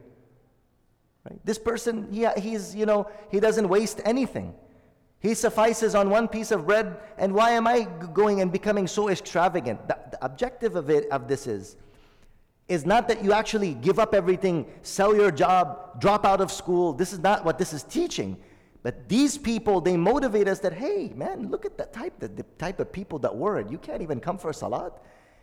Right? 1.28 1.40
This 1.44 1.58
person, 1.58 2.08
he, 2.12 2.28
he's, 2.38 2.76
you 2.76 2.86
know, 2.86 3.10
he 3.30 3.40
doesn't 3.40 3.68
waste 3.68 4.00
anything. 4.06 4.54
He 5.22 5.36
suffices 5.36 5.94
on 5.96 6.10
one 6.10 6.28
piece 6.28 6.52
of 6.52 6.66
bread, 6.66 7.00
and 7.18 7.34
why 7.34 7.52
am 7.52 7.68
I 7.68 7.84
going 8.14 8.42
and 8.42 8.52
becoming 8.52 8.88
so 8.88 9.10
extravagant? 9.10 9.88
The, 9.88 9.98
the 10.12 10.26
objective 10.26 10.76
of 10.76 10.90
it 10.90 11.08
of 11.10 11.28
this 11.28 11.48
is 11.48 11.78
is 12.68 12.86
not 12.86 13.10
that 13.10 13.22
you 13.22 13.34
actually 13.34 13.74
give 13.74 14.00
up 14.00 14.16
everything, 14.16 14.66
sell 14.82 15.14
your 15.14 15.30
job, 15.30 16.00
drop 16.00 16.26
out 16.26 16.40
of 16.40 16.50
school. 16.50 16.94
This 16.94 17.12
is 17.12 17.20
not 17.20 17.44
what 17.44 17.58
this 17.58 17.74
is 17.74 17.84
teaching. 17.84 18.38
But 18.82 19.10
these 19.10 19.38
people, 19.38 19.82
they 19.82 19.98
motivate 19.98 20.48
us 20.48 20.60
that, 20.60 20.72
hey, 20.72 21.12
man, 21.14 21.50
look 21.50 21.66
at 21.66 21.78
the 21.78 21.84
type, 21.86 22.18
the, 22.20 22.30
the 22.30 22.44
type 22.58 22.80
of 22.80 22.90
people 22.90 23.20
that 23.20 23.36
were 23.36 23.60
it. 23.60 23.70
You 23.70 23.78
can't 23.78 24.02
even 24.02 24.22
come 24.22 24.38
for 24.38 24.54
salat. 24.54 24.94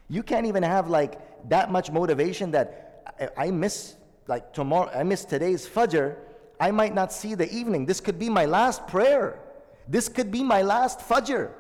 You 0.09 0.23
can't 0.23 0.47
even 0.47 0.63
have 0.63 0.89
like 0.89 1.49
that 1.51 1.71
much 1.71 1.91
motivation 1.91 2.51
that 2.53 3.29
I, 3.37 3.47
I 3.47 3.51
miss 3.51 3.97
like 4.27 4.53
tomorrow, 4.53 4.91
I 4.95 5.03
miss 5.03 5.25
today's 5.25 5.69
Fajr. 5.69 6.17
I 6.59 6.71
might 6.71 6.95
not 6.95 7.13
see 7.13 7.35
the 7.35 7.53
evening. 7.55 7.85
This 7.85 8.01
could 8.01 8.19
be 8.19 8.29
my 8.29 8.47
last 8.47 8.87
prayer. 8.87 9.39
This 9.89 10.09
could 10.09 10.31
be 10.31 10.43
my 10.43 10.63
last 10.63 11.01
Fajr. 11.01 11.51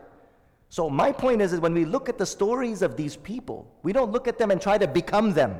So 0.68 0.90
my 0.90 1.12
point 1.12 1.40
is 1.40 1.52
that 1.52 1.62
when 1.62 1.72
we 1.72 1.84
look 1.84 2.08
at 2.08 2.18
the 2.18 2.26
stories 2.26 2.82
of 2.82 2.96
these 2.96 3.16
people, 3.16 3.66
we 3.82 3.92
don't 3.92 4.12
look 4.12 4.28
at 4.28 4.38
them 4.38 4.50
and 4.50 4.60
try 4.60 4.76
to 4.76 4.86
become 4.86 5.32
them. 5.32 5.54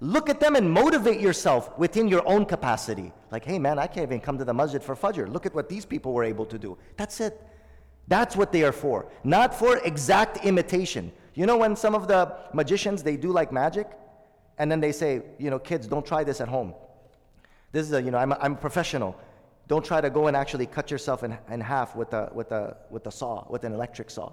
Look 0.00 0.28
at 0.28 0.38
them 0.38 0.54
and 0.54 0.70
motivate 0.70 1.20
yourself 1.20 1.76
within 1.78 2.08
your 2.08 2.26
own 2.28 2.44
capacity. 2.44 3.10
Like, 3.30 3.44
hey 3.44 3.58
man, 3.58 3.78
I 3.78 3.86
can't 3.86 4.06
even 4.06 4.20
come 4.20 4.36
to 4.36 4.44
the 4.44 4.52
masjid 4.52 4.82
for 4.82 4.94
Fajr. 4.94 5.32
Look 5.32 5.46
at 5.46 5.54
what 5.54 5.68
these 5.70 5.86
people 5.86 6.12
were 6.12 6.24
able 6.24 6.44
to 6.46 6.58
do. 6.58 6.76
That's 6.96 7.20
it. 7.20 7.40
That's 8.06 8.36
what 8.36 8.52
they 8.52 8.64
are 8.64 8.72
for. 8.72 9.10
Not 9.22 9.54
for 9.54 9.78
exact 9.78 10.44
imitation. 10.44 11.10
You 11.32 11.46
know 11.46 11.56
when 11.56 11.74
some 11.74 11.94
of 11.94 12.06
the 12.06 12.36
magicians 12.52 13.02
they 13.02 13.16
do 13.16 13.32
like 13.32 13.50
magic? 13.50 13.88
And 14.58 14.70
then 14.70 14.80
they 14.80 14.92
say, 14.92 15.22
you 15.38 15.50
know, 15.50 15.58
kids, 15.58 15.86
don't 15.86 16.04
try 16.04 16.22
this 16.22 16.40
at 16.40 16.48
home. 16.48 16.74
This 17.72 17.86
is 17.86 17.92
a, 17.92 18.02
you 18.02 18.10
know, 18.10 18.18
I'm 18.18 18.32
a, 18.32 18.38
I'm 18.40 18.52
a 18.52 18.56
professional. 18.56 19.16
Don't 19.66 19.84
try 19.84 20.00
to 20.00 20.10
go 20.10 20.26
and 20.26 20.36
actually 20.36 20.66
cut 20.66 20.90
yourself 20.90 21.22
in, 21.22 21.38
in 21.50 21.60
half 21.60 21.96
with 21.96 22.12
a, 22.12 22.30
with, 22.34 22.52
a, 22.52 22.76
with 22.90 23.06
a 23.06 23.10
saw, 23.10 23.46
with 23.48 23.64
an 23.64 23.72
electric 23.72 24.10
saw. 24.10 24.32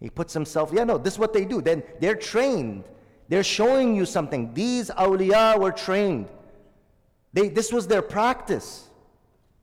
He 0.00 0.10
puts 0.10 0.32
himself, 0.34 0.70
yeah, 0.72 0.84
no, 0.84 0.98
this 0.98 1.14
is 1.14 1.18
what 1.18 1.32
they 1.32 1.44
do. 1.44 1.60
Then 1.60 1.82
they're 2.00 2.16
trained. 2.16 2.84
They're 3.28 3.44
showing 3.44 3.94
you 3.94 4.04
something. 4.04 4.54
These 4.54 4.90
awliya 4.90 5.58
were 5.58 5.72
trained. 5.72 6.28
They, 7.32 7.48
this 7.48 7.72
was 7.72 7.86
their 7.86 8.02
practice. 8.02 8.88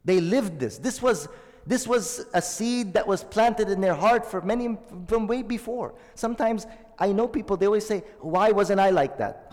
They 0.06 0.22
lived 0.22 0.60
this. 0.60 0.78
This 0.78 1.02
was, 1.02 1.28
this 1.68 1.88
was 1.88 2.26
a 2.34 2.42
seed 2.42 2.94
that 2.94 3.06
was 3.06 3.24
planted 3.24 3.70
in 3.70 3.82
their 3.82 3.94
heart 3.94 4.26
for 4.26 4.42
many, 4.42 4.78
from 5.08 5.28
way 5.28 5.42
before. 5.42 5.94
Sometimes 6.16 6.68
I 6.98 7.12
know 7.12 7.28
people, 7.28 7.58
they 7.58 7.66
always 7.66 7.86
say, 7.86 8.04
why 8.20 8.52
wasn't 8.52 8.80
I 8.80 8.92
like 8.92 9.18
that? 9.18 9.52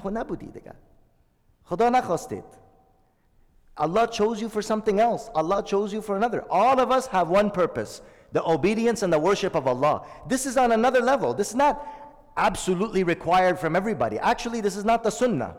Allah 3.79 4.09
chose 4.11 4.41
you 4.41 4.49
for 4.49 4.63
something 4.63 5.01
else. 5.01 5.29
Allah 5.35 5.63
chose 5.63 5.93
you 5.93 6.01
for 6.01 6.17
another. 6.17 6.45
All 6.51 6.81
of 6.81 6.91
us 6.91 7.07
have 7.09 7.29
one 7.29 7.51
purpose 7.51 8.03
the 8.33 8.45
obedience 8.45 9.03
and 9.03 9.13
the 9.13 9.19
worship 9.19 9.55
of 9.55 9.67
Allah. 9.67 10.05
This 10.29 10.45
is 10.45 10.57
on 10.57 10.73
another 10.73 11.01
level. 11.01 11.33
This 11.33 11.51
is 11.51 11.55
not 11.55 11.87
absolutely 12.37 13.03
required 13.03 13.59
from 13.59 13.75
everybody. 13.75 14.19
Actually, 14.19 14.61
this 14.61 14.77
is 14.77 14.85
not 14.85 15.03
the 15.03 15.11
sunnah. 15.11 15.57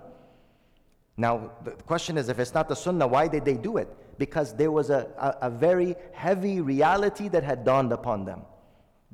Now, 1.16 1.52
the 1.64 1.72
question 1.72 2.18
is 2.18 2.30
if 2.30 2.38
it's 2.38 2.54
not 2.54 2.70
the 2.70 2.76
sunnah, 2.76 3.08
why 3.08 3.28
did 3.28 3.46
they 3.46 3.56
do 3.56 3.78
it? 3.78 3.90
Because 4.20 4.54
there 4.54 4.72
was 4.72 4.92
a, 4.92 5.08
a, 5.18 5.48
a 5.48 5.50
very 5.50 5.96
heavy 6.14 6.62
reality 6.62 7.30
that 7.30 7.44
had 7.44 7.66
dawned 7.66 7.92
upon 7.92 8.26
them. 8.26 8.42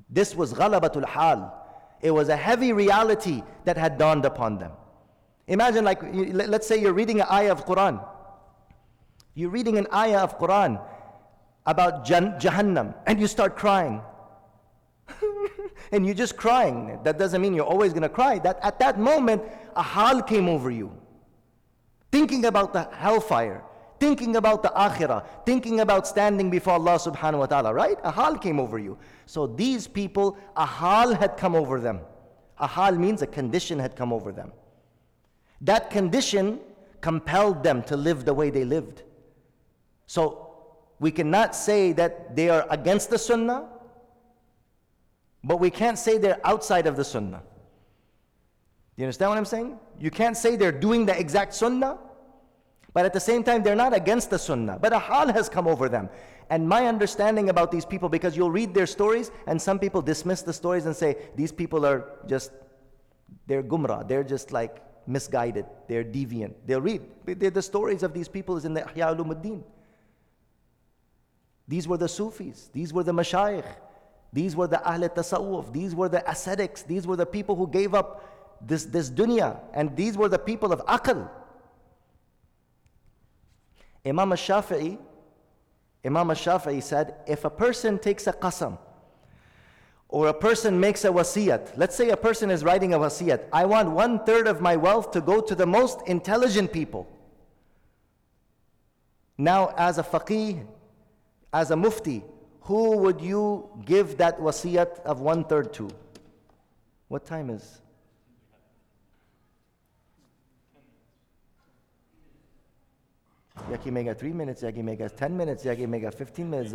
This 0.10 0.36
was 0.36 0.54
ghalabatul 0.54 1.06
hal. 1.06 1.54
It 2.02 2.12
was 2.12 2.28
a 2.28 2.36
heavy 2.36 2.74
reality 2.74 3.44
that 3.64 3.78
had 3.78 3.98
dawned 3.98 4.26
upon 4.26 4.58
them. 4.58 4.72
Imagine, 5.48 5.86
like, 5.86 6.02
let's 6.04 6.68
say 6.68 6.82
you're 6.82 6.94
reading 6.94 7.22
an 7.22 7.28
ayah 7.32 7.52
of 7.54 7.66
Quran 7.66 8.04
you're 9.36 9.50
reading 9.50 9.78
an 9.78 9.88
ayah 9.94 10.20
of 10.20 10.38
Quran 10.38 10.80
about 11.66 12.06
Jahannam 12.06 12.94
and 13.08 13.20
you 13.20 13.28
start 13.28 13.56
crying. 13.56 14.02
and 15.92 16.06
you're 16.06 16.16
just 16.16 16.38
crying. 16.38 17.00
That 17.04 17.18
doesn't 17.18 17.42
mean 17.42 17.54
you're 17.54 17.66
always 17.66 17.94
going 17.94 18.04
to 18.04 18.10
cry. 18.10 18.40
That 18.40 18.60
at 18.62 18.80
that 18.80 19.00
moment, 19.00 19.44
a 19.76 19.84
hal 19.84 20.22
came 20.22 20.48
over 20.48 20.70
you. 20.70 20.92
Thinking 22.12 22.46
about 22.46 22.74
the 22.74 22.84
hellfire, 22.92 23.64
thinking 24.00 24.36
about 24.36 24.62
the 24.62 24.70
akhirah, 24.70 25.26
thinking 25.46 25.80
about 25.80 26.08
standing 26.08 26.50
before 26.52 26.74
Allah 26.74 26.96
subhanahu 27.00 27.40
wa 27.40 27.46
ta'ala, 27.48 27.74
right? 27.74 27.98
A 28.04 28.12
hal 28.12 28.38
came 28.38 28.60
over 28.60 28.78
you. 28.78 28.98
So 29.26 29.48
these 29.48 29.88
people, 29.88 30.38
a 30.56 30.66
hal 30.66 31.16
had 31.16 31.38
come 31.38 31.56
over 31.56 31.80
them. 31.80 32.02
A 32.60 32.68
hal 32.68 32.96
means 32.96 33.24
a 33.24 33.28
condition 33.28 33.80
had 33.80 33.96
come 33.96 34.14
over 34.14 34.32
them. 34.32 34.52
That 35.62 35.90
condition 35.90 36.60
compelled 37.02 37.64
them 37.64 37.82
to 37.84 37.98
live 37.98 38.26
the 38.26 38.34
way 38.34 38.52
they 38.52 38.64
lived. 38.64 39.04
So 40.08 40.50
we 41.00 41.12
cannot 41.12 41.56
say 41.56 41.92
that 41.94 42.36
they 42.36 42.50
are 42.50 42.66
against 42.70 43.10
the 43.10 43.18
sunnah, 43.18 43.70
but 45.44 45.60
we 45.60 45.70
can't 45.70 45.98
say 45.98 46.18
they're 46.18 46.40
outside 46.46 46.88
of 46.88 46.96
the 46.96 47.04
sunnah. 47.04 47.42
Do 48.96 49.02
you 49.02 49.06
understand 49.06 49.30
what 49.32 49.38
I'm 49.38 49.46
saying? 49.46 49.80
You 50.00 50.12
can't 50.12 50.38
say 50.38 50.56
they're 50.56 50.72
doing 50.72 51.06
the 51.06 51.20
exact 51.20 51.54
sunnah, 51.54 51.98
but 52.94 53.06
at 53.06 53.14
the 53.14 53.20
same 53.20 53.44
time, 53.44 53.64
they're 53.64 53.76
not 53.76 53.94
against 53.94 54.30
the 54.30 54.38
sunnah. 54.38 54.78
But 54.80 54.94
a 54.94 55.00
hal 55.00 55.34
has 55.34 55.50
come 55.50 55.68
over 55.68 55.90
them. 55.90 56.10
And 56.52 56.70
my 56.70 56.86
understanding 56.86 57.50
about 57.50 57.72
these 57.72 57.86
people, 57.86 58.08
because 58.08 58.38
you'll 58.38 58.52
read 58.52 58.74
their 58.74 58.86
stories, 58.86 59.32
and 59.48 59.60
some 59.60 59.80
people 59.80 60.02
dismiss 60.02 60.44
the 60.44 60.54
stories 60.54 60.86
and 60.86 60.96
say, 60.96 61.18
these 61.36 61.52
people 61.52 61.88
are 61.88 62.20
just, 62.28 62.52
they're 63.48 63.64
gumrah, 63.64 64.08
they're 64.08 64.24
just 64.24 64.52
like 64.52 64.84
misguided, 65.08 65.66
they're 65.88 66.04
deviant. 66.04 66.54
They'll 66.68 66.82
read. 66.82 67.02
The 67.26 67.62
stories 67.62 68.04
of 68.04 68.14
these 68.14 68.28
people 68.28 68.58
is 68.58 68.66
in 68.66 68.76
the 68.76 68.82
Ihya 68.82 69.18
Ulumuddin. 69.18 69.64
These 71.68 71.88
were 71.88 71.98
the 71.98 72.10
Sufis, 72.10 72.70
these 72.74 72.92
were 72.94 73.04
the 73.04 73.14
Mashayikh, 73.14 73.76
these 74.34 74.56
were 74.56 74.68
the 74.68 74.82
Ahl 74.86 75.02
Tasawwuf, 75.10 75.72
these 75.72 75.96
were 75.96 76.10
the 76.10 76.30
ascetics, 76.30 76.84
these 76.84 77.08
were 77.08 77.16
the 77.16 77.26
people 77.26 77.56
who 77.56 77.68
gave 77.68 77.94
up 77.94 78.60
this, 78.62 78.86
this 78.86 79.10
dunya, 79.10 79.60
and 79.74 79.96
these 79.96 80.18
were 80.18 80.30
the 80.30 80.40
people 80.40 80.74
of 80.74 80.86
Aql. 80.86 81.30
Imam 84.06 84.32
al-Shafi'i, 84.32 84.98
Imam 86.06 86.30
al-Shafi'i 86.30 86.84
said, 86.84 87.16
if 87.28 87.46
a 87.46 87.50
person 87.50 87.98
takes 87.98 88.28
a 88.28 88.34
qasam, 88.34 88.78
or 90.10 90.28
a 90.28 90.34
person 90.34 90.80
makes 90.80 91.06
a 91.06 91.10
wasiyat, 91.10 91.78
let's 91.78 91.96
say 91.96 92.10
a 92.10 92.18
person 92.18 92.52
is 92.52 92.64
writing 92.64 92.94
a 92.94 93.00
wasiyat, 93.00 93.46
I 93.54 93.66
want 93.66 93.90
one 93.90 94.24
third 94.26 94.48
of 94.48 94.60
my 94.62 94.76
wealth 94.76 95.12
to 95.12 95.22
go 95.22 95.40
to 95.40 95.56
the 95.56 95.66
most 95.66 96.02
intelligent 96.06 96.74
people. 96.74 97.08
Now, 99.38 99.74
as 99.78 99.98
a 99.98 100.04
faqih, 100.04 100.66
as 101.54 101.72
a 101.72 101.76
mufti, 101.76 102.24
who 102.62 102.98
would 102.98 103.22
you 103.22 103.70
give 103.86 104.18
that 104.18 104.40
wasiyat 104.40 105.00
of 105.02 105.22
one 105.22 105.44
third 105.44 105.74
to? 105.74 105.90
What 107.10 107.26
time 107.26 107.50
is? 107.50 107.80
Yaki 113.70 113.92
mega 113.92 114.16
three 114.16 114.34
minutes, 114.34 114.64
Yaki 114.64 114.84
mega 114.84 115.08
ten 115.08 115.38
minutes, 115.38 115.64
Yaki 115.64 115.88
mega 115.88 116.12
fifteen 116.12 116.50
minutes. 116.50 116.74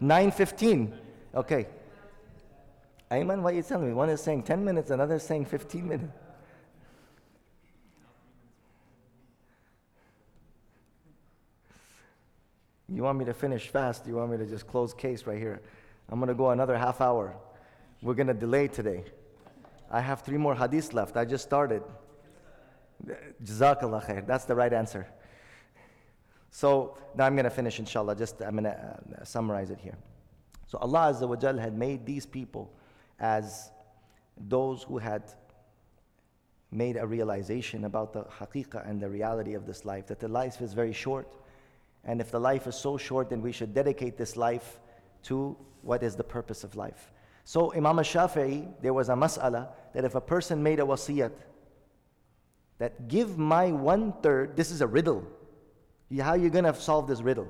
Nine 0.00 0.30
fifteen. 0.30 0.92
Okay. 1.34 1.66
Ayman, 3.10 3.42
what 3.42 3.52
are 3.52 3.56
you 3.56 3.62
telling 3.62 3.88
me? 3.88 3.92
One 3.92 4.08
is 4.08 4.22
saying 4.22 4.44
ten 4.44 4.64
minutes, 4.64 4.90
another 4.90 5.16
is 5.16 5.22
saying 5.22 5.44
fifteen 5.44 5.88
minutes. 5.88 6.12
You 12.94 13.02
want 13.02 13.18
me 13.18 13.24
to 13.24 13.34
finish 13.34 13.68
fast? 13.68 14.06
You 14.06 14.14
want 14.14 14.30
me 14.30 14.36
to 14.36 14.46
just 14.46 14.68
close 14.68 14.94
case 14.94 15.26
right 15.26 15.38
here? 15.38 15.60
I'm 16.08 16.20
going 16.20 16.28
to 16.28 16.34
go 16.34 16.50
another 16.50 16.78
half 16.78 17.00
hour. 17.00 17.34
We're 18.02 18.14
going 18.14 18.28
to 18.28 18.34
delay 18.34 18.68
today. 18.68 19.02
I 19.90 20.00
have 20.00 20.22
three 20.22 20.38
more 20.38 20.54
hadiths 20.54 20.94
left. 20.94 21.16
I 21.16 21.24
just 21.24 21.42
started. 21.42 21.82
Jazakallah 23.44 24.06
khair. 24.06 24.24
That's 24.24 24.44
the 24.44 24.54
right 24.54 24.72
answer. 24.72 25.08
So 26.50 26.96
now 27.16 27.26
I'm 27.26 27.34
going 27.34 27.44
to 27.44 27.50
finish, 27.50 27.80
inshallah. 27.80 28.14
Just 28.14 28.40
I'm 28.40 28.52
going 28.52 28.64
to 28.64 28.70
uh, 28.70 29.24
summarize 29.24 29.70
it 29.70 29.80
here. 29.80 29.96
So 30.68 30.78
Allah 30.78 31.12
Azza 31.12 31.28
wa 31.28 31.34
Jal 31.34 31.58
had 31.58 31.76
made 31.76 32.06
these 32.06 32.26
people 32.26 32.72
as 33.18 33.72
those 34.36 34.84
who 34.84 34.98
had 34.98 35.24
made 36.70 36.96
a 36.96 37.06
realization 37.06 37.86
about 37.86 38.12
the 38.12 38.22
haqiqah 38.22 38.88
and 38.88 39.00
the 39.00 39.08
reality 39.08 39.54
of 39.54 39.66
this 39.66 39.84
life, 39.84 40.06
that 40.06 40.20
the 40.20 40.28
life 40.28 40.60
is 40.60 40.74
very 40.74 40.92
short 40.92 41.34
and 42.03 42.21
if 42.21 42.31
the 42.31 42.39
life 42.39 42.67
is 42.67 42.75
so 42.75 42.97
short, 42.97 43.29
then 43.29 43.41
we 43.41 43.51
should 43.51 43.73
dedicate 43.73 44.17
this 44.17 44.37
life 44.37 44.79
to 45.23 45.55
what 45.81 46.03
is 46.03 46.15
the 46.15 46.23
purpose 46.23 46.63
of 46.63 46.75
life. 46.75 47.11
So 47.43 47.73
Imam 47.73 47.97
Shafi'i, 47.97 48.71
there 48.81 48.93
was 48.93 49.09
a 49.09 49.13
mas'ala 49.13 49.69
that 49.93 50.05
if 50.05 50.15
a 50.15 50.21
person 50.21 50.61
made 50.61 50.79
a 50.79 50.83
wasiyat, 50.83 51.31
that 52.77 53.07
give 53.07 53.37
my 53.37 53.71
one 53.71 54.13
third, 54.21 54.55
this 54.55 54.71
is 54.71 54.81
a 54.81 54.87
riddle. 54.87 55.25
How 56.19 56.31
are 56.31 56.37
you 56.37 56.49
going 56.49 56.65
to 56.65 56.73
solve 56.73 57.07
this 57.07 57.21
riddle? 57.21 57.47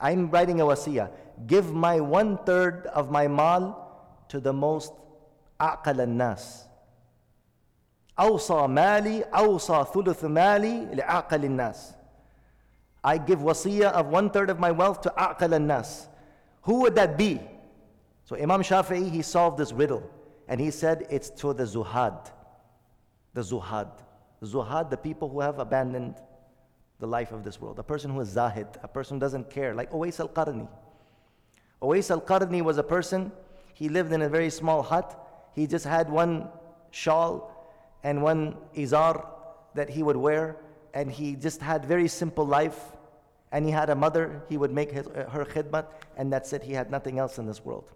I'm 0.00 0.30
writing 0.30 0.60
a 0.60 0.64
wasiyah. 0.64 1.10
Give 1.46 1.72
my 1.72 2.00
one 2.00 2.38
third 2.38 2.86
of 2.88 3.10
my 3.10 3.28
mal 3.28 4.24
to 4.28 4.40
the 4.40 4.52
most 4.52 4.92
aqal 5.60 6.06
nas. 6.08 6.64
أوصى 8.18 8.66
مالي 8.66 9.22
أوصى 9.24 9.84
ثلث 9.92 10.24
مالي 10.24 10.94
لأعقل 10.94 11.44
الناس 11.44 11.94
I 13.03 13.17
give 13.17 13.39
wasiyah 13.39 13.91
of 13.91 14.07
one 14.07 14.29
third 14.29 14.49
of 14.49 14.59
my 14.59 14.71
wealth 14.71 15.01
to 15.01 15.09
aqal 15.17 15.53
al 15.53 15.59
nas. 15.59 16.07
Who 16.63 16.81
would 16.81 16.95
that 16.95 17.17
be? 17.17 17.41
So 18.25 18.35
Imam 18.35 18.61
Shafi'i, 18.61 19.09
he 19.09 19.21
solved 19.21 19.57
this 19.57 19.71
riddle. 19.71 20.07
And 20.47 20.59
he 20.59 20.71
said 20.71 21.07
it's 21.09 21.29
to 21.41 21.53
the 21.53 21.63
zuhad. 21.63 22.29
The 23.33 23.41
zuhad. 23.41 23.89
Zuhad, 24.43 24.89
the 24.89 24.97
people 24.97 25.29
who 25.29 25.39
have 25.39 25.59
abandoned 25.59 26.15
the 26.99 27.07
life 27.07 27.31
of 27.31 27.43
this 27.43 27.59
world. 27.59 27.79
A 27.79 27.83
person 27.83 28.11
who 28.11 28.19
is 28.21 28.29
zahid, 28.29 28.67
a 28.83 28.87
person 28.87 29.17
who 29.17 29.19
doesn't 29.19 29.49
care, 29.49 29.73
like 29.73 29.91
Uwais 29.91 30.19
al 30.19 30.29
Qarni. 30.29 30.67
Uwais 31.81 32.11
al 32.11 32.21
Qarni 32.21 32.61
was 32.61 32.77
a 32.77 32.83
person, 32.83 33.31
he 33.73 33.89
lived 33.89 34.13
in 34.13 34.21
a 34.21 34.29
very 34.29 34.49
small 34.49 34.83
hut. 34.83 35.17
He 35.53 35.65
just 35.65 35.85
had 35.85 36.09
one 36.09 36.47
shawl 36.91 37.67
and 38.03 38.21
one 38.21 38.55
izar 38.75 39.25
that 39.73 39.89
he 39.89 40.03
would 40.03 40.17
wear, 40.17 40.57
and 40.93 41.11
he 41.11 41.35
just 41.35 41.61
had 41.61 41.85
very 41.85 42.07
simple 42.07 42.45
life. 42.45 42.79
And 43.53 43.65
he 43.65 43.71
had 43.71 43.89
a 43.89 43.95
mother, 43.95 44.41
he 44.47 44.55
would 44.55 44.71
make 44.71 44.91
his, 44.91 45.07
uh, 45.07 45.29
her 45.29 45.43
khidmat, 45.43 45.87
and 46.15 46.31
that's 46.31 46.53
it. 46.53 46.63
He 46.63 46.71
had 46.71 46.89
nothing 46.89 47.19
else 47.19 47.37
in 47.37 47.45
this 47.45 47.65
world. 47.65 47.91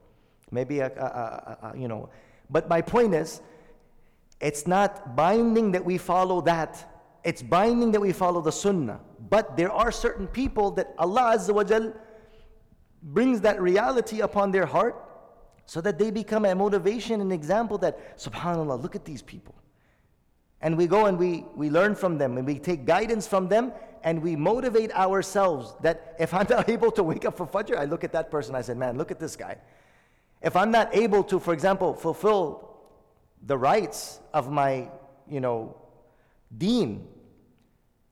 Maybe 0.52 0.80
a, 0.80 0.88
a, 0.88 1.00
a, 1.00 1.72
a 1.74 1.78
you 1.78 1.88
know. 1.88 2.10
But 2.50 2.68
my 2.68 2.82
point 2.82 3.16
is, 3.16 3.42
it's 4.42 4.68
not 4.68 5.16
binding 5.16 5.72
that 5.72 5.86
we 5.86 5.98
follow 5.98 6.42
that 6.42 6.86
it's 7.26 7.42
binding 7.42 7.92
that 7.92 8.00
we 8.00 8.14
follow 8.14 8.40
the 8.40 8.52
sunnah. 8.52 9.00
But 9.30 9.58
there 9.58 9.72
are 9.72 9.92
certain 9.92 10.28
people 10.28 10.70
that 10.72 10.94
Allah 11.00 11.36
Azza 11.36 11.54
wa 11.54 11.64
Jal 11.64 11.92
brings 13.02 13.42
that 13.42 13.60
reality 13.60 14.22
upon 14.22 14.52
their 14.52 14.68
heart 14.68 14.96
so 15.66 15.82
that 15.82 15.98
they 15.98 16.12
become 16.12 16.46
a 16.46 16.54
motivation 16.54 17.22
and 17.22 17.34
example 17.34 17.80
that, 17.80 18.20
subhanAllah, 18.20 18.82
look 18.82 18.96
at 18.96 19.04
these 19.04 19.24
people. 19.24 19.56
And 20.66 20.76
we 20.76 20.88
go 20.88 21.06
and 21.06 21.20
we, 21.20 21.46
we 21.56 21.70
learn 21.70 21.94
from 21.94 22.18
them 22.18 22.40
and 22.40 22.48
we 22.48 22.58
take 22.58 22.86
guidance 22.86 23.28
from 23.28 23.48
them 23.48 23.72
and 24.04 24.20
we 24.20 24.36
motivate 24.36 24.92
ourselves 24.96 25.76
that 25.84 26.16
if 26.18 26.34
I'm 26.34 26.48
not 26.50 26.68
able 26.76 26.90
to 26.94 27.04
wake 27.04 27.24
up 27.24 27.38
for 27.38 27.46
Fajr, 27.46 27.78
I 27.78 27.86
look 27.86 28.04
at 28.04 28.12
that 28.14 28.32
person, 28.32 28.56
I 28.56 28.62
said, 28.62 28.76
man, 28.76 28.98
look 28.98 29.12
at 29.12 29.20
this 29.20 29.36
guy. 29.36 29.58
If 30.42 30.56
I'm 30.56 30.72
not 30.72 30.90
able 30.96 31.24
to, 31.26 31.40
for 31.40 31.54
example, 31.54 31.94
fulfill 31.94 32.80
the 33.46 33.56
rights 33.56 34.20
of 34.34 34.52
my, 34.52 34.90
you 35.30 35.40
know, 35.40 35.78
deen, 36.58 37.10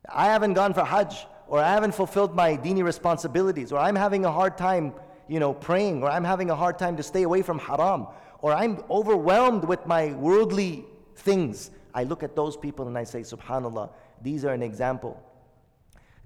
I 0.08 0.26
haven't 0.26 0.54
gone 0.54 0.76
for 0.76 0.84
Hajj, 0.84 1.26
or 1.48 1.58
I 1.58 1.72
haven't 1.72 1.96
fulfilled 1.96 2.36
my 2.36 2.56
dini 2.56 2.84
responsibilities, 2.84 3.72
or 3.72 3.80
I'm 3.80 3.96
having 3.96 4.26
a 4.26 4.32
hard 4.32 4.60
time, 4.60 4.94
you 5.28 5.40
know, 5.40 5.56
praying, 5.56 6.04
or 6.04 6.12
I'm 6.12 6.24
having 6.24 6.52
a 6.52 6.56
hard 6.56 6.78
time 6.78 6.98
to 6.98 7.04
stay 7.04 7.24
away 7.24 7.42
from 7.42 7.58
haram, 7.58 8.06
or 8.44 8.54
I'm 8.54 8.84
overwhelmed 8.92 9.66
with 9.66 9.88
my 9.88 10.14
worldly 10.14 10.86
things. 11.16 11.72
I 11.95 12.05
look 12.05 12.23
at 12.23 12.37
those 12.37 12.57
people 12.57 12.89
and 12.89 12.97
I 12.97 13.05
say, 13.05 13.21
Subhanallah, 13.21 13.91
these 14.23 14.45
are 14.45 14.53
an 14.53 14.63
example. 14.63 15.23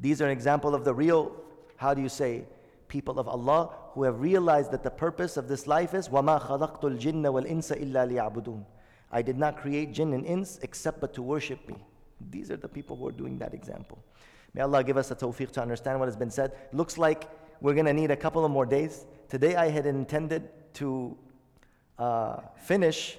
These 0.01 0.21
are 0.21 0.27
an 0.27 0.33
example 0.33 0.75
of 0.75 0.85
the 0.85 0.95
real, 0.95 1.37
how 1.77 1.95
do 1.95 2.03
you 2.03 2.09
say, 2.09 2.45
people 2.89 3.19
of 3.19 3.29
Allah 3.29 3.71
who 3.93 4.03
have 4.03 4.21
realized 4.21 4.71
that 4.73 4.83
the 4.83 4.91
purpose 4.91 5.37
of 5.37 5.49
this 5.49 5.67
life 5.67 5.95
is 5.95 6.09
وَمَا 6.09 6.41
خَلَقْتُ 6.43 6.83
الْجِنَّ 6.83 7.23
وَالْإِنسَ 7.23 7.81
إِلَّا 7.81 8.11
لِيَعْبُدُونَ 8.11 8.65
I 9.11 9.23
did 9.23 9.39
not 9.39 9.57
create 9.59 9.93
jinn 9.93 10.13
and 10.15 10.25
ins 10.25 10.59
except 10.63 11.01
but 11.01 11.13
to 11.15 11.23
worship 11.23 11.69
me. 11.69 11.77
These 12.31 12.51
are 12.51 12.57
the 12.57 12.69
people 12.69 12.97
who 12.97 13.07
are 13.09 13.13
doing 13.13 13.39
that 13.39 13.53
example. 13.53 14.03
May 14.55 14.63
Allah 14.63 14.83
give 14.85 14.97
us 14.97 15.09
the 15.09 15.17
tawfiq 15.17 15.51
to 15.53 15.63
understand 15.63 15.99
what 15.99 16.07
has 16.07 16.17
been 16.17 16.31
said. 16.31 16.53
Looks 16.73 16.99
like 16.99 17.29
we're 17.61 17.75
going 17.75 17.87
to 17.87 17.93
need 17.93 18.11
a 18.11 18.17
couple 18.17 18.45
of 18.45 18.51
more 18.51 18.67
days. 18.67 19.05
Today 19.29 19.55
I 19.55 19.69
had 19.69 19.87
intended 19.87 20.49
to 20.75 21.17
uh, 21.99 22.41
finish 22.57 23.19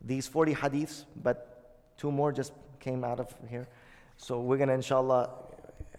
these 0.00 0.26
40 0.26 0.54
hadiths, 0.54 1.04
but 1.22 1.49
two 1.97 2.11
more 2.11 2.31
just 2.31 2.53
came 2.79 3.03
out 3.03 3.19
of 3.19 3.33
here. 3.49 3.67
So 4.17 4.39
we're 4.39 4.57
going 4.57 4.69
to, 4.69 4.75
inshallah, 4.75 5.29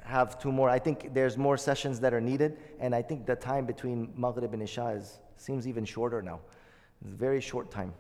have 0.05 0.39
two 0.39 0.53
more. 0.53 0.69
I 0.69 0.79
think 0.79 1.15
there's 1.15 1.37
more 1.37 1.57
sessions 1.57 2.01
that 2.01 2.13
are 2.13 2.21
needed, 2.21 2.59
and 2.81 2.95
I 2.95 3.03
think 3.03 3.27
the 3.27 3.37
time 3.37 3.67
between 3.67 4.13
Maghrib 4.17 4.53
and 4.53 4.63
Isha 4.63 4.89
is, 4.89 5.19
seems 5.37 5.67
even 5.67 5.85
shorter 5.85 6.23
now. 6.23 6.41
It's 7.01 7.13
a 7.13 7.17
very 7.17 7.41
short 7.41 7.71
time. 7.71 7.93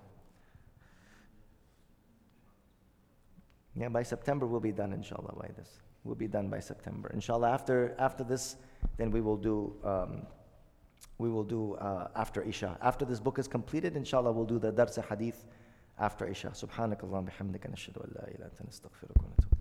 Yeah, 3.74 3.88
by 3.88 4.02
September 4.02 4.46
we'll 4.46 4.60
be 4.60 4.72
done, 4.72 4.92
inshallah, 4.92 5.34
by 5.38 5.48
this. 5.56 5.68
We'll 6.04 6.14
be 6.14 6.28
done 6.28 6.48
by 6.48 6.60
September. 6.60 7.10
Inshallah, 7.14 7.50
after, 7.50 7.94
after 7.98 8.24
this, 8.24 8.56
then 8.96 9.10
we 9.10 9.20
will 9.20 9.36
do, 9.36 9.74
um, 9.84 10.26
we 11.18 11.30
will 11.30 11.44
do 11.44 11.74
uh, 11.74 12.08
after 12.16 12.42
Isha. 12.42 12.76
After 12.82 13.04
this 13.04 13.20
book 13.20 13.38
is 13.38 13.48
completed, 13.48 13.96
inshallah, 13.96 14.32
we'll 14.32 14.44
do 14.44 14.58
the 14.58 14.72
Dars 14.72 14.98
Hadith 15.08 15.44
after 15.98 16.26
Isha. 16.28 16.50
Subhanakallah 16.54 17.22
bihamdika 17.28 17.68
nashhadu 17.68 18.02
an 18.04 18.10
la 18.14 18.22
ilaha 18.22 18.34
illa 18.34 18.46
anta 18.50 18.64
nastaghfiruka 18.64 19.22
wa 19.22 19.28
natubu 19.28 19.51